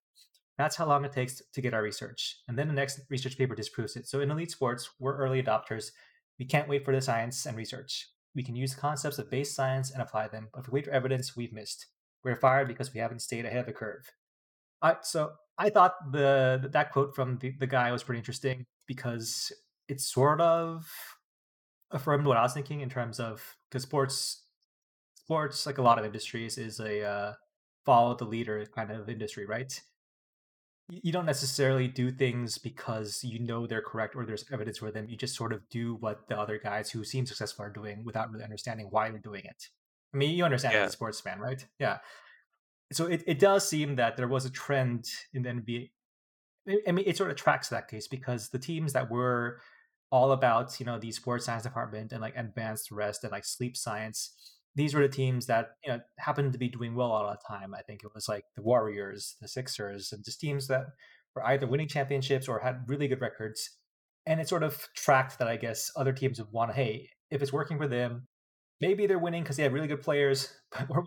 That's 0.59 0.77
how 0.77 0.87
long 0.87 1.05
it 1.05 1.13
takes 1.13 1.43
to 1.53 1.61
get 1.61 1.75
our 1.75 1.83
research. 1.83 2.39
And 2.49 2.59
then 2.59 2.69
the 2.69 2.75
next 2.75 3.01
research 3.11 3.37
paper 3.37 3.55
disproves 3.55 3.97
it. 3.97 4.07
So 4.07 4.21
in 4.21 4.31
elite 4.31 4.51
sports, 4.51 4.91
we're 4.99 5.17
early 5.17 5.43
adopters. 5.43 5.91
We 6.39 6.45
can't 6.45 6.69
wait 6.69 6.85
for 6.85 6.95
the 6.95 7.01
science 7.01 7.47
and 7.47 7.57
research. 7.57 8.09
We 8.37 8.45
can 8.45 8.55
use 8.55 8.75
concepts 8.75 9.19
of 9.19 9.31
base 9.31 9.55
science 9.55 9.91
and 9.91 10.03
apply 10.03 10.29
them, 10.29 10.49
but 10.53 10.61
if 10.61 10.69
we 10.69 10.75
wait 10.75 10.85
for 10.85 10.93
evidence, 10.93 11.35
we've 11.35 11.53
missed. 11.53 11.87
We're 12.23 12.37
fired 12.37 12.69
because 12.69 12.93
we 12.93 13.01
haven't 13.01 13.23
stayed 13.23 13.47
ahead 13.47 13.61
of 13.61 13.67
the 13.67 13.73
curve. 13.73 14.11
All 14.83 14.91
right, 14.91 15.05
so 15.05 15.33
I 15.59 15.71
thought 15.71 15.95
the 16.13 16.69
that 16.73 16.93
quote 16.93 17.15
from 17.15 17.39
the, 17.39 17.55
the 17.59 17.67
guy 17.67 17.91
was 17.91 18.03
pretty 18.03 18.19
interesting 18.19 18.67
because 18.87 19.51
it's 19.89 20.13
sort 20.13 20.41
of 20.41 20.87
affirmed 21.91 22.27
what 22.27 22.37
I 22.37 22.43
was 22.43 22.53
thinking 22.53 22.81
in 22.81 22.91
terms 22.91 23.19
of 23.19 23.57
because 23.71 23.83
sports 23.83 24.43
sports, 25.15 25.67
like 25.67 25.79
a 25.79 25.83
lot 25.83 25.99
of 25.99 26.05
industries, 26.05 26.59
is 26.59 26.79
a 26.79 27.03
uh, 27.03 27.33
follow 27.85 28.15
the 28.15 28.25
leader 28.25 28.65
kind 28.75 28.91
of 28.91 29.09
industry, 29.09 29.47
right? 29.47 29.81
You 30.89 31.11
don't 31.13 31.27
necessarily 31.27 31.89
do 31.89 32.13
things 32.13 32.59
because 32.59 33.25
you 33.25 33.41
know 33.41 33.67
they're 33.67 33.83
correct 33.83 34.15
or 34.15 34.25
there's 34.25 34.45
evidence 34.53 34.79
for 34.79 34.93
them. 34.93 35.09
You 35.09 35.17
just 35.17 35.35
sort 35.35 35.53
of 35.53 35.69
do 35.69 35.97
what 35.97 36.29
the 36.29 36.39
other 36.39 36.59
guys 36.59 36.91
who 36.91 37.03
seem 37.05 37.27
successful 37.27 37.65
are 37.65 37.71
doing 37.71 38.05
without 38.05 38.31
really 38.31 38.45
understanding 38.45 38.87
why 38.91 39.11
they're 39.11 39.19
doing 39.19 39.45
it. 39.45 39.65
I 40.15 40.17
mean, 40.19 40.37
you 40.37 40.45
understand 40.45 40.75
Yeah. 40.75 40.83
as 40.83 40.91
a 40.91 40.93
sports 40.93 41.21
fan, 41.21 41.41
right? 41.41 41.67
Yeah. 41.81 41.99
So 42.93 43.07
it, 43.07 43.25
it 43.27 43.41
does 43.41 43.69
seem 43.69 43.97
that 43.97 44.17
there 44.17 44.29
was 44.29 44.45
a 44.45 44.51
trend 44.51 45.07
in 45.35 45.43
the 45.43 45.49
NBA. 45.51 45.91
I- 46.69 46.83
I 46.89 46.93
mean, 46.93 47.05
it 47.07 47.17
sort 47.17 47.31
of 47.31 47.37
tracks 47.37 47.69
that 47.71 47.89
case 47.89 48.07
because 48.07 48.51
the 48.51 48.59
teams 48.59 48.93
that 48.93 49.11
were 49.11 49.61
all 50.13 50.31
about, 50.31 50.79
you 50.79 50.87
know, 50.87 51.01
the 51.01 51.11
sports 51.11 51.47
science 51.47 51.65
department 51.65 52.13
and 52.13 52.21
like 52.21 52.37
advanced 52.37 52.93
rest 52.93 53.25
and 53.25 53.33
like 53.33 53.45
sleep 53.45 53.77
science, 53.77 54.56
these 54.77 54.95
were 54.95 55.03
the 55.03 55.09
teams 55.09 55.47
that, 55.47 55.71
you 55.85 55.93
know, 55.93 56.01
happened 56.19 56.53
to 56.53 56.59
be 56.59 56.69
doing 56.69 56.95
well 56.95 57.11
all 57.11 57.29
the 57.29 57.39
time. 57.49 57.75
I 57.75 57.83
think 57.83 58.03
it 58.05 58.11
was 58.15 58.29
like 58.29 58.45
the 58.55 58.63
Warriors, 58.63 59.37
the 59.41 59.49
Sixers, 59.49 60.13
and 60.13 60.25
just 60.25 60.41
teams 60.41 60.69
that 60.69 60.87
were 61.35 61.45
either 61.45 61.67
winning 61.67 61.89
championships 61.89 62.47
or 62.47 62.61
had 62.61 62.85
really 62.87 63.09
good 63.09 63.21
records. 63.21 63.71
And 64.27 64.41
it 64.41 64.49
sort 64.49 64.63
of 64.63 64.87
tracked 64.95 65.39
that, 65.39 65.49
I 65.49 65.57
guess, 65.57 65.91
other 65.97 66.13
teams 66.13 66.39
would 66.39 66.53
want 66.53 66.71
to, 66.71 66.77
hey, 66.77 67.09
if 67.31 67.43
it's 67.43 67.53
working 67.53 67.79
for 67.79 67.89
them, 67.89 68.29
maybe 68.81 69.07
they're 69.07 69.19
winning 69.19 69.43
because 69.43 69.57
they 69.57 69.63
have 69.63 69.73
really 69.73 69.89
good 69.89 70.03
players, 70.03 70.53
but, 70.71 70.87
or, 70.91 71.05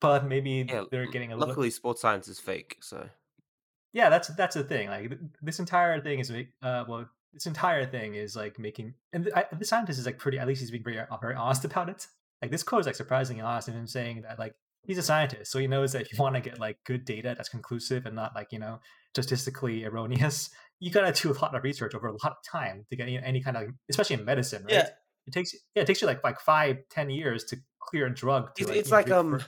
but 0.00 0.26
maybe 0.26 0.66
Yeah, 0.68 0.84
they're 0.90 1.06
getting 1.06 1.32
a 1.32 1.36
little 1.36 1.48
luckily 1.48 1.70
sports 1.70 2.02
science 2.02 2.28
is 2.28 2.40
fake, 2.40 2.76
so 2.80 3.08
yeah 3.94 4.10
that's 4.10 4.28
that's 4.28 4.54
the 4.54 4.64
thing 4.64 4.88
like 4.88 5.18
this 5.40 5.58
entire 5.58 6.00
thing 6.00 6.18
is 6.18 6.30
uh 6.30 6.84
well 6.86 7.06
this 7.32 7.46
entire 7.46 7.86
thing 7.86 8.14
is 8.14 8.36
like 8.36 8.58
making 8.58 8.92
and 9.12 9.24
the, 9.24 9.38
I, 9.38 9.46
the 9.56 9.64
scientist 9.64 9.98
is 9.98 10.04
like 10.04 10.18
pretty 10.18 10.38
at 10.38 10.46
least 10.46 10.60
he's 10.60 10.70
being 10.70 10.84
very 10.84 10.98
uh, 10.98 11.16
very 11.22 11.34
honest 11.34 11.64
about 11.70 11.88
it 11.88 12.06
like 12.44 12.50
this 12.50 12.62
quote 12.62 12.80
is 12.80 12.86
like 12.86 12.94
surprisingly 12.94 13.40
honest 13.40 13.68
in 13.68 13.74
him 13.74 13.86
saying 13.86 14.20
that 14.28 14.38
like 14.38 14.52
he's 14.82 14.98
a 14.98 15.02
scientist 15.02 15.50
so 15.50 15.58
he 15.58 15.66
knows 15.66 15.92
that 15.92 16.02
if 16.02 16.12
you 16.12 16.18
want 16.22 16.34
to 16.34 16.42
get 16.42 16.60
like 16.60 16.76
good 16.84 17.06
data 17.06 17.32
that's 17.34 17.48
conclusive 17.48 18.04
and 18.04 18.14
not 18.14 18.34
like 18.34 18.48
you 18.52 18.58
know 18.58 18.78
statistically 19.14 19.82
erroneous 19.86 20.50
you 20.78 20.90
gotta 20.90 21.10
do 21.22 21.32
a 21.32 21.36
lot 21.40 21.54
of 21.54 21.64
research 21.64 21.94
over 21.94 22.08
a 22.08 22.12
lot 22.12 22.32
of 22.32 22.36
time 22.46 22.84
to 22.90 22.96
get 22.96 23.04
any, 23.04 23.18
any 23.18 23.40
kind 23.40 23.56
of 23.56 23.64
especially 23.88 24.16
in 24.16 24.26
medicine 24.26 24.62
right 24.64 24.74
Yeah. 24.74 24.88
it 25.26 25.32
takes 25.32 25.54
yeah 25.74 25.82
it 25.82 25.86
takes 25.86 26.02
you 26.02 26.06
like 26.06 26.22
like 26.22 26.38
five 26.38 26.76
ten 26.90 27.08
years 27.08 27.44
to 27.44 27.56
clear 27.80 28.06
a 28.06 28.14
drug 28.14 28.54
to 28.56 28.62
it's, 28.62 28.68
like, 28.68 28.78
it's 28.78 28.90
like 28.90 29.10
um 29.10 29.40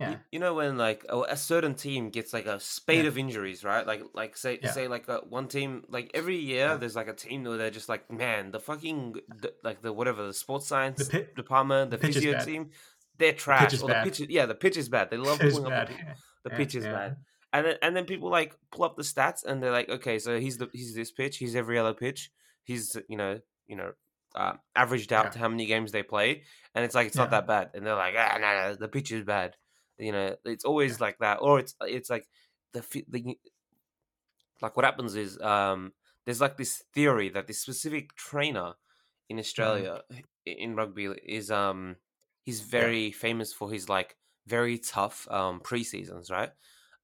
yeah. 0.00 0.10
You, 0.10 0.16
you 0.32 0.38
know 0.40 0.54
when 0.54 0.76
like 0.76 1.04
a, 1.08 1.18
a 1.22 1.36
certain 1.36 1.74
team 1.74 2.10
gets 2.10 2.32
like 2.32 2.46
a 2.46 2.60
spate 2.60 3.06
of 3.06 3.16
injuries, 3.16 3.64
right? 3.64 3.86
Like 3.86 4.02
like 4.14 4.36
say 4.36 4.58
Yeah. 4.62 4.70
say 4.72 4.88
like 4.88 5.08
a, 5.08 5.18
one 5.28 5.48
team 5.48 5.84
like 5.88 6.10
every 6.14 6.36
year 6.36 6.66
Yeah. 6.68 6.76
there's 6.76 6.96
like 6.96 7.08
a 7.08 7.14
team 7.14 7.44
where 7.44 7.56
they're 7.56 7.70
just 7.70 7.88
like 7.88 8.10
man 8.10 8.50
the 8.50 8.60
fucking 8.60 9.14
the, 9.40 9.54
like 9.64 9.82
the 9.82 9.92
whatever 9.92 10.26
the 10.26 10.34
sports 10.34 10.66
science 10.68 11.08
pi- 11.08 11.26
department 11.34 11.90
the 11.90 11.98
pitch 11.98 12.14
physio 12.14 12.44
team 12.44 12.70
they're 13.18 13.32
trash. 13.32 13.72
is 13.72 13.82
or 13.82 13.88
bad. 13.88 14.04
the 14.04 14.10
pitch 14.10 14.20
is- 14.20 14.28
yeah 14.28 14.46
the 14.46 14.54
pitch 14.54 14.76
is 14.76 14.88
bad. 14.88 15.10
They 15.10 15.16
love 15.16 15.38
pulling 15.40 15.64
up 15.72 15.88
the, 15.88 15.94
pi- 15.94 16.14
the 16.44 16.50
Yeah, 16.50 16.56
pitch 16.56 16.74
is 16.74 16.84
yeah. 16.84 16.92
bad. 16.92 17.16
And 17.52 17.64
then, 17.66 17.76
and 17.80 17.96
then 17.96 18.04
people 18.04 18.28
like 18.28 18.54
pull 18.72 18.84
up 18.84 18.96
the 18.96 19.02
stats 19.02 19.44
and 19.46 19.62
they're 19.62 19.70
like, 19.72 19.88
okay, 19.88 20.18
so 20.18 20.38
he's 20.38 20.58
the 20.58 20.68
he's 20.74 20.94
this 20.94 21.10
pitch, 21.10 21.38
he's 21.38 21.56
every 21.56 21.78
other 21.78 21.94
pitch, 21.94 22.30
he's 22.64 22.96
you 23.08 23.16
know 23.16 23.40
you 23.66 23.76
know 23.76 23.92
uh, 24.34 24.52
averaged 24.74 25.10
out 25.14 25.24
Yeah. 25.26 25.30
to 25.30 25.38
how 25.38 25.48
many 25.48 25.64
games 25.64 25.90
they 25.92 26.02
play, 26.02 26.42
and 26.74 26.84
it's 26.84 26.94
like 26.94 27.06
it's 27.06 27.16
not 27.16 27.30
that 27.30 27.46
bad, 27.46 27.70
and 27.72 27.86
they're 27.86 27.94
like, 27.96 28.14
ah, 28.18 28.36
no, 28.38 28.68
no, 28.68 28.74
the 28.74 28.88
pitch 28.88 29.10
is 29.10 29.24
bad. 29.24 29.56
You 29.98 30.12
know, 30.12 30.36
it's 30.44 30.64
always 30.64 31.00
like 31.00 31.18
that, 31.20 31.38
or 31.42 31.58
it's 31.60 31.74
it's 31.82 32.10
like 32.10 32.28
the 32.72 32.80
the 33.08 33.38
like 34.62 34.76
what 34.76 34.84
happens 34.84 35.14
is 35.16 35.38
um 35.40 35.92
there's 36.24 36.40
like 36.40 36.56
this 36.56 36.82
theory 36.92 37.28
that 37.28 37.46
this 37.46 37.60
specific 37.60 38.14
trainer 38.14 38.74
in 39.28 39.38
Australia 39.38 40.02
i- 40.10 40.24
in 40.44 40.74
rugby 40.76 41.06
is 41.24 41.50
um 41.50 41.96
he's 42.42 42.60
very 42.60 43.10
famous 43.12 43.52
for 43.52 43.70
his 43.70 43.88
like 43.88 44.16
very 44.46 44.78
tough 44.78 45.28
um 45.30 45.60
pre 45.60 45.82
seasons, 45.84 46.30
right? 46.30 46.52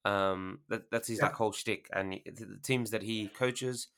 Um, 0.04 0.62
that, 0.68 0.90
that's 0.90 1.06
his 1.08 1.20
Yeah. 1.20 1.22
like 1.22 1.34
whole 1.34 1.52
shtick, 1.52 1.88
and 1.92 2.12
the 2.12 2.22
the 2.44 2.58
teams 2.62 2.90
that 2.90 3.02
he 3.02 3.28
coaches, 3.28 3.88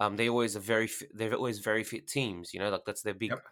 um, 0.00 0.16
they 0.16 0.28
always 0.28 0.56
are 0.56 0.60
very 0.60 0.86
fit, 0.86 1.10
they're 1.16 1.34
always 1.34 1.60
very 1.60 1.84
fit 1.84 2.06
teams. 2.06 2.52
You 2.54 2.60
know, 2.60 2.68
like 2.70 2.84
that's 2.86 3.02
their 3.02 3.14
big 3.14 3.30
Yep. 3.30 3.44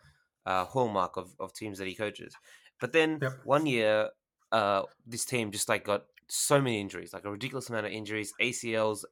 uh, 0.47 0.65
hallmark 0.65 1.17
of, 1.17 1.35
of 1.41 1.53
teams 1.53 1.79
that 1.79 1.87
he 1.89 1.95
coaches. 1.95 2.37
But 2.81 2.93
then 2.93 3.23
Yep. 3.23 3.33
one 3.43 3.67
year, 3.67 4.11
uh, 4.53 4.85
this 5.07 5.25
team 5.27 5.53
just 5.53 5.69
like 5.69 5.85
got 5.85 6.07
so 6.29 6.61
many 6.61 6.81
injuries, 6.81 7.13
like 7.13 7.25
a 7.25 7.33
ridiculous 7.33 7.71
amount 7.71 7.87
of 7.87 7.93
injuries, 7.93 8.35
ACLs, 8.41 9.05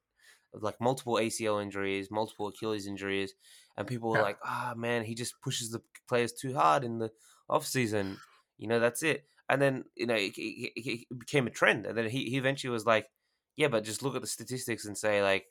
like 0.52 0.80
multiple 0.80 1.18
ACL 1.18 1.58
injuries, 1.58 2.10
multiple 2.10 2.48
Achilles 2.48 2.86
injuries, 2.86 3.34
and 3.76 3.86
people 3.88 4.10
were 4.10 4.18
Yeah. 4.18 4.26
like, 4.26 4.38
"Ah, 4.44 4.74
man, 4.76 5.04
he 5.04 5.14
just 5.14 5.40
pushes 5.42 5.70
the 5.70 5.82
players 6.08 6.32
too 6.32 6.54
hard 6.54 6.84
in 6.84 6.98
the 6.98 7.10
off 7.48 7.66
season." 7.66 8.22
You 8.58 8.68
know, 8.68 8.80
that's 8.80 9.02
it. 9.02 9.26
And 9.48 9.60
then 9.62 9.84
you 9.96 10.06
know 10.06 10.14
it, 10.16 10.34
it, 10.38 10.72
it 10.76 11.18
became 11.18 11.46
a 11.46 11.50
trend, 11.50 11.86
and 11.86 11.96
then 11.98 12.08
he, 12.10 12.30
he 12.30 12.36
eventually 12.38 12.70
was 12.72 12.86
like, 12.86 13.10
"Yeah, 13.56 13.68
but 13.68 13.84
just 13.84 14.02
look 14.02 14.14
at 14.16 14.22
the 14.22 14.28
statistics 14.28 14.84
and 14.86 14.96
say 14.98 15.22
like, 15.22 15.46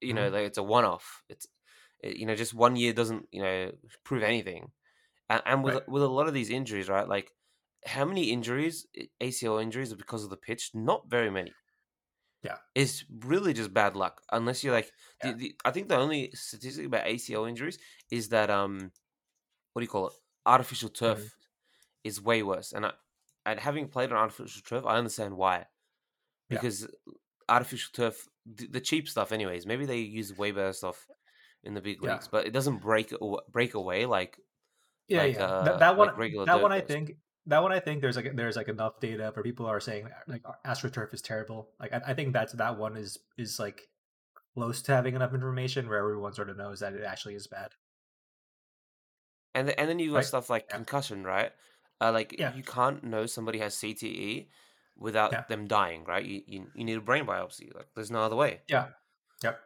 you 0.00 0.14
know, 0.14 0.28
Mhm. 0.28 0.30
like 0.30 0.46
it's 0.46 0.58
a 0.58 0.62
one 0.62 0.84
off. 0.84 1.22
It's 1.28 1.46
it- 2.00 2.16
you 2.16 2.26
know, 2.26 2.34
just 2.36 2.54
one 2.54 2.76
year 2.76 2.92
doesn't 2.92 3.28
you 3.32 3.42
know 3.42 3.72
prove 4.04 4.22
anything." 4.22 4.72
And, 5.30 5.42
and 5.46 5.64
with 5.64 5.74
Right. 5.74 5.82
with 5.88 6.02
a 6.04 6.08
lot 6.08 6.28
of 6.28 6.34
these 6.34 6.50
injuries, 6.50 6.88
right? 6.90 7.08
Like, 7.08 7.32
how 7.86 8.04
many 8.04 8.30
injuries, 8.30 8.86
ACL 9.20 9.62
injuries, 9.62 9.92
are 9.92 9.96
because 9.96 10.24
of 10.24 10.30
the 10.30 10.36
pitch? 10.36 10.70
Not 10.74 11.08
very 11.08 11.30
many. 11.30 11.52
Yeah. 12.42 12.56
It's 12.74 13.04
really 13.20 13.52
just 13.52 13.72
bad 13.74 13.96
luck, 13.96 14.22
unless 14.32 14.64
you're 14.64 14.72
like. 14.72 14.90
Yeah. 15.22 15.32
The, 15.32 15.36
the, 15.38 15.56
I 15.64 15.70
think 15.70 15.88
the 15.88 15.96
only 15.96 16.30
statistic 16.32 16.86
about 16.86 17.06
ACL 17.06 17.48
injuries 17.48 17.78
is 18.10 18.30
that 18.30 18.50
um, 18.50 18.90
what 19.72 19.80
do 19.80 19.84
you 19.84 19.90
call 19.90 20.08
it? 20.08 20.14
Artificial 20.46 20.88
turf 20.88 21.18
Mhm. 21.18 21.30
is 22.04 22.22
way 22.22 22.42
worse, 22.42 22.72
and 22.72 22.86
I, 22.86 22.92
and 23.44 23.60
having 23.60 23.88
played 23.88 24.10
on 24.10 24.18
artificial 24.18 24.62
turf, 24.62 24.84
I 24.86 24.96
understand 24.96 25.36
why. 25.36 25.58
Yeah. 25.58 25.64
Because 26.48 26.88
artificial 27.48 27.90
turf, 27.92 28.26
the, 28.46 28.66
the 28.68 28.80
cheap 28.80 29.08
stuff, 29.08 29.32
anyways. 29.32 29.66
Maybe 29.66 29.84
they 29.86 29.98
use 29.98 30.36
way 30.36 30.50
better 30.50 30.72
stuff 30.72 31.06
in 31.62 31.74
the 31.74 31.80
big 31.82 31.98
Yeah. 32.02 32.12
leagues, 32.12 32.28
but 32.28 32.46
it 32.46 32.52
doesn't 32.52 32.78
break 32.78 33.12
break 33.50 33.74
away 33.74 34.06
like 34.06 34.38
yeah, 35.08 35.22
like, 35.24 35.34
yeah. 35.36 35.44
uh, 35.44 35.64
that, 35.64 35.78
that 35.80 35.96
one, 35.96 36.08
like 36.08 36.16
regular 36.16 36.46
that 36.46 36.62
one, 36.62 36.72
I 36.72 36.80
think, 36.80 37.16
that 37.46 37.62
one, 37.62 37.72
I 37.72 37.80
think 37.80 38.00
there's 38.02 38.16
like 38.16 38.34
there's 38.36 38.56
like 38.56 38.68
enough 38.68 39.00
data 39.00 39.30
where 39.34 39.42
people 39.42 39.66
are 39.66 39.80
saying 39.80 40.08
like 40.28 40.42
astroturf 40.66 41.12
is 41.14 41.22
terrible. 41.22 41.70
Like 41.80 41.92
I, 41.92 42.00
I 42.08 42.14
think 42.14 42.32
that's 42.32 42.52
that 42.54 42.78
one 42.78 42.96
is 42.96 43.18
is 43.38 43.58
like 43.58 43.88
close 44.54 44.82
to 44.82 44.92
having 44.94 45.14
enough 45.14 45.34
information 45.34 45.88
where 45.88 45.98
everyone 45.98 46.34
sort 46.34 46.50
of 46.50 46.56
knows 46.56 46.80
that 46.80 46.92
it 46.94 47.04
actually 47.04 47.34
is 47.34 47.46
bad. 47.46 47.72
And 49.54 49.68
th- 49.68 49.78
and 49.78 49.88
then 49.88 49.98
you've 49.98 50.12
got 50.12 50.18
Right? 50.18 50.24
stuff 50.24 50.50
like 50.50 50.66
Yeah. 50.68 50.76
concussion, 50.76 51.24
right? 51.24 51.52
Uh, 52.00 52.12
like 52.12 52.34
Yeah. 52.38 52.54
you 52.54 52.62
can't 52.62 53.02
know 53.04 53.26
somebody 53.26 53.58
has 53.58 53.74
CTE 53.76 54.48
without 54.96 55.32
Yeah. 55.32 55.44
them 55.48 55.66
dying, 55.66 56.04
right? 56.04 56.24
You, 56.24 56.42
you 56.46 56.70
you 56.74 56.84
need 56.84 56.98
a 56.98 57.00
brain 57.00 57.26
biopsy. 57.26 57.74
Like 57.74 57.88
there's 57.94 58.10
no 58.10 58.22
other 58.22 58.36
way. 58.36 58.62
Yeah. 58.68 58.90
Yep. 59.42 59.60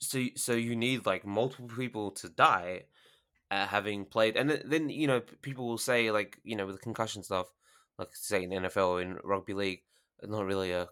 So 0.00 0.24
so 0.36 0.52
you 0.54 0.76
need 0.76 1.06
like 1.06 1.24
multiple 1.26 1.68
people 1.68 2.10
to 2.12 2.28
die, 2.28 2.86
uh, 3.52 3.66
having 3.66 4.06
played, 4.06 4.36
and 4.36 4.50
then, 4.64 4.88
you 4.88 5.06
know 5.06 5.20
people 5.42 5.68
will 5.68 5.76
say 5.76 6.10
like 6.10 6.38
you 6.42 6.56
know 6.56 6.64
with 6.64 6.76
the 6.76 6.82
concussion 6.82 7.22
stuff, 7.22 7.52
like 7.98 8.08
say 8.14 8.42
in 8.42 8.50
NFL 8.50 9.02
in 9.02 9.18
rugby 9.22 9.52
league, 9.52 9.82
not 10.22 10.46
really 10.46 10.72
a 10.72 10.88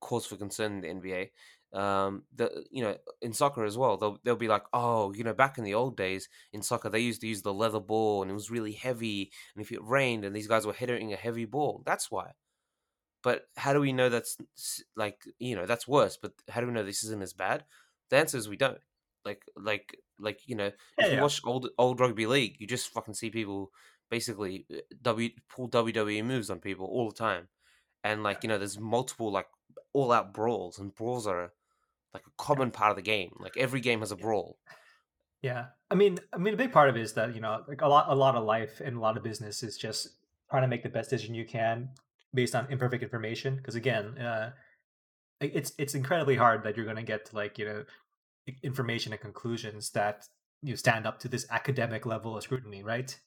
cause 0.00 0.26
for 0.26 0.36
concern 0.36 0.72
in 0.84 1.00
the 1.00 1.08
NBA. 1.08 1.30
Um, 1.78 2.24
the 2.34 2.66
you 2.72 2.82
know 2.82 2.96
in 3.20 3.32
soccer 3.32 3.64
as 3.64 3.78
well, 3.78 3.96
they'll 3.96 4.18
they'll 4.24 4.34
be 4.34 4.48
like, 4.48 4.64
oh, 4.72 5.12
you 5.14 5.22
know, 5.22 5.32
back 5.32 5.58
in 5.58 5.64
the 5.64 5.74
old 5.74 5.96
days 5.96 6.28
in 6.52 6.60
soccer, 6.60 6.88
they 6.88 6.98
used 6.98 7.20
to 7.20 7.28
use 7.28 7.42
the 7.42 7.54
leather 7.54 7.80
ball 7.80 8.22
and 8.22 8.30
it 8.32 8.34
was 8.34 8.50
really 8.50 8.72
heavy, 8.72 9.30
and 9.54 9.64
if 9.64 9.70
it 9.70 9.84
rained 9.84 10.24
and 10.24 10.34
these 10.34 10.48
guys 10.48 10.66
were 10.66 10.72
hitting 10.72 11.12
a 11.12 11.16
heavy 11.16 11.44
ball, 11.44 11.84
that's 11.86 12.10
why. 12.10 12.32
But 13.22 13.46
how 13.56 13.72
do 13.72 13.80
we 13.80 13.92
know 13.92 14.08
that's 14.08 14.36
like 14.96 15.22
you 15.38 15.54
know 15.54 15.66
that's 15.66 15.86
worse? 15.86 16.18
But 16.20 16.32
how 16.48 16.60
do 16.60 16.66
we 16.66 16.72
know 16.72 16.82
this 16.82 17.04
isn't 17.04 17.22
as 17.22 17.32
bad? 17.32 17.64
The 18.10 18.16
answer 18.16 18.38
is 18.38 18.48
we 18.48 18.56
don't. 18.56 18.78
Like 19.24 19.44
like 19.56 19.96
like 20.22 20.40
you 20.46 20.56
know 20.56 20.70
Yeah, 20.98 21.06
if 21.06 21.12
you 21.12 21.16
yeah. 21.16 21.20
watch 21.20 21.40
old 21.44 21.68
old 21.78 22.00
rugby 22.00 22.26
league, 22.26 22.56
you 22.60 22.66
just 22.66 22.88
fucking 22.88 23.14
see 23.14 23.30
people 23.30 23.70
basically 24.10 24.66
uh, 24.72 24.78
w 25.02 25.30
pull 25.48 25.68
WWE 25.68 26.24
moves 26.24 26.50
on 26.50 26.60
people 26.60 26.86
all 26.86 27.08
the 27.08 27.16
time, 27.16 27.48
and 28.04 28.22
like 28.22 28.42
you 28.42 28.48
know, 28.48 28.58
there's 28.58 28.78
multiple 28.80 29.30
like 29.32 29.48
all 29.92 30.12
out 30.12 30.32
brawls, 30.34 30.78
and 30.78 30.94
brawls 30.94 31.26
are 31.26 31.52
like 32.14 32.24
a 32.26 32.32
common 32.38 32.70
part 32.70 32.90
of 32.90 32.96
the 32.96 33.02
game. 33.02 33.32
Like 33.40 33.56
every 33.56 33.80
game 33.80 34.00
has 34.00 34.12
a 34.12 34.16
brawl. 34.16 34.58
Yeah, 35.42 35.66
I 35.90 35.96
mean, 35.96 36.20
I 36.32 36.38
mean, 36.38 36.54
a 36.54 36.56
big 36.56 36.72
part 36.72 36.88
of 36.88 36.96
it 36.96 37.02
is 37.02 37.14
that 37.14 37.34
you 37.34 37.40
know, 37.40 37.64
like 37.66 37.80
a 37.80 37.88
lot, 37.88 38.06
a 38.08 38.14
lot 38.14 38.36
of 38.36 38.44
life 38.44 38.80
and 38.80 38.96
a 38.96 39.00
lot 39.00 39.16
of 39.16 39.22
business 39.24 39.62
is 39.62 39.76
just 39.76 40.08
trying 40.50 40.62
to 40.62 40.68
make 40.68 40.82
the 40.82 40.88
best 40.88 41.10
decision 41.10 41.34
you 41.34 41.44
can 41.44 41.90
based 42.32 42.54
on 42.54 42.70
imperfect 42.70 43.02
information. 43.02 43.56
Because 43.56 43.74
again, 43.74 44.16
uh, 44.18 44.52
it's 45.40 45.72
it's 45.78 45.94
incredibly 45.94 46.36
hard 46.36 46.62
that 46.64 46.76
you're 46.76 46.84
going 46.86 46.96
to 46.96 47.02
get 47.02 47.26
to 47.26 47.36
like 47.36 47.58
you 47.58 47.64
know 47.64 47.84
information 48.62 49.12
and 49.12 49.20
conclusions 49.20 49.90
that 49.90 50.24
you 50.62 50.76
stand 50.76 51.06
up 51.06 51.18
to 51.20 51.28
this 51.28 51.46
academic 51.50 52.06
level 52.06 52.36
of 52.36 52.42
scrutiny, 52.42 52.82
right? 52.82 53.18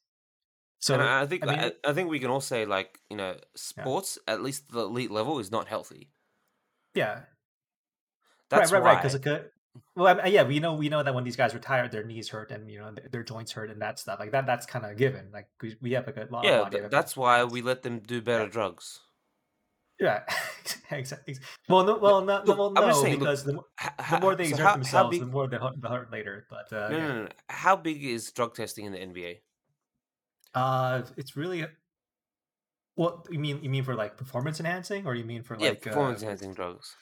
So 0.80 0.94
and 0.94 1.04
I 1.04 1.26
think 1.26 1.44
I 1.44 1.46
mean, 1.48 1.60
I, 1.60 1.72
I 1.90 1.94
think 1.94 2.10
we 2.10 2.20
can 2.20 2.30
all 2.30 2.42
say 2.42 2.66
like 2.66 3.00
you 3.10 3.18
know, 3.18 3.38
sports 3.56 4.18
at 4.28 4.42
least 4.44 4.70
the 4.72 4.82
elite 4.82 5.12
level 5.12 5.40
is 5.40 5.52
not 5.52 5.68
healthy. 5.68 6.12
yeah, 6.94 7.24
That's 8.50 8.72
right, 8.72 8.82
right, 8.82 8.96
right. 8.96 9.04
Because 9.04 9.20
Well, 9.96 10.20
I 10.22 10.28
yeah, 10.28 10.44
we 10.44 10.60
know 10.60 10.74
we 10.76 10.90
know 10.90 11.04
that 11.04 11.14
when 11.14 11.24
these 11.24 11.36
guys 11.36 11.54
retire, 11.54 11.88
their 11.90 12.04
knees 12.04 12.30
hurt 12.30 12.52
and 12.52 12.70
you 12.70 12.80
know 12.80 12.92
their, 12.94 13.10
their 13.12 13.24
joints 13.24 13.52
hurt 13.52 13.70
and 13.70 13.82
that 13.82 14.00
stuff 14.00 14.20
like 14.20 14.32
that. 14.32 14.46
That's 14.46 14.66
kind 14.66 14.86
of 14.86 14.96
given. 14.98 15.32
Like 15.34 15.50
we, 15.62 15.76
we 15.82 15.92
have 15.94 16.06
like 16.08 16.18
a 16.18 16.28
lot 16.32 16.46
Yeah, 16.46 16.62
of 16.62 16.72
th- 16.72 16.90
that's 16.92 17.18
why 17.18 17.44
we 17.44 17.62
let 17.62 17.84
them 17.84 18.00
do 18.00 18.22
better 18.22 18.44
Yeah. 18.46 18.50
drugs. 18.50 19.02
Yeah, 20.00 20.24
exactly. 20.92 21.38
Well, 21.70 21.84
no, 21.86 21.98
well, 21.98 22.22
no, 22.22 22.42
look, 22.46 22.58
well, 22.58 22.72
no, 22.72 22.92
saying, 22.92 23.14
look, 23.14 23.20
because 23.22 23.44
the, 23.44 23.54
mo- 23.54 23.66
the 24.10 24.20
more 24.20 24.36
they 24.36 24.46
so 24.46 24.50
exert 24.52 24.64
how, 24.64 24.70
how 24.70 24.76
themselves, 24.76 25.10
big? 25.12 25.20
the 25.22 25.26
more 25.28 25.48
they 25.48 25.58
hurt, 25.58 25.82
they 25.82 25.88
hurt 25.90 26.12
later. 26.12 26.48
But 26.50 26.72
uh, 26.74 26.90
No, 26.90 26.98
yeah, 26.98 27.08
no, 27.08 27.24
no. 27.24 27.30
How 27.50 27.76
big 27.76 28.04
is 28.04 28.32
drug 28.32 28.56
testing 28.56 28.86
in 28.86 28.92
the 28.92 29.00
NBA? 29.00 29.38
uh, 30.54 31.04
it's 31.18 31.36
really. 31.36 31.66
What 32.96 33.28
you 33.30 33.40
mean? 33.40 33.62
You 33.62 33.70
mean 33.70 33.84
for 33.84 33.94
like 33.96 34.16
performance 34.18 34.60
enhancing, 34.60 35.06
or 35.06 35.16
you 35.16 35.26
mean 35.26 35.44
for 35.44 35.58
Yeah, 35.60 35.70
like 35.70 35.82
performance 35.82 36.22
uh, 36.22 36.26
enhancing 36.26 36.54
drugs. 36.54 36.96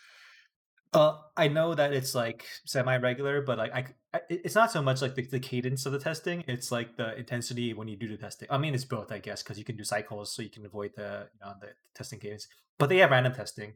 Uh, 0.92 1.18
I 1.38 1.48
know 1.48 1.74
that 1.74 1.92
it's 1.94 2.14
like 2.14 2.46
semi-regular, 2.66 3.42
but 3.42 3.58
like 3.58 3.74
I, 3.74 3.86
I- 4.14 4.22
it- 4.30 4.42
it's 4.46 4.56
not 4.56 4.72
so 4.72 4.82
much 4.82 5.02
like 5.02 5.16
the, 5.16 5.24
the 5.24 5.40
cadence 5.40 5.86
of 5.86 5.92
the 5.92 6.00
testing. 6.00 6.44
It's 6.48 6.72
like 6.72 6.98
the 6.98 7.16
intensity 7.18 7.74
when 7.74 7.88
you 7.88 7.96
do 7.96 8.08
the 8.08 8.18
testing. 8.18 8.48
I 8.52 8.58
mean, 8.58 8.74
it's 8.74 8.86
both, 8.86 9.12
I 9.12 9.20
guess, 9.20 9.44
because 9.44 9.58
you 9.60 9.66
can 9.66 9.76
do 9.78 9.84
cycles, 9.84 10.36
so 10.36 10.42
you 10.42 10.50
can 10.50 10.66
avoid 10.66 10.92
the 10.96 11.30
you 11.34 11.40
know 11.46 11.54
the 11.62 11.70
testing 11.96 12.20
cadence. 12.20 12.48
But 12.80 12.90
they 12.90 12.98
have 12.98 13.12
random 13.12 13.34
testing, 13.34 13.74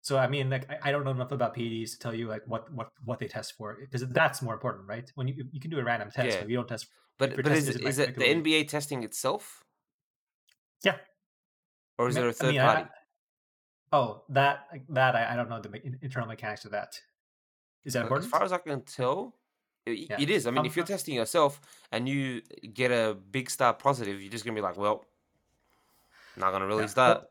so 0.00 0.16
I 0.18 0.26
mean, 0.26 0.50
like 0.50 0.68
I, 0.70 0.88
I 0.88 0.92
don't 0.92 1.04
know 1.04 1.10
enough 1.10 1.32
about 1.32 1.54
PEDs 1.54 1.92
to 1.92 1.98
tell 1.98 2.14
you 2.14 2.28
like 2.28 2.42
what 2.46 2.72
what 2.72 2.90
what 3.04 3.18
they 3.18 3.28
test 3.28 3.54
for 3.56 3.76
because 3.80 4.06
that's 4.08 4.40
more 4.42 4.54
important, 4.54 4.88
right? 4.88 5.10
When 5.14 5.28
you 5.28 5.44
you 5.52 5.60
can 5.60 5.70
do 5.70 5.78
a 5.78 5.84
random 5.84 6.10
test, 6.10 6.28
Yeah. 6.36 6.40
but 6.40 6.48
you 6.50 6.56
don't 6.56 6.68
test. 6.68 6.86
But 7.18 7.36
but 7.36 7.46
is 7.48 7.66
testing 7.66 7.82
it, 7.82 7.86
it 7.86 7.88
is 7.88 7.98
it 7.98 8.14
the 8.16 8.24
NBA 8.24 8.68
testing 8.68 9.02
itself, 9.02 9.64
Yeah. 10.82 10.96
or 11.98 12.08
is 12.08 12.16
I 12.16 12.20
there 12.20 12.28
a 12.28 12.32
mean- 12.32 12.34
I 12.34 12.44
third 12.44 12.52
mean, 12.54 12.60
party? 12.60 12.90
Oh, 13.92 14.22
that 14.30 14.66
that 14.90 15.14
I, 15.16 15.32
I 15.32 15.36
don't 15.36 15.48
know 15.50 15.60
the 15.60 15.68
me- 15.70 15.82
internal 16.02 16.28
mechanics 16.28 16.64
of 16.64 16.70
that. 16.72 17.00
Is 17.84 17.92
that 17.94 18.02
important? 18.02 18.26
As 18.26 18.30
far 18.30 18.42
as 18.44 18.52
I 18.52 18.58
can 18.58 18.82
tell, 18.82 19.34
Yeah. 19.86 20.16
it 20.20 20.30
is. 20.30 20.46
I 20.46 20.50
mean, 20.50 20.58
Um, 20.60 20.66
if 20.66 20.76
you're 20.76 20.84
testing 20.86 21.14
yourself 21.14 21.60
and 21.92 22.08
you 22.08 22.42
get 22.72 22.90
a 22.92 23.14
big 23.14 23.48
star 23.50 23.72
positive, 23.74 24.20
you're 24.20 24.30
just 24.30 24.44
gonna 24.44 24.54
be 24.54 24.60
like, 24.60 24.76
well, 24.76 25.04
not 26.36 26.50
gonna 26.52 26.66
release 26.66 26.94
well, 26.96 27.14
that. 27.20 27.30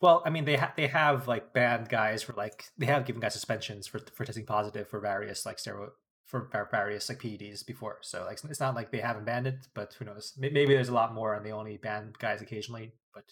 Well, 0.00 0.22
I 0.26 0.30
mean, 0.30 0.44
they 0.44 0.56
ha- 0.56 0.72
they 0.76 0.86
have 0.88 1.28
like 1.28 1.52
banned 1.52 1.88
guys 1.88 2.22
for 2.22 2.32
like 2.34 2.64
they 2.76 2.86
have 2.86 3.06
given 3.06 3.20
guys 3.20 3.32
suspensions 3.32 3.86
for 3.86 4.00
for 4.14 4.24
testing 4.24 4.44
positive 4.46 4.88
for 4.88 5.00
various 5.00 5.46
like 5.46 5.56
steroid 5.56 5.90
for 6.26 6.48
various 6.70 7.08
like 7.08 7.20
PEDs 7.20 7.64
before. 7.66 7.98
So 8.02 8.24
like 8.24 8.38
it's 8.44 8.60
not 8.60 8.74
like 8.74 8.90
they 8.90 8.98
haven't 9.00 9.24
banned 9.24 9.46
it, 9.46 9.68
but 9.74 9.94
who 9.98 10.04
knows? 10.04 10.34
Maybe 10.38 10.66
there's 10.66 10.88
a 10.88 10.94
lot 10.94 11.14
more 11.14 11.34
and 11.34 11.44
they 11.44 11.52
only 11.52 11.76
ban 11.76 12.12
guys 12.18 12.42
occasionally. 12.42 12.92
But 13.14 13.24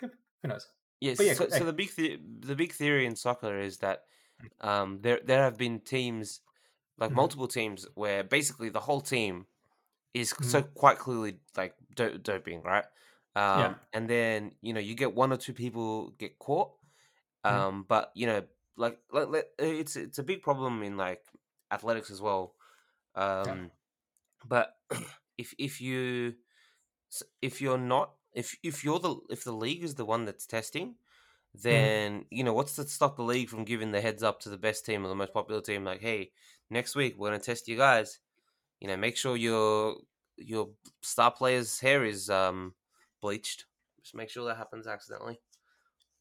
who 0.00 0.48
knows? 0.48 0.68
Yes. 1.00 1.18
Yeah, 1.20 1.34
so, 1.34 1.48
so 1.48 1.64
the 1.64 1.72
big 1.72 1.94
the- 1.96 2.20
the 2.40 2.54
big 2.54 2.72
theory 2.72 3.04
in 3.06 3.16
soccer 3.16 3.58
is 3.58 3.78
that 3.78 4.04
um, 4.60 5.00
there 5.02 5.20
there 5.24 5.42
have 5.42 5.56
been 5.58 5.80
teams 5.80 6.40
like 6.98 7.10
Mhm. 7.10 7.14
multiple 7.16 7.48
teams 7.48 7.86
where 7.94 8.22
basically 8.22 8.68
the 8.68 8.80
whole 8.80 9.00
team 9.00 9.46
is 10.14 10.32
Mm-hmm. 10.32 10.44
so 10.44 10.62
quite 10.62 10.98
clearly 10.98 11.38
like 11.56 11.74
do- 11.96 12.18
doping, 12.18 12.62
right? 12.62 12.84
Um, 13.36 13.74
Yeah. 13.74 13.74
And 13.92 14.08
then 14.08 14.56
you 14.62 14.72
know 14.72 14.80
you 14.80 14.94
get 14.94 15.14
one 15.14 15.32
or 15.32 15.36
two 15.36 15.54
people 15.54 16.10
get 16.18 16.38
caught, 16.38 16.72
Mhm. 17.48 17.64
um, 17.66 17.84
but 17.88 18.12
you 18.14 18.26
know 18.26 18.46
like, 18.76 19.00
like 19.12 19.46
it's 19.58 19.96
it's 19.96 20.18
a 20.18 20.22
big 20.24 20.42
problem 20.42 20.82
in 20.82 20.96
like 20.96 21.24
athletics 21.70 22.10
as 22.10 22.20
well. 22.22 22.56
Um, 23.14 23.72
But 24.46 24.76
if 25.38 25.54
if 25.58 25.80
you 25.80 26.36
if 27.42 27.60
you're 27.60 27.78
not 27.78 28.14
if 28.32 28.56
if 28.62 28.84
you're 28.84 28.98
the 28.98 29.16
if 29.30 29.44
the 29.44 29.52
league 29.52 29.84
is 29.84 29.94
the 29.94 30.04
one 30.04 30.24
that's 30.24 30.46
testing, 30.46 30.96
then 31.54 32.26
you 32.30 32.44
know 32.44 32.52
what's 32.52 32.76
to 32.76 32.86
stop 32.86 33.16
the 33.16 33.22
league 33.22 33.48
from 33.48 33.64
giving 33.64 33.92
the 33.92 34.00
heads 34.00 34.22
up 34.22 34.40
to 34.40 34.48
the 34.50 34.58
best 34.58 34.84
team 34.86 35.04
or 35.04 35.08
the 35.08 35.14
most 35.14 35.32
popular 35.32 35.60
team? 35.60 35.84
Like, 35.84 36.00
hey, 36.00 36.32
next 36.70 36.96
week 36.96 37.16
we're 37.18 37.28
gonna 37.28 37.40
test 37.40 37.68
you 37.68 37.76
guys. 37.76 38.20
You 38.80 38.88
know, 38.88 38.96
make 38.96 39.16
sure 39.16 39.36
your 39.36 39.96
your 40.36 40.70
star 41.02 41.32
player's 41.32 41.80
hair 41.80 42.04
is 42.04 42.30
um 42.30 42.74
bleached. 43.24 43.64
Just 44.02 44.14
make 44.14 44.28
sure 44.30 44.44
that 44.46 44.58
happens 44.58 44.86
accidentally. 44.86 45.38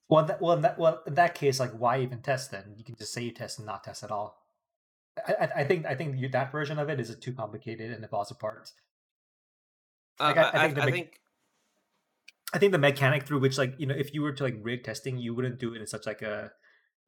Well, 0.09 0.25
that, 0.25 0.41
well, 0.41 0.57
that, 0.57 0.77
well, 0.79 1.01
in 1.07 1.15
that 1.15 1.35
case, 1.35 1.59
like, 1.59 1.71
why 1.83 1.99
even 2.01 2.21
test 2.21 2.51
then? 2.51 2.75
You 2.77 2.83
can 2.83 2.95
just 2.95 3.13
say 3.13 3.23
you 3.23 3.31
test 3.31 3.59
and 3.59 3.65
not 3.65 3.83
test 3.83 4.03
at 4.03 4.11
all. 4.11 4.29
I, 5.27 5.33
I, 5.43 5.45
I 5.61 5.63
think 5.65 5.85
I 5.85 5.95
think 5.95 6.17
you, 6.19 6.27
that 6.29 6.51
version 6.51 6.79
of 6.79 6.89
it 6.89 6.99
is 6.99 7.15
too 7.19 7.33
complicated 7.33 7.91
and 7.91 8.03
it 8.03 8.09
falls 8.09 8.31
apart. 8.31 8.71
Uh, 10.19 10.33
Like, 10.35 10.37
I- 10.37 10.41
I 10.41 10.57
I, 10.57 10.61
think 10.63 10.75
the 10.75 10.81
I 10.81 10.85
big- 10.85 10.93
think 10.93 11.19
I 12.55 12.57
think 12.59 12.71
the 12.71 12.77
mechanic 12.89 13.23
through 13.27 13.39
which, 13.39 13.57
like, 13.57 13.73
you 13.79 13.87
know, 13.87 13.95
if 13.95 14.13
you 14.13 14.21
were 14.21 14.31
to 14.31 14.43
like 14.43 14.57
rig 14.61 14.83
testing, 14.83 15.17
you 15.17 15.33
wouldn't 15.35 15.59
do 15.59 15.73
it 15.75 15.81
in 15.81 15.87
such 15.87 16.05
like 16.05 16.21
a 16.21 16.51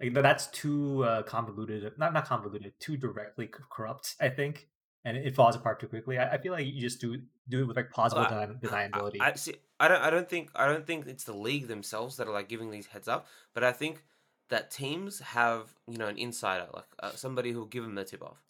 like 0.02 0.14
that's 0.14 0.48
too 0.48 1.04
uh, 1.04 1.22
convoluted. 1.24 1.98
Not 1.98 2.14
not 2.14 2.26
convoluted, 2.28 2.74
too 2.80 2.98
directly 2.98 3.48
corrupt. 3.76 4.16
I 4.20 4.30
think, 4.30 4.68
and 5.06 5.16
it 5.16 5.36
falls 5.36 5.56
apart 5.56 5.80
too 5.80 5.88
quickly. 5.88 6.18
I, 6.18 6.34
I 6.34 6.38
feel 6.40 6.52
like 6.52 6.66
you 6.66 6.82
just 6.82 7.00
do 7.00 7.22
do 7.48 7.62
it 7.62 7.68
with 7.68 7.78
like 7.78 7.92
plausible 7.92 8.24
I- 8.24 8.48
deniability. 8.62 9.22
I, 9.22 9.30
I 9.30 9.34
see. 9.36 9.56
I 9.80 9.88
don't. 9.88 10.02
I 10.02 10.10
don't 10.10 10.28
think. 10.30 10.50
I 10.56 10.68
don't 10.68 10.86
think 10.86 11.06
it's 11.08 11.24
the 11.24 11.34
league 11.34 11.68
themselves 11.68 12.18
that 12.18 12.28
are 12.28 12.34
like 12.34 12.50
giving 12.50 12.72
these 12.72 12.88
heads 12.88 13.08
up. 13.08 13.28
But 13.54 13.64
I 13.64 13.72
think 13.72 14.04
that 14.50 14.72
teams 14.72 15.20
have 15.20 15.74
you 15.88 15.98
know 15.98 16.08
an 16.08 16.18
insider, 16.18 16.68
like 16.74 16.86
uh, 17.02 17.12
somebody 17.12 17.52
who'll 17.52 17.66
give 17.66 17.84
them 17.84 17.96
the 17.96 18.04
tip 18.04 18.24
off. 18.24 18.42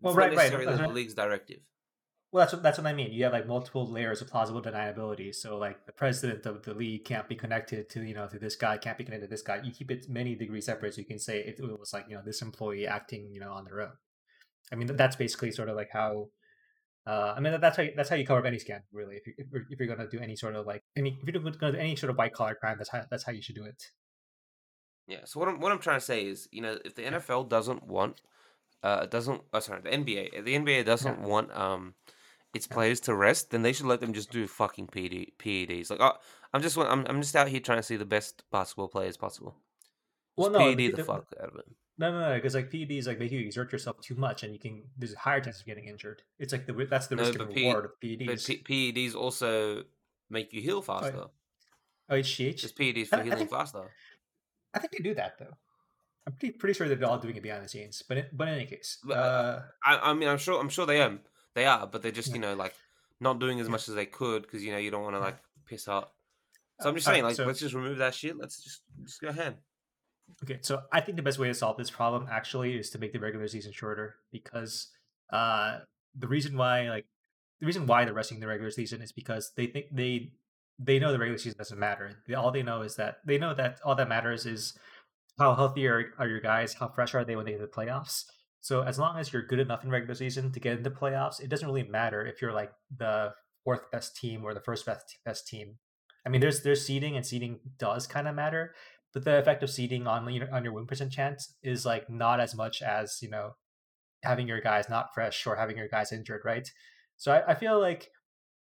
Well, 0.00 0.12
It's 0.12 0.16
not 0.16 0.22
right, 0.22 0.28
right, 0.28 0.36
necessarily 0.36 0.66
that's 0.66 0.78
the 0.78 0.84
right. 0.84 0.92
league's 0.94 1.14
directive. 1.14 1.60
Well, 2.32 2.40
that's 2.42 2.52
what 2.52 2.62
that's 2.64 2.78
what 2.78 2.86
I 2.88 2.92
mean. 2.92 3.12
You 3.12 3.24
have 3.24 3.32
like 3.32 3.46
multiple 3.46 3.86
layers 3.88 4.20
of 4.20 4.28
plausible 4.28 4.60
deniability. 4.60 5.32
So 5.34 5.56
like 5.56 5.86
the 5.86 5.92
president 5.92 6.46
of 6.46 6.62
the 6.64 6.74
league 6.74 7.04
can't 7.04 7.28
be 7.28 7.36
connected 7.36 7.88
to 7.90 8.02
you 8.02 8.14
know 8.14 8.26
to 8.26 8.38
this 8.40 8.56
guy, 8.56 8.76
can't 8.76 8.98
be 8.98 9.04
connected 9.04 9.26
to 9.26 9.30
this 9.30 9.42
guy. 9.42 9.60
You 9.62 9.70
keep 9.70 9.90
it 9.90 10.08
many 10.08 10.34
degrees 10.34 10.66
separate. 10.66 10.94
So 10.94 11.00
you 11.00 11.04
can 11.06 11.20
say 11.20 11.38
it, 11.40 11.60
it 11.60 11.78
was 11.78 11.92
like 11.92 12.06
you 12.08 12.16
know 12.16 12.22
this 12.24 12.42
employee 12.42 12.86
acting 12.88 13.30
you 13.32 13.38
know 13.40 13.52
on 13.52 13.64
their 13.66 13.82
own. 13.82 13.92
I 14.72 14.76
mean 14.76 14.94
that's 14.96 15.16
basically 15.16 15.50
sort 15.52 15.68
of 15.68 15.76
like 15.76 15.90
how. 15.92 16.28
Uh, 17.06 17.34
I 17.36 17.40
mean 17.40 17.60
that's 17.60 17.76
how 17.76 17.82
you, 17.82 17.92
that's 17.96 18.08
how 18.08 18.16
you 18.16 18.26
cover 18.26 18.40
up 18.40 18.46
any 18.46 18.58
scan 18.58 18.82
really. 18.92 19.16
If 19.16 19.26
you 19.26 19.34
if 19.36 19.46
you're, 19.52 19.62
if 19.70 19.78
you're 19.78 19.88
gonna 19.94 20.08
do 20.08 20.20
any 20.20 20.36
sort 20.36 20.54
of 20.56 20.66
like 20.66 20.82
any 20.96 21.18
if 21.22 21.28
you're 21.34 21.40
gonna 21.42 21.72
do 21.72 21.78
any 21.78 21.96
sort 21.96 22.10
of 22.10 22.16
white 22.16 22.32
collar 22.32 22.54
crime, 22.54 22.76
that's 22.78 22.88
how 22.90 23.04
that's 23.10 23.24
how 23.24 23.32
you 23.32 23.42
should 23.42 23.56
do 23.56 23.64
it. 23.64 23.82
Yeah. 25.06 25.20
So 25.26 25.38
what 25.38 25.48
I'm 25.48 25.60
what 25.60 25.70
I'm 25.70 25.78
trying 25.80 25.98
to 26.00 26.04
say 26.04 26.24
is, 26.26 26.48
you 26.50 26.62
know, 26.62 26.78
if 26.84 26.94
the 26.94 27.02
NFL 27.02 27.48
doesn't 27.50 27.82
want, 27.86 28.22
uh, 28.82 29.04
doesn't, 29.06 29.42
oh, 29.52 29.60
sorry, 29.60 29.82
the 29.82 29.90
NBA, 29.90 30.30
if 30.32 30.44
the 30.46 30.54
NBA 30.54 30.86
doesn't 30.86 31.20
want 31.20 31.54
um, 31.54 31.94
its 32.54 32.66
Yeah. 32.70 32.74
players 32.74 33.00
to 33.00 33.14
rest, 33.14 33.50
then 33.50 33.60
they 33.60 33.74
should 33.74 33.84
let 33.86 34.00
them 34.00 34.14
just 34.14 34.30
do 34.30 34.46
fucking 34.46 34.86
PD, 34.86 35.32
PEDs. 35.38 35.90
Like, 35.90 36.00
oh, 36.00 36.12
I'm 36.54 36.62
just, 36.62 36.78
I'm, 36.78 37.04
I'm 37.06 37.20
just 37.20 37.36
out 37.36 37.48
here 37.48 37.60
trying 37.60 37.78
to 37.80 37.82
see 37.82 37.96
the 37.96 38.06
best 38.06 38.44
basketball 38.50 38.88
players 38.88 39.18
possible. 39.18 39.54
Well, 40.36 40.50
no, 40.50 40.58
PED 40.58 40.76
the 40.78 40.90
the- 40.92 41.04
fuck 41.04 41.26
out 41.38 41.50
of 41.50 41.56
it. 41.56 41.66
No, 41.96 42.10
no, 42.10 42.20
no, 42.28 42.34
because 42.34 42.54
like 42.56 42.70
PEDs 42.70 43.06
like 43.06 43.18
make 43.20 43.30
you 43.30 43.38
exert 43.40 43.70
yourself 43.72 44.00
too 44.00 44.16
much, 44.16 44.42
and 44.42 44.52
you 44.52 44.58
can 44.58 44.82
there's 44.98 45.12
a 45.12 45.18
higher 45.18 45.40
chance 45.40 45.60
of 45.60 45.66
getting 45.66 45.84
injured. 45.86 46.22
It's 46.38 46.52
like 46.52 46.66
the 46.66 46.72
that's 46.90 47.06
the 47.06 47.14
No, 47.16 47.22
risk 47.22 47.38
but 47.38 47.54
P- 47.54 47.66
reward 47.66 47.84
of 47.84 47.90
But 48.00 48.08
PEDs. 48.08 48.46
P- 48.64 48.92
PEDs 48.92 49.14
also 49.14 49.84
make 50.28 50.52
you 50.52 50.60
heal 50.60 50.82
faster. 50.82 51.26
oh, 52.10 52.14
HGH. 52.14 52.56
Just 52.56 52.76
PEDs 52.76 53.02
I- 53.02 53.04
for 53.04 53.16
I 53.16 53.22
healing 53.22 53.38
think- 53.38 53.50
faster. 53.50 53.90
I 54.74 54.80
think 54.80 54.92
they 54.92 55.02
do 55.04 55.14
that 55.14 55.38
though. 55.38 55.56
I'm 56.26 56.32
pretty 56.32 56.56
pretty 56.58 56.74
sure 56.74 56.88
they're 56.88 57.08
all 57.08 57.18
doing 57.18 57.36
it 57.36 57.42
behind 57.42 57.64
the 57.64 57.68
scenes. 57.68 58.02
But 58.08 58.16
in, 58.16 58.26
but 58.32 58.48
in 58.48 58.54
any 58.54 58.66
case, 58.66 58.98
But, 59.04 59.16
uh, 59.16 59.20
uh, 59.20 59.62
I, 59.84 60.10
I 60.10 60.14
mean, 60.14 60.28
I'm 60.28 60.38
sure, 60.38 60.58
I'm 60.58 60.70
sure 60.70 60.86
they 60.86 61.00
am, 61.00 61.20
they 61.54 61.66
are, 61.66 61.86
but 61.86 62.02
they're 62.02 62.10
just, 62.10 62.28
Yeah. 62.30 62.34
you 62.36 62.40
know, 62.40 62.54
like 62.54 62.74
not 63.20 63.38
doing 63.38 63.60
as 63.60 63.68
much 63.68 63.88
as 63.88 63.94
they 63.94 64.06
could 64.06 64.42
because 64.42 64.64
you 64.64 64.72
know 64.72 64.78
you 64.78 64.90
don't 64.90 65.02
want 65.04 65.14
to 65.14 65.20
like 65.20 65.36
piss 65.66 65.86
out. 65.86 66.10
So 66.80 66.88
I'm 66.88 66.94
just 66.96 67.06
saying, 67.06 67.22
like, 67.22 67.36
so- 67.36 67.46
let's 67.46 67.60
just 67.60 67.74
remove 67.74 67.98
that 67.98 68.14
shit. 68.14 68.36
Let's 68.36 68.60
just 68.64 68.80
just 69.04 69.20
go 69.20 69.28
ahead. 69.28 69.58
Okay. 70.42 70.58
So 70.62 70.82
I 70.92 71.00
think 71.00 71.16
the 71.16 71.22
best 71.22 71.38
way 71.38 71.48
to 71.48 71.54
solve 71.54 71.76
this 71.76 71.90
problem 71.90 72.26
actually 72.30 72.76
is 72.76 72.90
to 72.90 72.98
make 72.98 73.12
the 73.12 73.20
regular 73.20 73.48
season 73.48 73.72
shorter 73.72 74.16
because 74.32 74.88
uh, 75.32 75.78
the 76.16 76.28
reason 76.28 76.56
why 76.56 76.88
like 76.88 77.06
the 77.60 77.66
reason 77.66 77.86
why 77.86 78.04
they're 78.04 78.14
resting 78.14 78.40
the 78.40 78.46
regular 78.46 78.70
season 78.70 79.02
is 79.02 79.12
because 79.12 79.52
they 79.56 79.66
think 79.66 79.86
they 79.92 80.32
they 80.78 80.98
know 80.98 81.12
the 81.12 81.18
regular 81.18 81.38
season 81.38 81.58
doesn't 81.58 81.78
matter. 81.78 82.22
All 82.36 82.50
they 82.50 82.62
know 82.62 82.82
is 82.82 82.96
that 82.96 83.18
they 83.26 83.38
know 83.38 83.54
that 83.54 83.78
all 83.84 83.94
that 83.94 84.08
matters 84.08 84.46
is 84.46 84.76
how 85.38 85.54
healthy 85.54 85.86
are, 85.86 86.12
are 86.18 86.28
your 86.28 86.40
guys, 86.40 86.74
how 86.74 86.88
fresh 86.88 87.14
are 87.14 87.24
they 87.24 87.36
when 87.36 87.44
they 87.44 87.52
get 87.52 87.60
to 87.60 87.66
the 87.66 87.72
playoffs. 87.72 88.24
So 88.60 88.82
as 88.82 88.98
long 88.98 89.18
as 89.18 89.32
you're 89.32 89.42
good 89.42 89.58
enough 89.58 89.84
in 89.84 89.90
regular 89.90 90.14
season 90.14 90.50
to 90.52 90.60
get 90.60 90.78
into 90.78 90.88
the 90.88 90.96
playoffs, 90.96 91.40
it 91.40 91.48
doesn't 91.48 91.66
really 91.66 91.82
matter 91.82 92.24
if 92.24 92.40
you're 92.40 92.52
like 92.52 92.72
the 92.96 93.32
fourth 93.62 93.90
best 93.90 94.16
team 94.16 94.44
or 94.44 94.54
the 94.54 94.60
first 94.60 94.86
best 94.86 95.18
best 95.24 95.46
team. 95.46 95.76
I 96.26 96.30
mean, 96.30 96.40
there's 96.40 96.62
there's 96.62 96.86
seeding 96.86 97.16
and 97.16 97.26
seeding 97.26 97.60
does 97.78 98.06
kind 98.06 98.26
of 98.26 98.34
matter, 98.34 98.74
but 99.14 99.24
the 99.24 99.38
effect 99.38 99.62
of 99.62 99.70
seeding 99.70 100.06
on 100.06 100.24
on 100.52 100.64
your 100.64 100.72
win 100.72 100.86
percent 100.86 101.12
chance 101.12 101.54
is 101.62 101.86
like 101.86 102.10
not 102.10 102.40
as 102.40 102.54
much 102.54 102.82
as 102.82 103.22
you 103.22 103.30
know 103.30 103.54
having 104.24 104.48
your 104.48 104.60
guys 104.60 104.88
not 104.90 105.14
fresh 105.14 105.46
or 105.46 105.56
having 105.56 105.76
your 105.76 105.88
guys 105.88 106.12
injured, 106.12 106.42
right? 106.44 106.70
So 107.16 107.32
I, 107.32 107.52
I 107.52 107.54
feel 107.54 107.80
like 107.80 108.10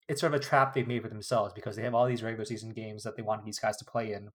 it's 0.07 0.21
sort 0.21 0.33
of 0.33 0.39
a 0.39 0.43
trap 0.43 0.73
they've 0.73 0.87
made 0.87 1.01
for 1.01 1.09
themselves 1.09 1.53
because 1.53 1.75
they 1.75 1.83
have 1.83 1.95
all 1.95 2.05
these 2.05 2.23
regular 2.23 2.45
season 2.45 2.71
games 2.71 3.03
that 3.03 3.17
they 3.17 3.23
want 3.23 3.43
these 3.43 3.59
guys 3.59 3.77
to 3.77 3.85
play 3.85 4.13
in, 4.13 4.29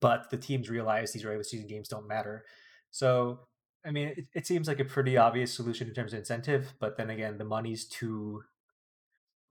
but 0.00 0.30
the 0.30 0.36
teams 0.36 0.68
realize 0.68 1.12
these 1.12 1.24
regular 1.24 1.44
season 1.44 1.66
games 1.66 1.88
don't 1.88 2.06
matter. 2.06 2.44
So 2.90 3.40
I 3.86 3.92
mean, 3.92 4.08
it, 4.08 4.26
it 4.34 4.46
seems 4.46 4.68
like 4.68 4.80
a 4.80 4.84
pretty 4.84 5.16
obvious 5.16 5.54
solution 5.54 5.88
in 5.88 5.94
terms 5.94 6.12
of 6.12 6.18
incentive, 6.18 6.74
but 6.80 6.96
then 6.96 7.08
again, 7.08 7.38
the 7.38 7.44
money's 7.44 7.86
too 7.86 8.42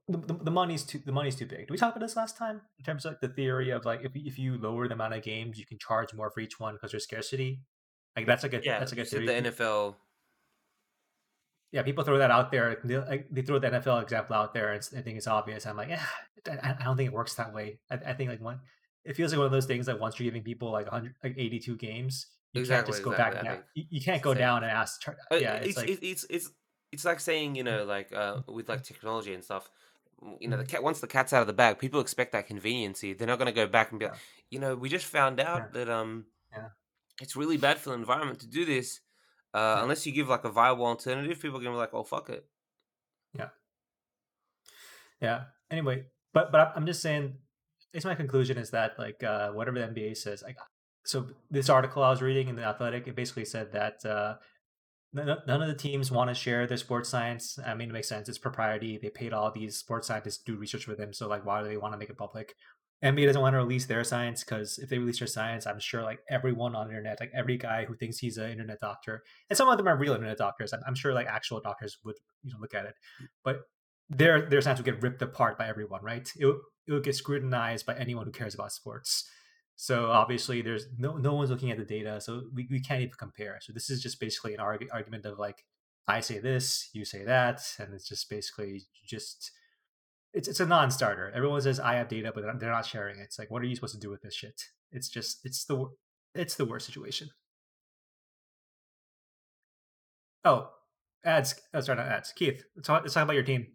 the, 0.08 0.18
the, 0.18 0.34
the 0.46 0.52
money's 0.52 0.84
too 0.84 1.00
the 1.06 1.12
money's 1.12 1.36
too 1.36 1.46
big. 1.46 1.60
Did 1.60 1.72
we 1.72 1.78
talk 1.78 1.96
about 1.96 2.06
this 2.06 2.16
last 2.16 2.38
time 2.38 2.62
in 2.78 2.86
terms 2.86 3.06
of 3.06 3.14
like 3.14 3.22
the 3.22 3.30
theory 3.30 3.72
of 3.72 3.86
like 3.86 4.02
if 4.04 4.12
if 4.16 4.38
you 4.38 4.58
lower 4.58 4.88
the 4.88 4.94
amount 4.94 5.14
of 5.14 5.24
games, 5.24 5.58
you 5.58 5.66
can 5.66 5.78
charge 5.80 6.14
more 6.14 6.30
for 6.30 6.40
each 6.42 6.60
one 6.60 6.76
because 6.76 6.92
there's 6.92 7.04
scarcity. 7.04 7.62
Like 8.16 8.26
that's 8.26 8.44
like 8.44 8.54
a 8.54 8.62
Yeah, 8.64 8.80
that's 8.80 8.92
like 8.92 9.00
a 9.00 9.06
said 9.06 9.26
theory. 9.26 9.42
the 9.42 9.50
NFL. 9.50 9.96
yeah, 11.72 11.82
people 11.84 12.04
throw 12.04 12.18
that 12.20 12.32
out 12.32 12.52
there. 12.52 12.80
They, 12.84 12.98
like, 12.98 13.28
they 13.30 13.42
throw 13.42 13.60
the 13.60 13.70
NFL 13.70 14.02
example 14.04 14.36
out 14.36 14.54
there, 14.54 14.72
and 14.72 14.82
I 14.98 15.02
think 15.02 15.18
it's 15.18 15.28
obvious. 15.28 15.66
I'm 15.66 15.76
like, 15.76 15.90
yeah, 15.90 16.06
I, 16.48 16.76
I 16.80 16.84
don't 16.84 16.96
think 16.96 17.08
it 17.08 17.14
works 17.14 17.34
that 17.36 17.54
way. 17.54 17.80
I, 17.92 17.96
I 17.96 18.14
think 18.14 18.30
like 18.30 18.42
one, 18.42 18.60
it 19.04 19.16
feels 19.16 19.32
like 19.32 19.40
one 19.40 19.48
of 19.48 19.52
those 19.52 19.66
things 19.66 19.88
that 19.88 20.00
once 20.00 20.20
you're 20.20 20.26
giving 20.26 20.44
people 20.44 20.72
like 20.72 20.86
100, 20.92 21.16
like 21.24 21.36
82 21.38 21.76
games, 21.78 22.28
you 22.54 22.66
can't 22.66 22.86
just 22.86 23.04
go 23.04 23.12
exactly, 23.12 23.42
back 23.42 23.44
down. 23.44 23.64
You, 23.74 23.84
you 23.90 24.02
can't 24.02 24.22
go 24.22 24.32
same. 24.32 24.40
down 24.40 24.64
and 24.64 24.72
ask. 24.72 25.02
Yeah, 25.32 25.56
it's, 25.56 25.68
it's 25.70 25.78
like 25.78 25.90
it's 25.90 26.02
it's 26.02 26.26
it's 26.30 26.50
it's 26.94 27.06
like 27.06 27.20
saying 27.20 27.56
you 27.56 27.64
know 27.64 27.84
like 27.84 28.14
uh 28.14 28.42
with 28.48 28.70
like 28.70 28.84
technology 28.84 29.34
and 29.34 29.44
stuff. 29.44 29.70
You 30.40 30.48
know, 30.48 30.58
the 30.58 30.64
Mhm. 30.64 30.70
cat 30.70 30.84
once 30.84 31.00
the 31.02 31.08
cat's 31.08 31.34
out 31.34 31.42
of 31.42 31.48
the 31.48 31.54
bag, 31.54 31.78
people 31.78 32.00
expect 32.00 32.32
that 32.32 32.48
conveniency. 32.48 33.14
They're 33.14 33.28
not 33.28 33.38
going 33.38 33.48
to 33.54 33.62
go 33.62 33.68
back 33.68 33.92
and 33.92 34.00
be 34.00 34.06
like, 34.08 34.18
you 34.50 34.60
know, 34.60 34.76
we 34.76 34.90
just 34.90 35.06
found 35.06 35.40
out 35.40 35.60
Yeah. 35.60 35.68
that 35.74 35.90
um, 35.90 36.28
Yeah. 36.52 36.70
it's 37.22 37.36
really 37.36 37.58
bad 37.58 37.78
for 37.80 37.90
the 37.90 37.96
environment 37.96 38.40
to 38.42 38.48
do 38.48 38.66
this. 38.66 39.02
Uh, 39.54 39.58
Yeah. 39.78 39.84
unless 39.84 40.06
you 40.06 40.12
give 40.14 40.28
like 40.30 40.44
a 40.46 40.50
viable 40.50 40.86
alternative, 40.86 41.40
people 41.42 41.58
are 41.60 41.64
going 41.64 41.74
to 41.74 41.78
be 41.78 41.80
like, 41.80 41.94
oh 41.94 42.04
fuck 42.04 42.30
it. 42.30 42.50
Yeah. 43.34 43.50
Yeah. 45.22 45.46
Anyway, 45.70 46.06
but 46.34 46.52
but 46.52 46.62
I'm- 46.62 46.74
I'm 46.76 46.86
just 46.86 47.02
saying, 47.02 47.38
it's 47.94 48.06
my 48.06 48.16
conclusion 48.16 48.58
is 48.58 48.72
that 48.72 48.98
like 49.00 49.24
uh, 49.24 49.52
whatever 49.52 49.80
the 49.80 49.86
NBA 49.88 50.16
says, 50.18 50.44
like 50.44 50.58
so 51.06 51.30
this 51.52 51.70
article 51.70 52.04
I 52.04 52.10
was 52.10 52.22
reading 52.22 52.48
in 52.48 52.56
the 52.56 52.64
Athletic, 52.64 53.08
it 53.08 53.16
basically 53.16 53.46
said 53.46 53.72
that 53.74 54.04
uh, 54.06 54.38
none, 55.16 55.62
of 55.62 55.68
the 55.68 55.76
teams 55.76 56.12
want 56.12 56.30
to 56.30 56.34
share 56.34 56.68
their 56.68 56.78
sports 56.78 57.10
science. 57.10 57.58
I 57.66 57.74
mean, 57.74 57.90
it 57.90 57.94
makes 57.94 58.10
sense. 58.10 58.28
It's 58.28 58.38
propriety. 58.38 59.00
They 59.02 59.10
paid 59.10 59.34
all 59.34 59.52
these 59.52 59.78
sports 59.78 60.08
scientists 60.08 60.40
to 60.40 60.52
do 60.52 60.58
research 60.58 60.88
with 60.88 60.98
them, 60.98 61.14
so 61.14 61.28
like, 61.28 61.46
why 61.46 61.62
do 61.62 61.68
they 61.68 61.78
want 61.78 61.94
to 61.94 61.98
make 61.98 62.10
it 62.10 62.18
public? 62.18 62.56
NBA 63.04 63.26
doesn't 63.26 63.42
want 63.42 63.54
to 63.54 63.58
release 63.58 63.86
their 63.86 64.04
science 64.04 64.44
because 64.44 64.80
if 64.80 64.90
they 64.90 64.98
release 64.98 65.20
their 65.20 65.28
science, 65.28 65.68
I'm 65.68 65.80
sure 65.80 66.02
like 66.02 66.20
everyone 66.30 66.76
on 66.76 66.88
the 66.88 66.94
internet, 66.94 67.20
like 67.20 67.32
every 67.36 67.58
guy 67.58 67.86
who 67.86 67.96
thinks 67.96 68.18
he's 68.18 68.38
an 68.38 68.50
internet 68.50 68.80
doctor, 68.80 69.24
and 69.50 69.58
some 69.58 69.68
of 69.68 69.78
them 69.78 69.88
are 69.88 69.98
real 69.98 70.14
internet 70.14 70.38
doctors. 70.38 70.74
I'm, 70.74 70.82
I'm 70.88 70.96
sure 70.96 71.14
like 71.14 71.28
actual 71.28 71.60
doctors 71.60 71.98
would 72.04 72.16
you 72.44 72.52
know 72.52 72.58
look 72.60 72.74
at 72.74 72.86
it, 72.86 72.96
but 73.44 73.62
their 74.10 74.50
their 74.50 74.62
science 74.62 74.80
would 74.80 74.86
get 74.86 75.02
ripped 75.02 75.22
apart 75.22 75.58
by 75.58 75.68
everyone, 75.68 76.04
right? 76.04 76.30
It 76.40 76.46
would, 76.46 76.58
it 76.88 76.94
would 76.94 77.04
get 77.04 77.16
scrutinized 77.16 77.86
by 77.86 77.96
anyone 77.96 78.26
who 78.26 78.32
cares 78.32 78.56
about 78.56 78.72
sports. 78.72 79.30
So 79.78 80.10
obviously, 80.10 80.62
there's 80.62 80.86
no 80.98 81.18
no 81.18 81.34
one's 81.34 81.50
looking 81.50 81.72
at 81.72 81.78
the 81.78 81.84
data, 81.86 82.22
so 82.22 82.44
we, 82.54 82.68
we 82.72 82.80
can't 82.80 83.02
even 83.02 83.14
compare. 83.18 83.58
So 83.62 83.74
this 83.74 83.90
is 83.90 84.02
just 84.02 84.20
basically 84.20 84.54
an 84.54 84.60
arg- 84.62 84.88
argument 84.94 85.26
of 85.26 85.38
like 85.38 85.66
I 86.08 86.22
say 86.22 86.40
this, 86.40 86.90
you 86.94 87.04
say 87.04 87.24
that, 87.26 87.62
and 87.80 87.94
it's 87.94 88.08
just 88.08 88.30
basically 88.30 88.84
just 89.06 89.52
it's 90.34 90.48
it's 90.48 90.60
a 90.62 90.66
non-starter. 90.66 91.32
Everyone 91.36 91.62
says 91.62 91.80
I 91.80 91.96
have 91.96 92.08
data, 92.08 92.32
but 92.34 92.44
they're 92.60 92.72
not- 92.72 92.86
sharing 92.86 93.20
it. 93.20 93.24
It's 93.24 93.40
like, 93.40 93.52
what 93.52 93.62
are 93.62 93.66
you 93.66 93.76
supposed 93.76 93.96
to 93.96 94.00
do 94.00 94.10
with 94.10 94.22
this 94.22 94.34
shit? 94.36 94.62
It's 94.92 95.10
just 95.10 95.46
it's 95.46 95.66
the 95.66 95.88
it's 96.34 96.56
the 96.56 96.66
worst 96.66 96.86
situation. 96.86 97.30
Oh, 100.46 100.70
ads. 101.24 101.56
Oh, 101.74 101.80
sorry, 101.82 101.98
not 101.98 102.08
ads. 102.08 102.32
Keith, 102.32 102.64
let's 102.76 102.88
talk, 102.88 103.02
let's 103.02 103.14
talk 103.14 103.24
about 103.24 103.34
your 103.34 103.44
team. 103.44 103.68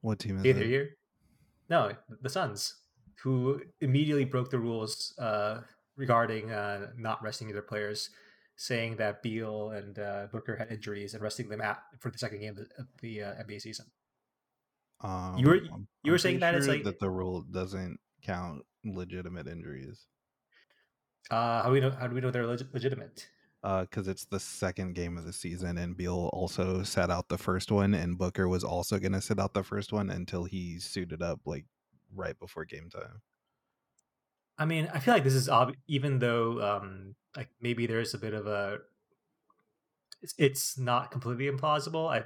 What 0.00 0.20
team 0.20 0.36
is 0.36 0.42
Keith, 0.44 0.56
are 0.56 0.60
it? 0.60 0.66
you 0.66 0.72
here? 0.72 0.95
No, 1.68 1.92
the 2.22 2.28
Suns, 2.28 2.74
who 3.22 3.60
immediately 3.80 4.24
broke 4.24 4.50
the 4.50 4.58
rules 4.58 5.14
uh, 5.18 5.62
regarding 5.96 6.50
uh, 6.52 6.92
not 6.96 7.22
resting 7.22 7.48
their 7.52 7.62
players, 7.62 8.10
saying 8.56 8.96
that 8.96 9.22
Beal 9.22 9.70
and 9.70 9.98
uh, 9.98 10.26
Booker 10.32 10.56
had 10.56 10.70
injuries 10.70 11.14
and 11.14 11.22
resting 11.22 11.48
them 11.48 11.60
out 11.60 11.78
for 12.00 12.10
the 12.10 12.18
second 12.18 12.40
game 12.40 12.56
of 12.78 12.86
the, 13.02 13.22
uh, 13.22 13.34
NBA 13.42 13.60
season. 13.60 13.86
Um, 15.00 15.36
You 15.36 15.46
were- 15.48 15.56
I'm- 15.56 15.88
you 16.04 16.12
were 16.12 16.16
I'm 16.16 16.18
saying 16.20 16.38
pretty 16.40 16.52
that 16.52 16.54
it's 16.58 16.66
like- 16.68 16.84
that 16.84 17.00
the 17.00 17.10
rule 17.10 17.42
doesn't 17.42 17.98
count 18.22 18.62
legitimate 18.84 19.46
injuries 19.46 20.06
Uh, 21.30 21.62
how 21.62 21.66
do 21.68 21.72
we 21.72 21.80
know? 21.80 21.90
How 21.90 22.06
do 22.06 22.14
we 22.14 22.20
know 22.20 22.30
they're 22.30 22.46
leg- 22.46 22.68
legitimate? 22.72 23.28
Because 23.66 24.06
it's 24.06 24.24
the 24.26 24.38
second 24.38 24.94
game 24.94 25.18
of 25.18 25.24
the 25.24 25.32
season, 25.32 25.76
and 25.78 25.96
Beal 25.96 26.30
also 26.32 26.82
sat 26.84 27.10
out 27.10 27.28
the 27.28 27.38
first 27.38 27.72
one, 27.72 27.94
and 27.94 28.16
Booker 28.16 28.48
was 28.48 28.62
also 28.62 28.98
going 28.98 29.12
to 29.12 29.20
sit 29.20 29.40
out 29.40 29.54
the 29.54 29.64
first 29.64 29.92
one 29.92 30.08
until 30.08 30.44
he 30.44 30.78
suited 30.78 31.20
up 31.20 31.40
like 31.44 31.64
right 32.14 32.38
before 32.38 32.64
game 32.64 32.88
time. 32.90 33.22
I 34.58 34.66
mean, 34.66 34.88
I 34.94 35.00
feel 35.00 35.14
like 35.14 35.24
this 35.24 35.34
is 35.34 35.48
ob- 35.48 35.74
even 35.88 36.20
though 36.20 36.60
um, 36.60 37.14
like 37.36 37.48
maybe 37.60 37.86
there's 37.86 38.14
a 38.14 38.18
bit 38.18 38.34
of 38.34 38.46
a 38.46 38.78
it's, 40.22 40.34
it's 40.38 40.78
not 40.78 41.10
completely 41.10 41.50
implausible. 41.50 42.08
I 42.08 42.24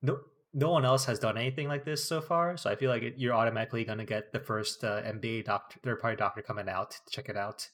no 0.00 0.20
no 0.54 0.70
one 0.70 0.84
else 0.84 1.04
has 1.04 1.18
done 1.18 1.36
anything 1.36 1.68
like 1.68 1.84
this 1.84 2.02
so 2.02 2.20
far, 2.20 2.56
so 2.56 2.70
I 2.70 2.76
feel 2.76 2.90
like 2.90 3.02
it, 3.02 3.14
you're 3.16 3.34
automatically 3.34 3.84
going 3.84 3.98
to 3.98 4.04
get 4.04 4.32
the 4.32 4.40
first 4.40 4.84
uh, 4.84 5.02
NBA 5.02 5.44
doctor, 5.44 5.78
third 5.82 6.00
party 6.00 6.16
doctor 6.16 6.42
coming 6.42 6.68
out 6.68 6.92
to 6.92 7.10
check 7.10 7.28
it 7.28 7.36
out. 7.36 7.68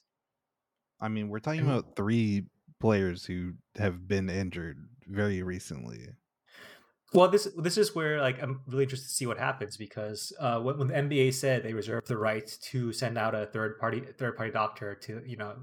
I 1.01 1.07
mean, 1.07 1.29
we're 1.29 1.39
talking 1.39 1.61
about 1.61 1.95
three 1.95 2.43
players 2.79 3.25
who 3.25 3.53
have 3.77 4.07
been 4.07 4.29
injured 4.29 4.77
very 5.07 5.43
recently. 5.43 6.07
Well, 7.13 7.27
this 7.27 7.47
this 7.57 7.77
is 7.77 7.95
where 7.95 8.21
like 8.21 8.41
I'm 8.41 8.61
really 8.67 8.83
interested 8.83 9.07
to 9.07 9.13
see 9.13 9.25
what 9.25 9.39
happens 9.39 9.77
because 9.77 10.31
uh, 10.39 10.59
when, 10.59 10.77
when 10.77 10.87
the 10.87 10.93
NBA 10.93 11.33
said 11.33 11.63
they 11.63 11.73
reserve 11.73 12.05
the 12.05 12.17
right 12.17 12.47
to 12.71 12.93
send 12.93 13.17
out 13.17 13.33
a 13.33 13.47
third 13.47 13.79
party 13.79 14.01
third 14.17 14.37
party 14.37 14.51
doctor 14.51 14.93
to 14.95 15.21
you 15.25 15.37
know 15.37 15.55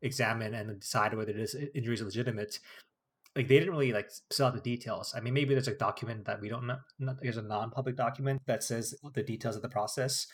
examine 0.00 0.54
and 0.54 0.80
decide 0.80 1.14
whether 1.14 1.32
this 1.32 1.54
injury 1.74 1.94
is 1.94 2.02
legitimate, 2.02 2.58
like 3.34 3.48
they 3.48 3.58
didn't 3.58 3.72
really 3.72 3.92
like 3.92 4.10
spell 4.30 4.48
out 4.48 4.54
the 4.54 4.60
details. 4.60 5.14
I 5.14 5.20
mean, 5.20 5.34
maybe 5.34 5.52
there's 5.54 5.68
a 5.68 5.74
document 5.74 6.24
that 6.24 6.40
we 6.40 6.48
don't 6.48 6.66
know. 6.66 6.78
Not, 6.98 7.16
there's 7.20 7.36
a 7.36 7.42
non 7.42 7.70
public 7.70 7.96
document 7.96 8.40
that 8.46 8.62
says 8.62 8.94
the 9.14 9.22
details 9.22 9.56
of 9.56 9.62
the 9.62 9.68
process. 9.68 10.26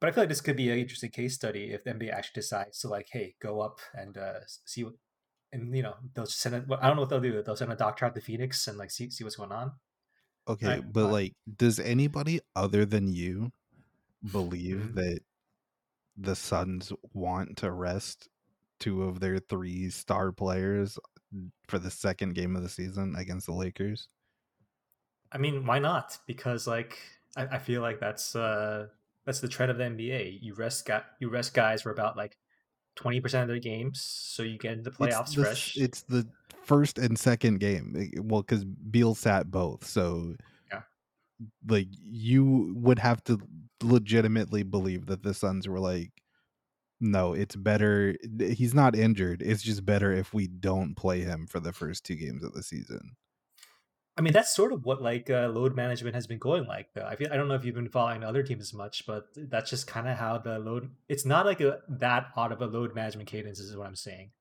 But 0.00 0.08
I 0.08 0.12
feel 0.12 0.22
like 0.22 0.30
this 0.30 0.40
could 0.40 0.56
be 0.56 0.70
an 0.70 0.78
interesting 0.78 1.10
case 1.10 1.34
study 1.34 1.72
if 1.72 1.84
the 1.84 1.90
NBA 1.90 2.10
actually 2.10 2.40
decides 2.40 2.78
to 2.80 2.88
like, 2.88 3.08
hey, 3.12 3.34
go 3.42 3.60
up 3.60 3.80
and 3.92 4.16
uh, 4.16 4.40
see 4.64 4.84
what, 4.84 4.94
and 5.52 5.74
you 5.76 5.82
know 5.82 5.96
they'll 6.14 6.26
send 6.26 6.54
it. 6.54 6.64
I 6.80 6.86
don't 6.86 6.96
know 6.96 7.02
what 7.02 7.10
they'll 7.10 7.20
do. 7.20 7.42
They'll 7.42 7.56
send 7.56 7.72
a 7.72 7.76
doctor 7.76 8.04
out 8.04 8.14
to 8.14 8.20
Phoenix 8.20 8.66
and 8.68 8.78
like 8.78 8.90
see 8.90 9.10
see 9.10 9.24
what's 9.24 9.36
going 9.36 9.52
on. 9.52 9.72
Okay, 10.48 10.66
Right, 10.66 10.92
but 10.92 11.04
fine. 11.04 11.12
like, 11.12 11.32
does 11.56 11.78
anybody 11.78 12.40
other 12.56 12.84
than 12.84 13.08
you 13.08 13.52
believe 14.32 14.78
Mhm. 14.78 14.94
that 14.94 15.20
the 16.16 16.34
Suns 16.34 16.92
want 17.12 17.56
to 17.58 17.70
rest 17.70 18.28
two 18.78 19.02
of 19.04 19.20
their 19.20 19.38
three 19.38 19.90
star 19.90 20.32
players 20.32 20.98
for 21.68 21.78
the 21.78 21.90
second 21.90 22.34
game 22.34 22.56
of 22.56 22.62
the 22.62 22.68
season 22.68 23.14
against 23.16 23.46
the 23.46 23.52
Lakers? 23.52 24.08
I 25.32 25.38
mean, 25.38 25.66
why 25.66 25.78
not? 25.78 26.18
Because 26.26 26.66
like 26.66 26.98
I, 27.36 27.42
I 27.46 27.58
feel 27.58 27.82
like 27.82 28.00
that's 28.00 28.34
uh 28.34 28.88
that's 29.24 29.40
the 29.40 29.48
trend 29.48 29.70
of 29.70 29.78
the 29.78 29.84
NBA. 29.84 30.38
You 30.42 30.54
rest 30.54 30.86
guy, 30.86 31.02
you 31.20 31.28
rest 31.28 31.54
guys 31.54 31.82
for 31.82 31.90
about 31.90 32.16
like 32.16 32.36
twenty 32.96 33.20
percent 33.20 33.42
of 33.42 33.48
their 33.48 33.58
games, 33.58 34.00
so 34.02 34.42
you 34.42 34.58
get 34.58 34.72
into 34.72 34.90
playoffs 34.90 35.20
it's 35.22 35.34
the, 35.34 35.42
fresh. 35.44 35.76
It's 35.76 36.02
the 36.02 36.28
first 36.64 36.98
and 36.98 37.18
second 37.18 37.58
game. 37.60 37.94
eh, 37.96 38.20
Well, 38.22 38.42
because 38.42 38.64
Beal 38.64 39.14
sat 39.14 39.50
both, 39.50 39.86
so 39.86 40.36
Yeah. 40.70 40.82
like 41.68 41.88
you 41.90 42.72
would 42.76 42.98
have 42.98 43.22
to 43.24 43.38
legitimately 43.82 44.62
believe 44.62 45.06
that 45.06 45.22
the 45.22 45.32
Suns 45.34 45.66
were 45.68 45.80
like, 45.80 46.12
no, 47.00 47.32
it's 47.32 47.56
better. 47.56 48.14
He's 48.38 48.74
not 48.74 48.94
injured. 48.94 49.40
It's 49.42 49.62
just 49.62 49.86
better 49.86 50.12
if 50.12 50.34
we 50.34 50.46
don't 50.48 50.94
play 50.94 51.20
him 51.22 51.46
for 51.46 51.58
the 51.58 51.72
first 51.72 52.04
two 52.04 52.14
games 52.14 52.44
of 52.44 52.52
the 52.52 52.62
season. 52.62 53.16
I 54.20 54.22
mean, 54.22 54.34
that's 54.34 54.54
sort 54.54 54.74
of 54.74 54.84
what 54.84 55.00
like 55.00 55.30
uh, 55.30 55.48
load 55.48 55.74
management 55.74 56.14
has 56.14 56.26
been 56.26 56.36
going 56.36 56.66
like. 56.66 56.92
Though 56.92 57.06
I 57.06 57.16
feel 57.16 57.32
I 57.32 57.38
don't 57.38 57.48
know 57.48 57.54
if 57.54 57.64
you've 57.64 57.74
been 57.74 57.88
following 57.88 58.22
other 58.22 58.42
teams 58.42 58.60
as 58.60 58.74
much, 58.74 59.06
but 59.06 59.28
that's 59.34 59.70
just 59.70 59.86
kind 59.86 60.06
of 60.06 60.18
how 60.18 60.36
the 60.36 60.58
load. 60.58 60.90
It's 61.08 61.24
not 61.24 61.46
like 61.46 61.62
a 61.62 61.78
that 61.88 62.26
odd 62.36 62.52
of 62.52 62.60
a 62.60 62.66
load 62.66 62.94
management 62.94 63.30
cadence, 63.30 63.60
is 63.60 63.74
what 63.74 63.86
I'm 63.86 63.96
saying. 63.96 64.32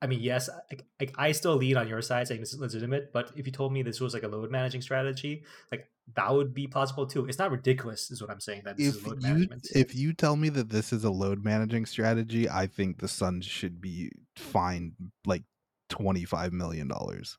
I 0.00 0.06
mean, 0.06 0.20
yes, 0.20 0.48
I, 0.70 0.76
I, 1.02 1.08
I 1.18 1.32
still 1.32 1.56
lead 1.56 1.76
on 1.76 1.88
your 1.88 2.00
side 2.00 2.28
saying 2.28 2.38
this 2.38 2.52
is 2.52 2.60
legitimate, 2.60 3.12
but 3.12 3.32
if 3.34 3.44
you 3.44 3.52
told 3.52 3.72
me 3.72 3.82
this 3.82 3.98
was 4.00 4.14
like 4.14 4.22
a 4.22 4.28
load 4.28 4.52
managing 4.52 4.82
strategy, 4.82 5.42
like 5.72 5.88
that 6.14 6.32
would 6.32 6.54
be 6.54 6.68
possible 6.68 7.04
too. 7.04 7.26
It's 7.26 7.40
not 7.40 7.50
ridiculous, 7.50 8.12
is 8.12 8.22
what 8.22 8.30
I'm 8.30 8.38
saying. 8.38 8.62
That 8.66 8.76
this 8.76 8.90
If 8.90 8.94
is 8.98 9.04
load 9.04 9.20
you 9.24 9.28
management. 9.32 9.66
if 9.74 9.96
you 9.96 10.12
tell 10.12 10.36
me 10.36 10.48
that 10.50 10.68
this 10.68 10.92
is 10.92 11.02
a 11.02 11.10
load 11.10 11.44
managing 11.44 11.86
strategy, 11.86 12.48
I 12.48 12.68
think 12.68 13.00
the 13.00 13.08
Suns 13.08 13.46
should 13.46 13.80
be 13.80 14.12
fined 14.36 14.92
like 15.26 15.42
twenty 15.88 16.24
five 16.24 16.52
million 16.52 16.86
dollars. 16.86 17.36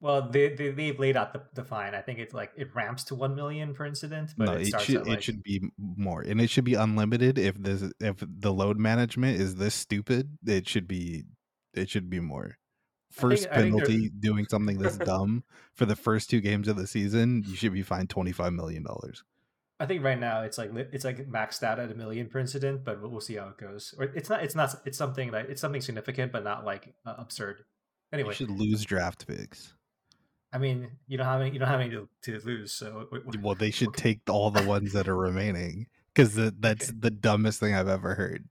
Well, 0.00 0.30
they, 0.30 0.54
they 0.54 0.70
they've 0.70 0.98
laid 0.98 1.16
out 1.16 1.34
the, 1.34 1.42
the 1.54 1.62
fine. 1.62 1.94
I 1.94 2.00
think 2.00 2.18
it's 2.18 2.32
like 2.32 2.52
it 2.56 2.74
ramps 2.74 3.04
to 3.04 3.14
one 3.14 3.34
million 3.34 3.74
per 3.74 3.84
incident, 3.84 4.32
but 4.36 4.44
no, 4.46 4.52
it 4.52 4.62
it, 4.62 4.66
starts 4.68 4.86
should 4.86 4.96
at 4.96 5.06
like 5.06 5.18
it 5.18 5.24
should 5.24 5.42
be 5.42 5.62
more, 5.78 6.22
and 6.22 6.40
it 6.40 6.48
should 6.48 6.64
be 6.64 6.74
unlimited. 6.74 7.38
If 7.38 7.62
this 7.62 7.84
if 8.00 8.16
the 8.26 8.52
load 8.52 8.78
management 8.78 9.38
is 9.38 9.56
this 9.56 9.74
stupid, 9.74 10.38
it 10.46 10.66
should 10.66 10.88
be 10.88 11.24
it 11.74 11.90
should 11.90 12.08
be 12.08 12.18
more. 12.18 12.56
First 13.10 13.50
think 13.50 13.54
penalty 13.54 14.08
doing 14.08 14.46
something 14.48 14.78
this 14.78 14.96
dumb 15.04 15.44
for 15.74 15.84
the 15.84 15.96
first 15.96 16.30
two 16.30 16.40
games 16.40 16.68
of 16.68 16.76
the 16.76 16.86
season, 16.86 17.44
you 17.46 17.54
should 17.54 17.74
be 17.74 17.82
fined 17.82 18.08
twenty 18.08 18.32
five 18.32 18.54
million 18.54 18.82
dollars. 18.82 19.22
I 19.80 19.86
think 19.86 20.02
right 20.02 20.18
now 20.18 20.42
it's 20.42 20.56
like 20.56 20.70
it's 20.74 21.04
like 21.04 21.28
maxed 21.28 21.62
out 21.62 21.78
at 21.78 21.90
a 21.90 21.94
million 21.94 22.28
per 22.28 22.38
incident, 22.38 22.84
but 22.84 23.02
we'll 23.02 23.20
see 23.20 23.36
how 23.36 23.48
it 23.48 23.58
goes. 23.58 23.94
Or 23.98 24.04
it's 24.04 24.30
not 24.30 24.42
it's 24.42 24.54
not 24.54 24.76
it's 24.86 24.96
something 24.96 25.32
that 25.32 25.50
it's 25.50 25.60
something 25.60 25.82
significant, 25.82 26.32
but 26.32 26.42
not 26.42 26.64
like 26.64 26.94
uh, 27.04 27.16
absurd. 27.18 27.58
You 27.58 28.18
Anyway, 28.18 28.34
should 28.34 28.50
lose 28.50 28.84
draft 28.84 29.26
picks. 29.26 29.74
I 30.52 30.58
mean 30.58 30.90
you 31.06 31.16
don't 31.16 31.26
have 31.26 31.40
any 31.40 31.52
you 31.52 31.58
don't 31.58 31.68
have 31.68 31.80
any 31.80 31.90
to, 31.90 32.08
to 32.22 32.40
lose, 32.40 32.72
so 32.72 33.08
Well, 33.42 33.54
they 33.54 33.70
should 33.70 33.94
take 33.94 34.20
all 34.28 34.50
the 34.50 34.62
ones 34.62 34.92
that 34.92 35.08
are 35.08 35.16
remaining 35.16 35.86
because 36.14 36.34
that's 36.34 36.88
Okay. 36.88 36.98
the 36.98 37.10
dumbest 37.10 37.60
thing 37.60 37.74
I've 37.74 37.88
ever 37.88 38.14
heard. 38.14 38.48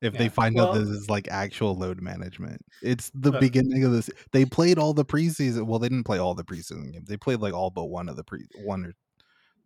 if 0.00 0.16
they 0.16 0.24
Yeah. 0.24 0.30
find 0.30 0.58
out 0.58 0.72
this 0.72 0.88
is 0.88 1.10
like 1.10 1.28
actual 1.28 1.74
load 1.76 2.00
management. 2.00 2.62
It's 2.80 3.10
the 3.14 3.32
beginning 3.32 3.84
of 3.84 3.92
this. 3.92 4.08
They 4.32 4.44
played 4.46 4.78
all 4.78 4.94
the 4.94 5.04
preseason. 5.04 5.66
Well, 5.66 5.78
they 5.78 5.88
didn't 5.88 6.04
play 6.04 6.18
all 6.18 6.34
the 6.34 6.44
preseason 6.44 6.92
games. 6.92 7.08
They 7.08 7.16
played 7.18 7.40
like 7.40 7.52
all 7.54 7.70
but 7.70 7.86
one 7.86 8.08
of 8.08 8.16
the 8.16 8.24
pre 8.24 8.46
one 8.54 8.86
or. 8.86 8.94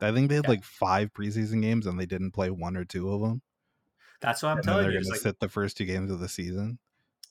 I 0.00 0.12
think 0.12 0.28
they 0.28 0.36
had 0.36 0.44
Yeah. 0.44 0.50
like 0.50 0.64
five 0.64 1.12
preseason 1.14 1.62
games 1.62 1.86
and 1.86 1.98
they 1.98 2.06
didn't 2.06 2.32
play 2.32 2.50
one 2.50 2.76
or 2.76 2.84
two 2.84 3.12
of 3.12 3.20
them. 3.22 3.42
That's 4.20 4.42
what 4.42 4.50
I'm 4.50 4.56
and 4.58 4.64
telling 4.64 4.82
they're 4.84 4.92
you. 4.92 4.98
going 4.98 5.02
It's 5.02 5.10
to 5.10 5.16
sit 5.16 5.40
the 5.40 5.48
first 5.48 5.76
two 5.76 5.84
games 5.86 6.10
of 6.10 6.20
the 6.20 6.28
season. 6.28 6.78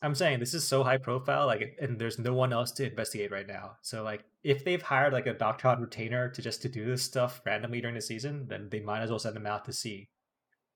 I'm 0.04 0.14
saying 0.14 0.39
this 0.39 0.54
is 0.54 0.68
so 0.68 0.84
high 0.84 0.97
profile, 0.97 1.45
like, 1.47 1.78
and 1.82 1.97
there's 1.97 2.20
no 2.20 2.34
one 2.34 2.51
else 2.51 2.72
to 2.74 2.86
investigate 2.86 3.32
right 3.32 3.47
now. 3.47 3.78
So, 3.82 4.04
like, 4.04 4.26
if 4.43 4.66
they've 4.66 4.82
hired 4.82 5.14
like 5.14 5.26
a 5.28 5.34
doctor 5.34 5.76
retainer 5.80 6.30
to 6.30 6.41
just 6.41 6.62
to 6.64 6.70
do 6.70 6.86
this 6.86 7.01
stuff 7.01 7.41
randomly 7.45 7.80
during 7.80 7.95
the 7.95 8.01
season, 8.01 8.45
then 8.47 8.68
they 8.70 8.82
might 8.82 9.01
as 9.01 9.10
well 9.10 9.20
send 9.20 9.36
them 9.36 9.45
out 9.47 9.64
to 9.66 9.74
sea. 9.74 10.10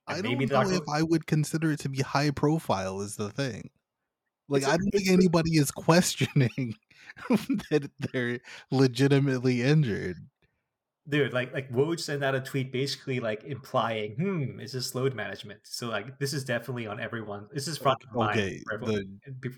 I 0.08 0.14
And 0.16 0.24
don't 0.24 0.32
maybe 0.34 0.46
know 0.46 0.62
doctor- 0.64 0.76
if 0.76 0.90
I 0.92 1.04
would 1.04 1.28
consider 1.28 1.72
it 1.74 1.80
to 1.82 1.90
be 1.90 2.02
high 2.02 2.32
profile. 2.32 3.02
Is 3.02 3.18
the 3.18 3.30
thing. 3.30 3.70
Like 4.48 4.64
I 4.64 4.78
don't 4.78 4.92
think 4.92 5.10
anybody 5.10 5.58
is 5.58 5.72
questioning 5.88 6.76
that 7.30 7.92
they're 8.00 8.40
legitimately 8.72 9.62
injured. 9.62 10.18
Dude 11.10 11.34
like 11.34 11.54
like 11.54 11.72
Woj 11.72 12.00
sent 12.00 12.24
out 12.24 12.36
a 12.36 12.42
tweet 12.42 12.72
basically 12.72 13.20
like 13.20 13.44
implying 13.46 14.16
hmm 14.16 14.60
is 14.60 14.72
this 14.74 14.94
load 14.96 15.14
management 15.16 15.60
so 15.64 15.88
like 15.88 16.20
this 16.20 16.34
is 16.34 16.44
definitely 16.44 16.88
on 16.88 17.00
everyone 17.00 17.48
this 17.54 17.68
is 17.68 17.78
front 17.78 18.00
of 18.04 18.30
Okay, 18.30 18.62
everyone. 18.74 19.20
the 19.42 19.52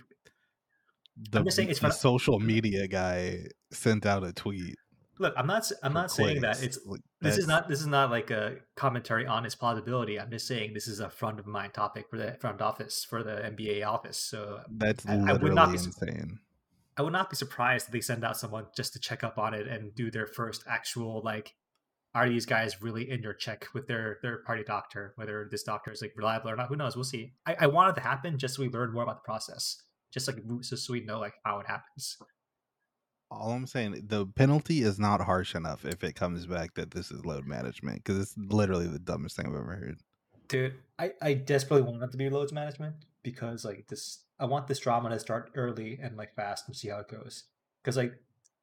the, 1.32 1.44
just 1.44 1.58
saying 1.58 1.70
it's 1.70 1.80
the 1.80 1.88
for- 1.88 1.94
social 1.94 2.40
media 2.40 2.88
guy 2.88 3.46
sent 3.72 4.06
out 4.06 4.24
a 4.24 4.32
tweet. 4.32 4.76
look 5.20 5.34
i'm 5.36 5.48
not 5.48 5.70
i'm 5.84 5.92
not 5.94 6.10
saying 6.12 6.40
that 6.42 6.64
it's 6.64 6.80
Like, 6.86 7.02
this 7.22 7.38
is 7.38 7.46
not 7.48 7.68
this 7.68 7.82
is 7.82 7.88
not 7.88 8.10
like 8.10 8.30
a 8.32 8.56
commentary 8.76 9.26
on 9.28 9.46
its 9.46 9.56
plausibility 9.56 10.18
i'm 10.20 10.32
just 10.32 10.48
saying 10.48 10.74
this 10.74 10.88
is 10.88 11.00
a 11.02 11.10
front 11.10 11.40
of 11.40 11.46
mind 11.46 11.74
topic 11.74 12.06
for 12.10 12.18
the 12.18 12.38
front 12.40 12.62
office 12.62 13.04
for 13.04 13.22
the 13.24 13.36
nba 13.54 13.86
office 13.86 14.18
so 14.18 14.62
that's 14.78 15.06
I- 15.06 15.32
I 15.32 15.34
would 15.34 15.54
not 15.56 15.70
be 15.72 15.78
insane. 15.78 16.40
I 17.00 17.02
would 17.02 17.14
not 17.14 17.30
be 17.30 17.36
surprised 17.36 17.88
if 17.88 17.94
they 17.94 18.02
send 18.02 18.24
out 18.24 18.38
someone 18.38 18.66
just 18.76 18.94
to 18.94 19.00
check 19.00 19.24
up 19.24 19.40
on 19.40 19.54
it 19.56 19.68
and 19.68 19.96
do 19.96 20.12
their 20.12 20.28
first 20.28 20.64
actual 20.68 21.22
like 21.24 21.56
are 22.16 22.28
these 22.28 22.46
guys 22.46 22.82
really 22.82 23.10
in 23.10 23.22
your 23.22 23.34
check 23.34 23.68
with 23.74 23.88
their 23.88 24.18
third 24.22 24.44
party 24.44 24.64
doctor? 24.64 25.14
Whether 25.16 25.48
this 25.50 25.64
doctor 25.64 25.92
is 25.92 26.02
like 26.02 26.14
reliable 26.16 26.50
or 26.50 26.56
not 26.56 26.68
who 26.68 26.76
knows? 26.76 26.96
We'll 26.96 27.04
see. 27.04 27.34
I, 27.46 27.56
I 27.62 27.68
want 27.68 27.92
it 27.92 28.02
to 28.02 28.08
happen 28.08 28.38
just 28.38 28.56
so 28.56 28.64
we 28.64 28.70
learn 28.70 28.92
more 28.92 29.04
about 29.04 29.18
the 29.24 29.26
process. 29.26 29.84
Just 30.12 30.28
like 30.28 30.38
just 30.62 30.88
so 30.88 30.94
we 30.94 31.02
know 31.02 31.20
like 31.20 31.36
how 31.46 31.60
it 31.60 31.68
happens. 31.68 32.18
All 33.32 33.52
I'm 33.52 33.68
saying, 33.68 34.06
the 34.08 34.26
penalty 34.26 34.82
is 34.82 34.98
not 34.98 35.22
harsh 35.22 35.54
enough 35.54 35.86
if 35.86 36.04
it 36.04 36.16
comes 36.16 36.48
back 36.48 36.74
that 36.74 36.90
this 36.90 37.12
is 37.12 37.26
load 37.26 37.46
management 37.46 38.04
because 38.04 38.18
it's 38.18 38.34
literally 38.36 38.88
the 38.88 38.98
dumbest 38.98 39.36
thing 39.36 39.46
I've 39.46 39.54
ever 39.54 39.76
heard. 39.76 40.00
dude 40.48 40.74
i 40.98 41.12
i 41.22 41.34
desperately 41.36 41.84
want 41.84 42.02
it 42.02 42.12
to 42.12 42.18
be 42.18 42.28
loads 42.28 42.52
management 42.52 42.96
because 43.22 43.64
like 43.64 43.86
this 43.88 44.24
i 44.40 44.46
want 44.46 44.68
this 44.68 44.80
drama 44.80 45.10
to 45.10 45.20
start 45.20 45.52
early 45.56 46.00
and 46.02 46.18
like 46.18 46.36
fast 46.36 46.68
and 46.68 46.76
see 46.76 46.90
how 46.90 47.00
it 47.00 47.08
goes. 47.08 47.46
Because 47.84 47.98
like 47.98 48.14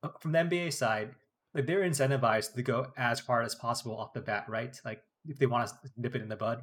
uh, 0.03 0.09
from 0.21 0.33
the 0.33 0.39
nba 0.39 0.73
side 0.73 1.15
like 1.55 1.67
they're 1.67 1.81
incentivized 1.81 2.55
to 2.55 2.63
go 2.63 2.93
as 2.97 3.21
hard 3.21 3.47
as 3.47 3.55
possible 3.55 3.97
off 3.97 4.13
the 4.13 4.21
bat 4.21 4.45
right? 4.49 4.79
Like 4.85 5.03
if 5.27 5.39
they 5.39 5.47
want 5.47 5.69
to 5.69 5.75
nip 5.97 6.15
it 6.15 6.23
in 6.23 6.29
the 6.29 6.37
bud. 6.37 6.63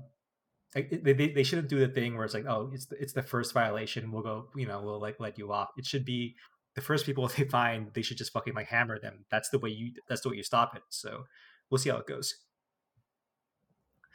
Like 0.76 0.90
they, 1.04 1.14
they, 1.14 1.44
shouldn't 1.44 1.70
do 1.70 1.80
the 1.80 1.88
thing 1.88 2.16
where 2.16 2.26
it's 2.26 2.34
like 2.34 2.48
oh 2.48 2.72
it's 2.74 2.86
the, 2.86 3.00
it's 3.00 3.14
the 3.14 3.22
first 3.22 3.54
violation 3.54 4.12
we'll 4.12 4.24
go 4.24 4.48
you 4.56 4.66
know 4.66 4.82
we'll 4.82 5.00
like 5.00 5.20
let 5.20 5.38
you 5.38 5.52
off. 5.52 5.70
It 5.78 5.86
should 5.86 6.06
be 6.06 6.36
the 6.76 6.82
first 6.82 7.06
people 7.06 7.28
they 7.38 7.44
find 7.44 7.92
they 7.94 8.02
should 8.02 8.18
just 8.18 8.34
fucking 8.34 8.54
like 8.54 8.68
hammer 8.68 9.00
them. 9.00 9.26
That's 9.30 9.50
the 9.50 9.60
way 9.60 9.70
you 9.70 9.92
that's 10.08 10.22
the 10.22 10.30
way 10.30 10.38
you 10.38 10.44
stop 10.44 10.76
it. 10.76 10.84
So 10.90 11.26
we'll 11.70 11.78
see 11.78 11.90
how 11.90 11.98
it 11.98 12.08
goes. 12.08 12.36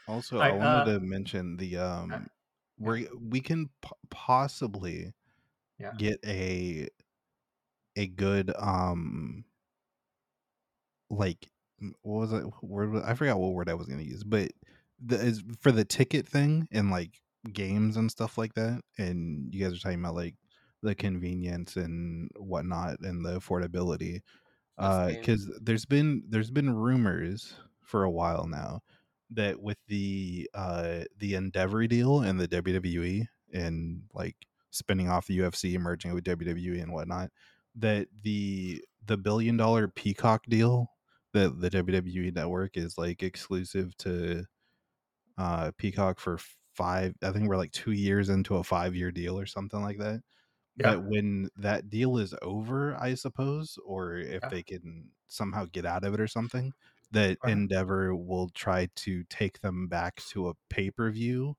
Also, 0.08 0.36
Alright, 0.36 0.54
I 0.54 0.56
wanted 0.56 0.68
uh, 0.68 0.84
to 0.98 1.00
mention 1.00 1.56
the 1.58 1.76
um, 1.76 2.30
we 2.78 3.08
we 3.20 3.40
can 3.40 3.70
p- 3.82 3.90
possibly 4.10 5.12
Yeah. 5.78 5.94
get 5.96 6.18
a 6.26 6.88
a 7.96 8.06
good 8.06 8.52
um, 8.58 9.44
like 11.10 11.50
what 12.02 12.20
was 12.20 12.32
it? 12.32 12.44
Word 12.62 12.90
was- 12.90 13.02
I 13.04 13.14
forgot 13.14 13.38
what 13.38 13.52
word 13.54 13.68
I 13.68 13.74
was 13.74 13.86
gonna 13.86 14.02
use, 14.02 14.24
but 14.24 14.50
the 15.04 15.16
is 15.20 15.42
for 15.60 15.72
the 15.72 15.84
ticket 15.84 16.26
thing 16.28 16.68
and 16.72 16.90
like 16.90 17.20
games 17.52 17.96
and 17.96 18.10
stuff 18.10 18.36
like 18.38 18.54
that. 18.54 18.82
And 18.98 19.52
you 19.54 19.64
guys 19.64 19.74
are 19.76 19.78
talking 19.80 20.00
about 20.00 20.14
like 20.14 20.36
the 20.82 20.94
convenience 20.94 21.76
and 21.76 22.30
whatnot 22.36 23.00
and 23.00 23.24
the 23.24 23.38
affordability 23.40 24.20
because 24.78 25.50
there's 25.62 25.84
been 25.86 26.24
there's 26.28 26.50
been 26.50 26.70
rumors 26.74 27.54
for 27.82 28.04
a 28.04 28.10
while 28.10 28.46
now 28.46 28.80
that 29.30 29.60
with 29.60 29.78
the 29.86 30.48
uh 30.54 31.04
the 31.16 31.34
Endeavor 31.34 31.86
deal 31.86 32.20
and 32.22 32.40
the 32.40 32.48
WWE 32.48 33.28
and 33.52 34.04
like 34.14 34.36
spinning 34.70 35.08
off 35.08 35.26
the 35.26 35.38
UFC, 35.38 35.78
merging 35.78 36.14
with 36.14 36.24
WWE 36.24 36.80
and 36.82 36.92
whatnot, 36.92 37.30
that 37.74 38.08
the 38.22 38.84
the 39.06 39.16
billion 39.18 39.56
dollar 39.56 39.88
Peacock 39.88 40.44
deal 40.48 40.92
that 41.32 41.60
the 41.60 41.70
WWE 41.70 42.30
network 42.32 42.76
is 42.76 42.98
like 42.98 43.22
exclusive 43.22 43.96
to 43.98 44.44
uh 45.36 45.72
Peacock 45.78 46.18
for 46.18 46.38
five 46.74 47.14
I 47.22 47.30
think 47.32 47.48
we're 47.48 47.56
like 47.56 47.72
two 47.72 47.92
years 47.92 48.28
into 48.28 48.56
a 48.56 48.64
five 48.64 48.94
year 48.94 49.10
deal 49.10 49.38
or 49.38 49.46
something 49.46 49.80
like 49.82 49.98
that 49.98 50.22
Yeah. 50.76 50.94
that 50.94 51.02
when 51.04 51.50
that 51.56 51.90
deal 51.90 52.18
is 52.18 52.34
over, 52.42 52.96
I 52.96 53.14
suppose, 53.14 53.78
or 53.84 54.16
if 54.16 54.42
Yeah. 54.42 54.48
they 54.48 54.62
can 54.64 55.10
somehow 55.28 55.66
get 55.66 55.86
out 55.86 56.04
of 56.04 56.14
it 56.14 56.20
or 56.20 56.28
something, 56.28 56.72
that 57.12 57.38
Right. 57.42 57.52
Endeavor 57.52 58.14
will 58.14 58.50
try 58.50 58.88
to 58.96 59.24
take 59.30 59.60
them 59.60 59.88
back 59.88 60.16
to 60.30 60.48
a 60.48 60.54
pay 60.70 60.90
per 60.90 61.10
view 61.10 61.56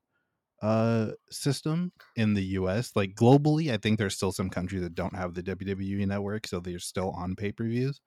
uh 0.62 1.12
system 1.32 1.92
in 2.16 2.34
the 2.34 2.44
US. 2.60 2.96
Like 2.96 3.16
globally, 3.16 3.72
I 3.72 3.78
think 3.78 3.98
there's 4.00 4.16
still 4.16 4.32
some 4.34 4.50
countries 4.50 4.82
that 4.84 4.96
don't 4.96 5.16
have 5.16 5.34
the 5.34 5.44
WWE 5.44 6.06
network, 6.08 6.48
so 6.48 6.60
they're 6.60 6.80
still 6.80 7.12
on 7.12 7.36
pay 7.36 7.52
per 7.52 7.66
views. 7.66 8.02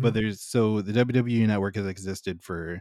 But 0.00 0.14
there's 0.14 0.42
so 0.42 0.82
the 0.82 0.92
WWE 0.92 1.46
network 1.48 1.76
has 1.76 1.86
existed 1.86 2.42
for 2.42 2.80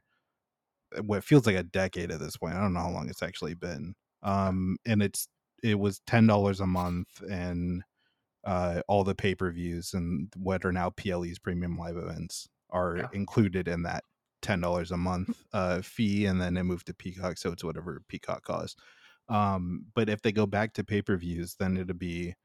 uh, 0.98 1.02
what 1.04 1.24
feels 1.24 1.46
like 1.46 1.56
a 1.56 1.64
decade 1.64 2.12
at 2.12 2.20
this 2.20 2.38
point. 2.38 2.56
I 2.56 2.62
don't 2.62 2.74
know 2.74 2.82
how 2.82 2.92
long 2.92 3.10
it's 3.10 3.24
actually 3.24 3.56
been. 3.56 3.96
Um, 4.24 4.78
and 4.86 5.02
it's 5.04 5.28
it 5.64 5.80
was 5.80 6.02
ten 6.08 6.28
dollars 6.28 6.60
a 6.60 6.68
month 6.68 7.22
and 7.30 7.84
uh, 8.46 8.82
all 8.88 9.04
the 9.04 9.16
pay 9.16 9.36
per 9.36 9.52
views 9.52 9.94
and 9.94 10.32
what 10.38 10.66
are 10.66 10.72
now 10.72 10.92
PLE's 10.92 11.40
premium 11.40 11.78
live 11.78 11.98
events 11.98 12.48
are 12.70 12.98
Yeah. 12.98 13.10
included 13.12 13.68
in 13.68 13.84
that 13.84 14.04
ten 14.42 14.62
dollars 14.62 14.92
a 14.92 14.98
month 14.98 15.46
uh, 15.54 15.82
fee, 15.82 16.26
and 16.26 16.42
then 16.42 16.58
it 16.58 16.64
moved 16.64 16.88
to 16.88 16.94
Peacock, 16.94 17.38
so 17.38 17.52
it's 17.52 17.64
whatever 17.64 18.02
Peacock 18.08 18.44
costs. 18.44 18.82
Um, 19.30 19.88
but 19.96 20.10
if 20.10 20.22
they 20.22 20.32
go 20.32 20.46
back 20.46 20.74
to 20.76 20.84
pay 20.84 21.02
per 21.02 21.18
views, 21.18 21.56
then 21.58 21.78
it'll 21.78 21.96
be 21.96 22.36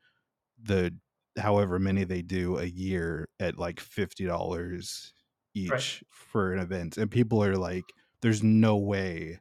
the 0.62 0.96
however 1.38 1.78
many 1.78 2.04
they 2.04 2.22
do 2.22 2.58
a 2.58 2.64
year 2.66 3.28
at 3.40 3.58
like 3.58 3.80
fifty 3.80 4.24
dollars 4.26 5.14
each 5.54 6.04
for 6.10 6.52
an 6.54 6.60
event, 6.60 6.98
and 6.98 7.10
people 7.10 7.42
are 7.44 7.56
like, 7.56 7.94
"There's 8.22 8.42
no 8.42 8.76
way 8.78 9.40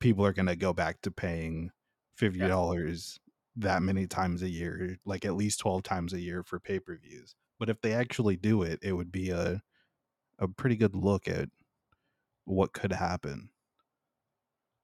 people 0.00 0.24
are 0.24 0.32
going 0.32 0.46
to 0.46 0.56
go 0.56 0.72
back 0.72 1.00
to 1.02 1.10
paying 1.10 1.70
fifty 2.16 2.46
dollars 2.46 3.18
that 3.56 3.82
many 3.82 4.06
times 4.06 4.42
a 4.42 4.48
year, 4.50 4.96
like 5.04 5.24
at 5.24 5.34
least 5.34 5.60
twelve 5.60 5.82
times 5.82 6.12
a 6.12 6.20
year 6.20 6.42
for 6.42 6.60
pay 6.60 6.80
per 6.80 6.96
views." 6.98 7.34
But 7.58 7.70
if 7.70 7.80
they 7.80 7.92
actually 7.94 8.36
do 8.36 8.62
it, 8.62 8.80
it 8.82 8.92
would 8.92 9.12
be 9.12 9.30
a 9.30 9.62
a 10.38 10.48
pretty 10.48 10.76
good 10.76 10.94
look 10.94 11.28
at 11.28 11.48
what 12.44 12.72
could 12.72 12.92
happen. 12.92 13.50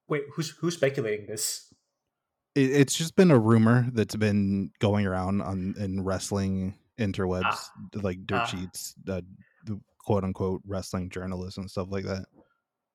Wait, 0.07 0.23
who's 0.33 0.49
who's 0.51 0.75
speculating 0.75 1.25
this? 1.27 1.73
It, 2.53 2.71
it's 2.71 2.95
just 2.95 3.15
been 3.15 3.31
a 3.31 3.39
rumor 3.39 3.87
that's 3.91 4.15
been 4.15 4.71
going 4.79 5.05
around 5.05 5.41
on 5.41 5.73
in 5.77 6.03
wrestling 6.03 6.75
interwebs, 6.99 7.43
Ah. 7.45 7.71
like 7.95 8.25
dirt 8.25 8.41
Ah. 8.41 8.45
sheets, 8.45 8.93
uh, 9.07 9.21
the 9.65 9.79
quote 9.99 10.23
unquote 10.23 10.61
wrestling 10.65 11.09
journalists 11.09 11.57
and 11.57 11.69
stuff 11.69 11.87
like 11.89 12.05
that. 12.05 12.25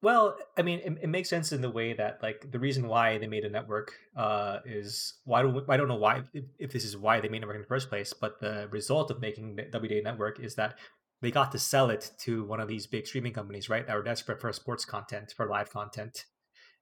Well, 0.03 0.39
I 0.57 0.63
mean, 0.63 0.79
it, 0.79 0.99
it 1.03 1.09
makes 1.09 1.29
sense 1.29 1.53
in 1.53 1.61
the 1.61 1.71
way 1.71 1.93
that 1.93 2.23
like 2.23 2.51
the 2.51 2.59
reason 2.59 2.89
why 2.89 3.19
they 3.19 3.27
made 3.27 3.45
a 3.45 3.51
network 3.51 3.93
uh, 4.17 4.61
is 4.65 5.15
why 5.25 5.43
don't 5.43 5.69
I 5.69 5.77
don't 5.77 5.89
know 5.89 5.97
why 5.97 6.23
if, 6.33 6.45
if 6.59 6.73
this 6.73 6.85
is 6.85 6.97
why 6.97 7.21
they 7.21 7.29
made 7.29 7.39
a 7.39 7.41
network 7.41 7.57
in 7.57 7.63
the 7.63 7.69
first 7.69 7.89
place, 7.91 8.15
but 8.15 8.41
the 8.41 8.69
result 8.71 9.11
of 9.11 9.21
making 9.21 9.57
the 9.57 9.65
WDA 9.65 10.03
network 10.05 10.41
is 10.41 10.55
that 10.55 10.79
they 11.23 11.31
got 11.31 11.53
to 11.53 11.59
sell 11.59 11.91
it 11.91 12.11
to 12.21 12.45
one 12.45 12.61
of 12.61 12.68
these 12.68 12.87
big 12.87 13.07
streaming 13.07 13.33
companies, 13.33 13.68
right? 13.68 13.87
That 13.87 13.97
were 13.97 14.03
desperate 14.03 14.41
for 14.41 14.53
sports 14.53 14.85
content, 14.85 15.35
for 15.37 15.47
live 15.47 15.71
content, 15.71 16.25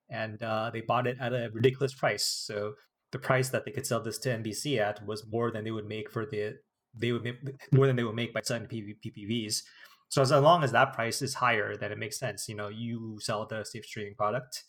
and 0.09 0.41
uh, 0.41 0.69
they 0.71 0.81
bought 0.81 1.07
it 1.07 1.17
at 1.19 1.33
a 1.33 1.49
ridiculous 1.53 1.93
price. 1.93 2.25
So 2.25 2.73
the 3.11 3.19
price 3.19 3.49
that 3.49 3.65
they 3.65 3.71
could 3.71 3.85
sell 3.85 4.01
this 4.01 4.17
to 4.19 4.29
NBC 4.29 4.79
at 4.79 5.05
was 5.05 5.25
more 5.27 5.51
than 5.51 5.63
they 5.63 5.71
would 5.71 5.87
make 5.87 6.09
for 6.11 6.25
the 6.25 6.55
they 6.93 7.11
would 7.11 7.23
make 7.23 7.37
more 7.71 7.87
than 7.87 7.95
they 7.95 8.03
would 8.03 8.15
make 8.15 8.33
by 8.33 8.41
selling 8.43 8.67
PV, 8.67 8.95
PPVs. 9.05 9.63
So 10.09 10.21
as 10.23 10.31
long 10.31 10.63
as 10.63 10.71
that 10.71 10.93
price 10.93 11.21
is 11.21 11.35
higher, 11.35 11.77
then 11.77 11.91
it 11.91 11.99
makes 11.99 12.17
sense. 12.17 12.49
You 12.49 12.55
know, 12.55 12.67
you 12.69 13.19
sell 13.21 13.45
the 13.45 13.63
safe 13.63 13.85
streaming 13.85 14.15
product, 14.15 14.63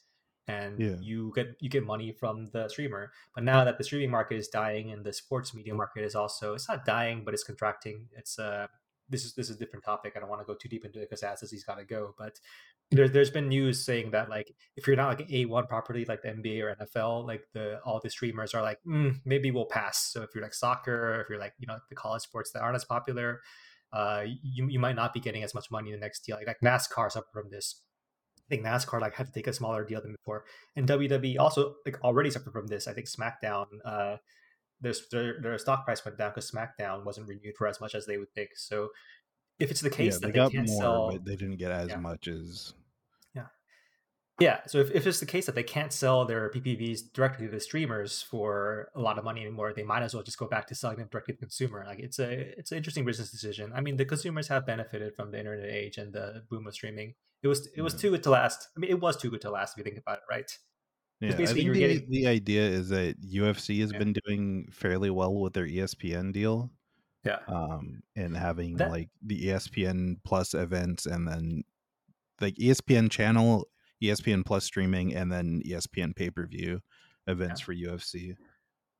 and 0.47 0.79
Yeah. 0.79 0.97
you 1.01 1.33
get 1.35 1.49
you 1.61 1.71
get 1.71 1.85
money 1.85 2.13
from 2.13 2.47
the 2.53 2.69
streamer. 2.69 3.13
But 3.35 3.45
now 3.45 3.65
that 3.65 3.79
the 3.79 3.85
streaming 3.85 4.11
market 4.11 4.37
is 4.37 4.49
dying 4.49 4.91
and 4.93 5.05
the 5.05 5.13
sports 5.13 5.55
media 5.55 5.75
market 5.75 6.05
is 6.05 6.15
also 6.15 6.55
it's 6.55 6.69
not 6.69 6.85
dying, 6.85 7.25
but 7.25 7.35
it's 7.35 7.45
contracting. 7.45 8.09
It's 8.17 8.39
uh 8.39 8.67
this 9.11 9.25
is 9.25 9.35
this 9.35 9.51
is 9.51 9.57
a 9.57 9.59
different 9.59 9.85
topic. 9.85 10.15
I 10.17 10.21
don't 10.21 10.29
want 10.29 10.41
to 10.41 10.47
go 10.47 10.55
too 10.55 10.69
deep 10.69 10.85
into 10.85 11.01
it 11.01 11.11
because 11.11 11.23
as 11.23 11.51
he's 11.51 11.65
got 11.65 11.79
to 11.79 11.85
go. 11.85 12.15
But 12.19 12.41
there, 12.91 13.09
there's 13.09 13.31
been 13.31 13.49
news 13.49 13.85
saying 13.85 14.13
that 14.13 14.31
like 14.31 14.55
if 14.77 14.87
you're 14.87 14.97
not 14.97 15.09
like 15.09 15.21
an 15.21 15.27
A1 15.27 15.69
property 15.69 16.05
like 16.05 16.23
the 16.23 16.29
NBA 16.29 16.63
or 16.63 16.77
NFL, 16.77 17.27
like 17.27 17.43
the 17.53 17.81
all 17.85 18.01
the 18.03 18.11
streamers 18.11 18.55
are 18.55 18.63
like 18.63 18.79
mm, 18.87 19.17
maybe 19.25 19.51
we'll 19.51 19.67
pass. 19.67 20.11
So 20.13 20.23
if 20.23 20.31
you're 20.35 20.43
like 20.43 20.55
soccer, 20.55 21.21
if 21.21 21.29
you're 21.29 21.39
like 21.39 21.55
you 21.59 21.67
know 21.67 21.79
the 21.89 21.95
college 21.95 22.23
sports 22.23 22.53
that 22.53 22.63
aren't 22.63 22.77
as 22.77 22.85
popular, 22.85 23.41
uh, 23.93 24.25
you 24.43 24.69
you 24.69 24.79
might 24.79 24.97
not 24.97 25.13
be 25.13 25.21
getting 25.21 25.43
as 25.43 25.55
much 25.55 25.71
money 25.71 25.91
in 25.91 25.99
the 25.99 26.05
next 26.05 26.21
deal. 26.21 26.37
Like, 26.37 26.47
like 26.47 26.61
NASCAR 26.63 27.11
suffered 27.11 27.33
from 27.33 27.51
this. 27.51 27.83
I 28.39 28.55
think 28.55 28.65
NASCAR 28.65 29.01
like 29.01 29.15
had 29.15 29.27
to 29.27 29.33
take 29.33 29.47
a 29.47 29.53
smaller 29.53 29.85
deal 29.85 30.01
than 30.01 30.13
before, 30.13 30.45
and 30.77 30.89
WWE 30.89 31.39
also 31.39 31.75
like 31.85 32.03
already 32.03 32.31
suffered 32.31 32.53
from 32.53 32.67
this. 32.67 32.89
I 32.89 32.93
think 32.93 33.07
SmackDown, 33.07 33.67
uh, 33.85 34.17
their 34.81 34.95
their, 35.11 35.41
their 35.41 35.59
stock 35.59 35.85
price 35.85 36.05
went 36.05 36.19
down 36.19 36.31
because 36.31 36.51
SmackDown 36.51 37.05
wasn't 37.05 37.29
renewed 37.29 37.57
for 37.57 37.67
as 37.67 37.81
much 37.81 37.95
as 37.95 38.07
they 38.07 38.17
would 38.19 38.33
think. 38.33 38.51
So 38.57 38.89
if 39.59 39.71
it's 39.71 39.81
the 39.81 39.91
case 39.91 40.15
yeah, 40.15 40.19
that 40.21 40.33
they 40.33 40.41
they, 40.41 40.51
can't 40.51 40.69
more, 40.69 40.81
sell, 40.81 41.11
but 41.11 41.25
they 41.25 41.37
didn't 41.37 41.57
get 41.59 41.71
as 41.71 41.89
Yeah. 41.91 41.97
much 41.99 42.29
as 42.29 42.73
yeah. 43.35 43.47
Yeah. 44.41 44.61
So 44.67 44.79
if, 44.79 44.91
if 44.93 45.07
it's 45.07 45.21
the 45.21 45.27
case 45.27 45.45
that 45.47 45.55
they 45.55 45.63
can't 45.63 45.93
sell 45.93 46.25
their 46.25 46.49
PPVs 46.51 47.13
directly 47.13 47.45
to 47.47 47.53
the 47.53 47.61
streamers 47.61 48.23
for 48.23 48.89
a 48.95 49.01
lot 49.01 49.19
of 49.19 49.25
money 49.25 49.43
anymore, 49.43 49.75
they 49.75 49.83
might 49.83 50.03
as 50.03 50.15
well 50.15 50.23
just 50.23 50.39
go 50.39 50.47
back 50.47 50.67
to 50.69 50.75
selling 50.75 50.97
them 50.97 51.09
directly 51.13 51.35
to 51.35 51.41
the 51.41 51.47
consumer. 51.47 51.85
Like 51.87 51.99
it's 51.99 52.19
a 52.19 52.59
it's 52.59 52.73
an 52.73 52.79
interesting 52.79 53.05
business 53.05 53.31
decision. 53.31 53.73
I 53.75 53.83
mean, 53.83 53.97
the 53.99 54.07
consumers 54.07 54.49
have 54.49 54.65
benefited 54.65 55.15
from 55.15 55.31
the 55.31 55.39
internet 55.39 55.69
age 55.71 55.99
and 55.99 56.13
the 56.13 56.43
boom 56.49 56.67
of 56.67 56.73
streaming. 56.75 57.15
It 57.43 57.49
was 57.49 57.69
it 57.77 57.83
was 57.83 57.93
Yeah. 57.95 58.01
too 58.01 58.11
good 58.13 58.23
to 58.23 58.31
last. 58.31 58.69
I 58.77 58.81
mean, 58.81 58.91
it 58.91 59.01
was 59.01 59.17
too 59.19 59.29
good 59.31 59.43
to 59.43 59.51
last 59.51 59.73
if 59.75 59.79
you 59.79 59.85
think 59.85 59.99
about 59.99 60.19
it, 60.19 60.25
right? 60.31 60.51
Yeah, 61.21 61.31
I 61.31 61.33
think 61.33 61.73
the, 61.75 62.07
the 62.09 62.27
idea 62.27 62.63
is 62.63 62.89
that 62.89 63.21
UFC 63.21 63.81
has 63.81 63.93
Yeah. 63.93 63.99
been 63.99 64.15
doing 64.25 64.69
fairly 64.73 65.11
well 65.11 65.35
with 65.35 65.53
their 65.53 65.67
ESPN 65.67 66.33
deal, 66.33 66.71
Yeah. 67.25 67.41
um, 67.47 68.03
and 68.17 68.37
having 68.37 68.77
That- 68.77 68.91
like 68.91 69.11
the 69.23 69.49
ESPN 69.49 70.17
Plus 70.25 70.55
events, 70.55 71.05
and 71.07 71.29
then 71.29 71.63
like 72.41 72.55
ESPN 72.59 73.11
channel, 73.11 73.69
ESPN 74.03 74.45
Plus 74.45 74.65
streaming, 74.65 75.15
and 75.15 75.31
then 75.31 75.61
ESPN 75.67 76.15
pay 76.17 76.31
per 76.31 76.47
view 76.47 76.81
events 77.27 77.61
Yeah. 77.61 77.65
for 77.67 77.75
UFC. 77.75 78.37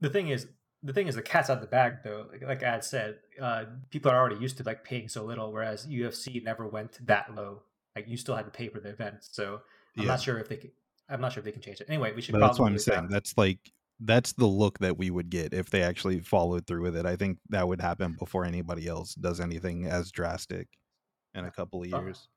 the 0.01 0.11
thing 0.11 0.29
is 0.29 0.47
the 0.83 0.93
thing 0.95 1.09
is 1.09 1.15
the 1.15 1.23
cat's 1.23 1.51
out 1.51 1.57
of 1.59 1.61
the 1.61 1.67
bag 1.67 1.99
though 2.05 2.27
like, 2.33 2.43
like 2.43 2.63
ad 2.63 2.83
said 2.85 3.19
uh 3.41 3.65
people 3.91 4.11
are 4.11 4.17
already 4.17 4.37
used 4.37 4.57
to 4.57 4.63
like 4.63 4.83
paying 4.83 5.09
so 5.09 5.25
little 5.25 5.53
whereas 5.53 5.87
ufc 5.87 6.43
never 6.43 6.67
went 6.67 7.05
that 7.07 7.35
low 7.35 7.63
like 7.95 8.09
you 8.09 8.17
still 8.17 8.35
had 8.35 8.47
to 8.47 8.51
pay 8.51 8.69
for 8.69 8.81
the 8.81 8.89
event 8.89 9.17
so 9.21 9.61
i'm 9.97 10.05
Yeah. 10.05 10.09
not 10.09 10.23
sure 10.23 10.39
if 10.39 10.49
they 10.49 10.57
can 10.57 10.71
i'm 11.11 11.21
not 11.21 11.33
sure 11.33 11.41
if 11.41 11.45
they 11.45 11.53
can 11.53 11.63
change 11.63 11.81
it 11.81 11.87
anyway 11.89 12.13
we 12.15 12.23
should 12.23 12.33
But 12.33 12.41
that's 12.41 12.59
what 12.59 12.67
I'm 12.71 12.79
saying. 12.79 13.01
wrap- 13.03 13.11
That's 13.11 13.37
like 13.37 13.59
that's 14.03 14.33
the 14.33 14.47
look 14.47 14.79
that 14.79 14.97
we 14.97 15.11
would 15.11 15.29
get 15.29 15.53
if 15.53 15.69
they 15.69 15.83
actually 15.83 16.21
followed 16.21 16.67
through 16.67 16.81
with 16.83 16.97
it. 16.97 17.05
I 17.05 17.17
think 17.17 17.37
that 17.51 17.69
would 17.69 17.83
happen 17.83 18.17
before 18.19 18.47
anybody 18.47 18.87
else 18.89 19.15
does 19.15 19.41
anything 19.41 19.85
as 19.87 20.11
drastic 20.11 20.69
in 21.35 21.45
a 21.45 21.51
couple 21.51 21.83
of 21.83 21.93
Oh. 21.93 22.01
years. 22.01 22.29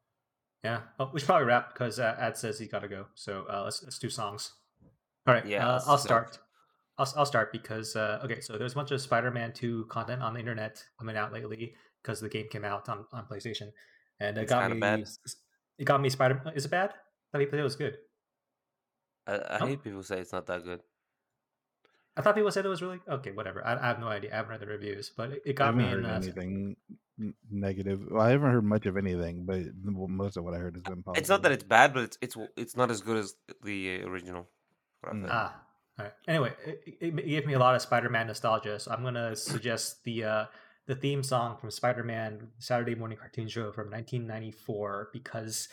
yeah 0.63 0.81
oh, 0.99 1.09
we 1.13 1.19
should 1.21 1.27
probably 1.27 1.45
wrap 1.47 1.73
because 1.73 1.99
uh, 1.99 2.15
ad 2.19 2.35
says 2.37 2.59
he 2.59 2.67
gotta 2.67 2.89
go 2.89 3.05
so 3.15 3.45
uh 3.49 3.61
let's 3.63 3.81
let's 3.83 3.97
do 3.97 4.09
songs 4.09 4.53
all 5.25 5.33
right 5.33 5.45
Yeah, 5.45 5.65
uh, 5.67 5.81
i'll 5.87 5.97
start 5.97 6.37
I'll, 6.97 7.11
I'll 7.17 7.25
start 7.25 7.51
because 7.53 7.95
uh, 7.95 8.19
okay 8.25 8.39
so 8.41 8.57
there's 8.57 8.73
a 8.73 8.75
bunch 8.75 8.91
of 8.91 8.99
spider-man 9.01 9.53
2 9.53 9.85
content 9.85 10.21
on 10.21 10.33
the 10.33 10.39
internet 10.41 10.83
coming 10.99 11.15
out 11.17 11.31
lately 11.33 11.73
because 12.01 12.19
the 12.19 12.29
game 12.29 12.47
came 12.51 12.65
out 12.65 12.89
on, 12.89 13.05
on 13.13 13.25
playstation 13.25 13.69
and 14.19 14.37
it 14.37 14.41
It's 14.41 14.51
got 14.51 14.69
me 14.69 14.79
bad. 14.79 15.07
it 15.79 15.85
got 15.85 16.01
me 16.01 16.09
spider 16.09 16.41
is 16.55 16.65
it 16.65 16.71
bad 16.71 16.89
i 16.91 16.93
thought 17.31 17.39
people 17.39 17.51
said 17.51 17.59
it 17.61 17.63
was 17.63 17.75
good 17.77 17.97
I, 19.27 19.33
I 19.35 19.57
Oh. 19.61 19.65
hate 19.67 19.83
people 19.83 20.03
say 20.03 20.19
it's 20.19 20.31
not 20.33 20.45
that 20.47 20.63
good. 20.63 20.81
I 22.15 22.21
thought 22.21 22.35
people 22.35 22.51
said 22.51 22.65
it 22.65 22.69
was 22.69 22.81
really 22.81 22.99
okay. 23.09 23.31
Whatever. 23.31 23.65
I, 23.65 23.73
I 23.75 23.87
have 23.87 23.99
no 23.99 24.07
idea. 24.07 24.31
I 24.33 24.35
haven't 24.37 24.51
read 24.51 24.59
the 24.59 24.67
reviews, 24.67 25.09
but 25.15 25.31
it, 25.31 25.41
it 25.45 25.49
I 25.51 25.53
got 25.53 25.65
haven't 25.67 25.81
me 25.83 25.89
heard 25.89 25.99
in. 26.03 26.05
Uh, 26.05 26.13
anything 26.15 26.75
n- 27.19 27.33
negative. 27.49 28.01
Well, 28.11 28.21
I 28.21 28.29
haven't 28.31 28.51
heard 28.51 28.63
much 28.63 28.85
of 28.85 28.97
anything, 28.97 29.45
but 29.45 29.61
most 29.83 30.37
of 30.37 30.43
what 30.43 30.53
I 30.53 30.57
heard 30.57 30.75
has 30.75 30.83
been 30.83 31.01
positive. 31.01 31.21
It's 31.21 31.29
not 31.29 31.41
that 31.41 31.51
it's 31.51 31.63
bad, 31.63 31.93
but 31.93 32.03
it's 32.03 32.17
it's 32.21 32.37
it's 32.55 32.75
not 32.77 32.91
as 32.91 33.01
good 33.01 33.17
as 33.17 33.33
the 33.63 34.03
uh, 34.03 34.07
original. 34.09 34.47
what 35.01 35.13
Mm. 35.15 35.27
ah, 35.29 35.55
all 35.97 36.05
right. 36.05 36.13
Anyway, 36.27 36.53
it, 36.67 36.83
it, 37.01 37.19
it 37.19 37.25
gave 37.27 37.45
me 37.47 37.53
a 37.53 37.59
lot 37.59 37.73
of 37.75 37.81
Spider-Man 37.81 38.27
nostalgia, 38.27 38.79
so 38.79 38.91
I'm 38.91 39.01
gonna 39.03 39.35
suggest 39.35 40.03
the 40.03 40.23
uh, 40.23 40.45
the 40.85 40.93
theme 40.95 41.23
song 41.23 41.57
from 41.57 41.71
Spider-Man 41.71 42.49
Saturday 42.59 42.93
Morning 42.93 43.17
Cartoon 43.17 43.47
Show 43.47 43.71
from 43.71 43.89
1994 43.89 45.09
because 45.13 45.67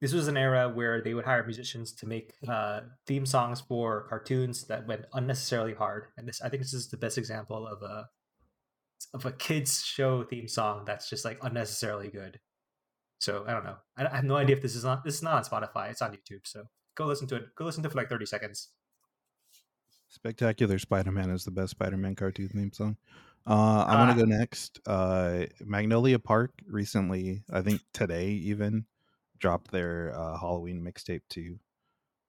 this 0.00 0.12
was 0.12 0.28
an 0.28 0.36
era 0.36 0.68
where 0.68 1.00
they 1.00 1.14
would 1.14 1.24
hire 1.24 1.44
musicians 1.44 1.92
to 1.94 2.06
make 2.06 2.34
uh, 2.48 2.80
theme 3.06 3.24
songs 3.26 3.60
for 3.60 4.06
cartoons 4.08 4.64
that 4.66 4.86
went 4.86 5.06
unnecessarily 5.14 5.74
hard, 5.74 6.08
and 6.16 6.28
this 6.28 6.40
I 6.42 6.48
think 6.48 6.62
this 6.62 6.74
is 6.74 6.88
the 6.88 6.96
best 6.96 7.16
example 7.18 7.66
of 7.66 7.82
a 7.82 8.08
of 9.14 9.24
a 9.26 9.32
kids 9.32 9.84
show 9.84 10.24
theme 10.24 10.48
song 10.48 10.84
that's 10.86 11.08
just 11.08 11.24
like 11.24 11.38
unnecessarily 11.42 12.08
good. 12.08 12.40
So 13.18 13.44
I 13.46 13.52
don't 13.52 13.64
know. 13.64 13.76
I, 13.96 14.06
I 14.06 14.16
have 14.16 14.24
no 14.24 14.36
idea 14.36 14.56
if 14.56 14.62
this 14.62 14.74
is 14.76 14.84
not 14.84 15.04
This 15.04 15.14
is 15.16 15.22
not 15.22 15.34
on 15.34 15.44
Spotify. 15.44 15.90
It's 15.90 16.02
on 16.02 16.12
YouTube. 16.12 16.40
So 16.44 16.64
go 16.94 17.06
listen 17.06 17.26
to 17.28 17.36
it. 17.36 17.54
Go 17.56 17.64
listen 17.64 17.82
to 17.82 17.88
it 17.88 17.92
for 17.92 17.98
like 17.98 18.10
30 18.10 18.26
seconds. 18.26 18.68
Spectacular 20.08 20.78
Spider-Man 20.78 21.30
is 21.30 21.44
the 21.44 21.50
best 21.50 21.70
Spider-Man 21.72 22.14
cartoon 22.14 22.48
theme 22.48 22.72
song. 22.72 22.96
Uh, 23.46 23.84
I'm 23.86 23.98
gonna 24.08 24.12
Ah. 24.12 24.14
go 24.14 24.24
next. 24.24 24.80
Uh, 24.86 25.46
Magnolia 25.64 26.18
Park 26.18 26.52
recently, 26.66 27.42
I 27.50 27.62
think 27.62 27.80
today 27.92 28.30
even, 28.30 28.86
dropped 29.38 29.70
their 29.70 30.12
uh, 30.16 30.38
Halloween 30.38 30.80
mixtape 30.82 31.22
too. 31.28 31.58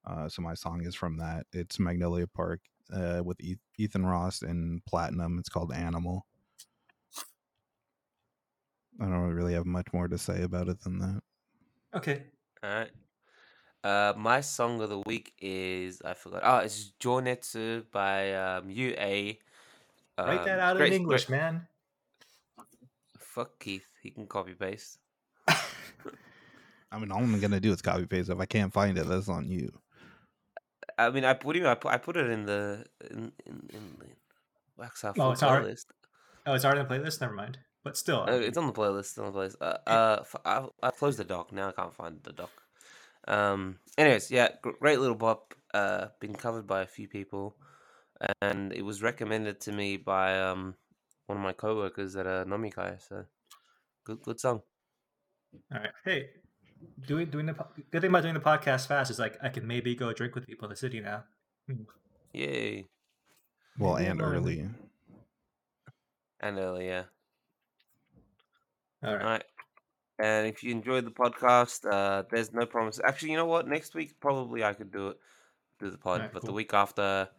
Uh, 0.06 0.30
so 0.30 0.42
my 0.42 0.54
song 0.54 0.84
is 0.86 0.96
from 0.96 1.18
that. 1.18 1.46
It's 1.52 1.80
Magnolia 1.80 2.28
Park 2.28 2.62
uh, 2.94 3.22
with 3.24 3.38
Eth- 3.42 3.58
Ethan 3.78 4.06
Ross 4.06 4.42
and 4.42 4.82
PLVTINUM. 4.86 5.40
It's 5.40 5.50
called 5.50 5.74
Animal. 5.74 6.26
I 9.00 9.06
don't 9.06 9.34
really 9.34 9.54
have 9.54 9.66
much 9.66 9.88
more 9.94 10.08
to 10.08 10.18
say 10.18 10.42
about 10.44 10.70
it 10.70 10.82
than 10.82 11.00
that. 11.00 11.22
Okay. 11.96 12.24
All 12.64 12.70
right. 12.70 12.92
Uh, 13.84 14.14
my 14.18 14.42
song 14.42 14.82
of 14.82 14.90
the 14.90 15.00
week 15.00 15.34
is 15.40 16.02
I 16.04 16.14
forgot. 16.14 16.42
Oh, 16.44 16.58
it's 16.58 16.94
Jounetsu 17.00 17.84
by 17.92 18.34
um, 18.34 18.70
UA. 18.70 19.36
Write 20.18 20.46
that 20.46 20.60
Um, 20.60 20.60
out 20.60 20.78
great- 20.78 20.94
in 20.94 21.02
English, 21.02 21.26
great- 21.26 21.38
man. 21.38 21.68
Fuck 23.20 23.60
Keith. 23.60 23.86
He 24.02 24.10
can 24.10 24.26
copy 24.26 24.54
paste. 24.54 24.98
I 26.92 27.00
mean, 27.00 27.12
all 27.12 27.20
I'm 27.20 27.40
gonna 27.40 27.60
do 27.60 27.72
is 27.72 27.82
copy 27.82 28.06
paste. 28.06 28.30
If 28.30 28.40
I 28.40 28.46
can't 28.46 28.72
find 28.74 28.98
it, 28.98 29.08
that's 29.08 29.30
on 29.30 29.50
you. 29.50 29.72
I 30.98 31.10
mean, 31.10 31.26
I 31.26 31.34
put 31.34 31.56
him. 31.56 31.66
I 31.66 31.76
put, 31.76 31.92
I 31.94 31.98
put 31.98 32.18
it 32.18 32.30
in 32.30 32.46
the 32.46 32.86
in 33.12 33.32
in, 33.46 33.70
in 33.74 33.96
the 34.00 34.08
Wax 34.78 35.02
Half 35.02 35.20
Oh, 35.20 35.24
Full 35.24 35.32
it's 35.34 35.44
already- 35.44 35.74
playlist. 35.74 35.86
oh, 36.46 36.54
it's 36.54 36.66
already 36.66 36.82
on 36.82 36.88
the 36.88 36.96
playlist. 36.96 37.22
Never 37.22 37.34
mind. 37.34 37.60
But 37.84 37.98
still, 37.98 38.22
I 38.22 38.32
Uh, 38.32 38.32
mean, 38.34 38.44
it's 38.44 38.58
on 38.58 38.68
the 38.68 38.74
playlist. 38.74 39.00
It's 39.12 39.18
on 39.18 39.32
the 39.32 39.38
playlist. 39.40 39.56
Uh, 39.62 39.78
uh, 39.90 40.18
f- 40.22 40.36
I, 40.46 40.66
I 40.84 40.92
closed 40.92 41.20
the 41.20 41.24
doc. 41.24 41.52
Now 41.52 41.70
I 41.70 41.72
can't 41.74 41.94
find 41.94 42.20
the 42.24 42.34
doc. 42.34 42.52
Um. 43.28 43.80
Anyways, 43.98 44.32
yeah, 44.32 44.50
great 44.80 45.00
little 45.00 45.16
bop. 45.16 45.54
Uh, 45.74 46.08
been 46.22 46.34
covered 46.36 46.66
by 46.66 46.82
a 46.82 46.88
few 46.88 47.08
people, 47.08 47.56
and 48.42 48.72
it 48.74 48.84
was 48.84 49.02
recommended 49.04 49.60
to 49.62 49.72
me 49.74 49.98
by 49.98 50.40
um 50.40 50.76
one 51.28 51.38
of 51.38 51.44
my 51.44 51.52
coworkers 51.54 52.16
at 52.16 52.26
uh, 52.26 52.46
Nomikai. 52.46 53.02
So, 53.08 53.26
good, 54.06 54.22
good 54.24 54.40
song. 54.40 54.62
all 55.74 55.80
right. 55.80 55.92
Hey, 56.06 56.30
doing 57.06 57.30
doing 57.30 57.46
the 57.46 57.54
good 57.92 58.02
thing 58.02 58.10
about 58.10 58.24
doing 58.24 58.34
the 58.34 58.40
podcast 58.40 58.88
fast 58.88 59.12
is 59.12 59.20
like 59.20 59.38
I 59.42 59.50
can 59.50 59.66
maybe 59.66 59.96
go 59.96 60.12
drink 60.14 60.36
with 60.36 60.46
people 60.48 60.66
in 60.66 60.70
the 60.72 60.76
city 60.76 61.00
now. 61.00 61.24
Yay! 62.34 62.86
Well, 63.78 63.96
Maybe 63.96 64.06
and 64.08 64.22
I'm 64.22 64.28
early. 64.28 64.70
And 66.40 66.58
early, 66.58 66.88
yeah. 66.88 67.04
All 69.04 69.14
right. 69.16 69.22
All 69.24 69.30
right. 69.30 69.44
And 70.20 70.48
if 70.48 70.64
you 70.64 70.72
enjoyed 70.72 71.06
the 71.06 71.12
podcast, 71.12 71.86
uh, 71.92 72.24
there's 72.32 72.52
no 72.52 72.66
promise. 72.66 73.00
Actually, 73.04 73.32
you 73.32 73.38
know 73.38 73.46
what? 73.46 73.68
Next 73.68 73.94
week 73.94 74.20
probably 74.20 74.64
I 74.64 74.74
could 74.74 74.92
do 74.92 75.10
it, 75.10 75.18
do 75.80 75.92
the 75.92 75.98
pod. 75.98 76.22
Alright, 76.22 76.34
but 76.34 76.44
the 76.44 76.52
week 76.52 76.74
after, 76.74 77.30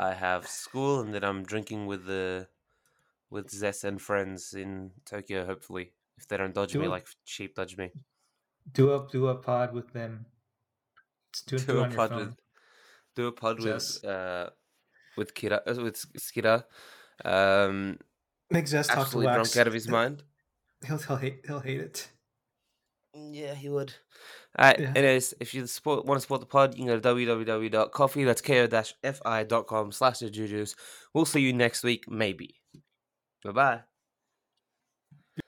I 0.00 0.14
have 0.14 0.48
school, 0.48 1.00
and 1.00 1.14
then 1.14 1.22
I'm 1.22 1.44
drinking 1.44 1.86
with 1.86 2.06
the 2.06 2.48
with 3.30 3.50
Zess 3.50 3.84
and 3.84 4.00
friends 4.02 4.54
in 4.54 4.90
Tokyo. 5.04 5.44
Hopefully, 5.46 5.92
if 6.16 6.26
they 6.26 6.36
don't 6.36 6.54
dodge 6.54 6.72
Do 6.72 6.80
me 6.80 6.86
it. 6.86 6.90
like 6.90 7.06
sheep 7.24 7.54
dodge 7.54 7.76
me, 7.76 7.92
Do 8.72 8.92
a 8.94 9.06
do 9.10 9.28
a 9.28 9.34
pod 9.36 9.72
with 9.72 9.92
them. 9.92 10.26
Do, 11.46 11.58
do, 11.58 11.64
do 11.64 11.80
a 11.80 11.88
pod 11.90 12.14
with 12.16 12.34
do 13.16 13.26
a 13.26 13.32
pod 13.32 13.60
with 13.62 14.04
uh 14.04 14.50
with 15.16 15.34
Kira 15.34 15.60
uh, 15.66 15.82
with 15.82 15.96
Skira. 16.18 16.64
Um, 17.24 17.98
Make 18.50 18.66
Zest 18.68 18.88
talk 18.90 18.96
to 18.96 19.02
absolutely 19.02 19.26
Wax. 19.26 19.52
drunk 19.52 19.60
out 19.62 19.66
of 19.68 19.74
his 19.74 19.88
mind. 19.88 20.22
He'll 20.86 20.98
he'll 20.98 21.16
hate 21.16 21.40
he'll 21.46 21.60
hate 21.60 21.80
it. 21.80 22.08
Yeah, 23.14 23.54
he 23.54 23.68
would. 23.68 23.94
Alright, 24.56 24.78
Yeah. 24.78 24.92
anyways, 24.94 25.34
if 25.40 25.52
you 25.54 25.66
support 25.66 26.04
want 26.04 26.18
to 26.18 26.20
support 26.22 26.40
the 26.40 26.46
pod, 26.46 26.74
you 26.76 26.84
can 26.84 26.94
go 26.94 27.00
to 27.00 27.08
www.coffee, 27.14 28.24
that's 28.24 28.42
ko-fi.com 28.42 29.92
slash 29.92 30.18
the 30.20 30.30
Jujus. 30.30 30.74
We'll 31.14 31.24
see 31.24 31.40
you 31.40 31.52
next 31.52 31.82
week, 31.82 32.04
maybe. 32.08 32.60
Bye-bye. 33.44 33.87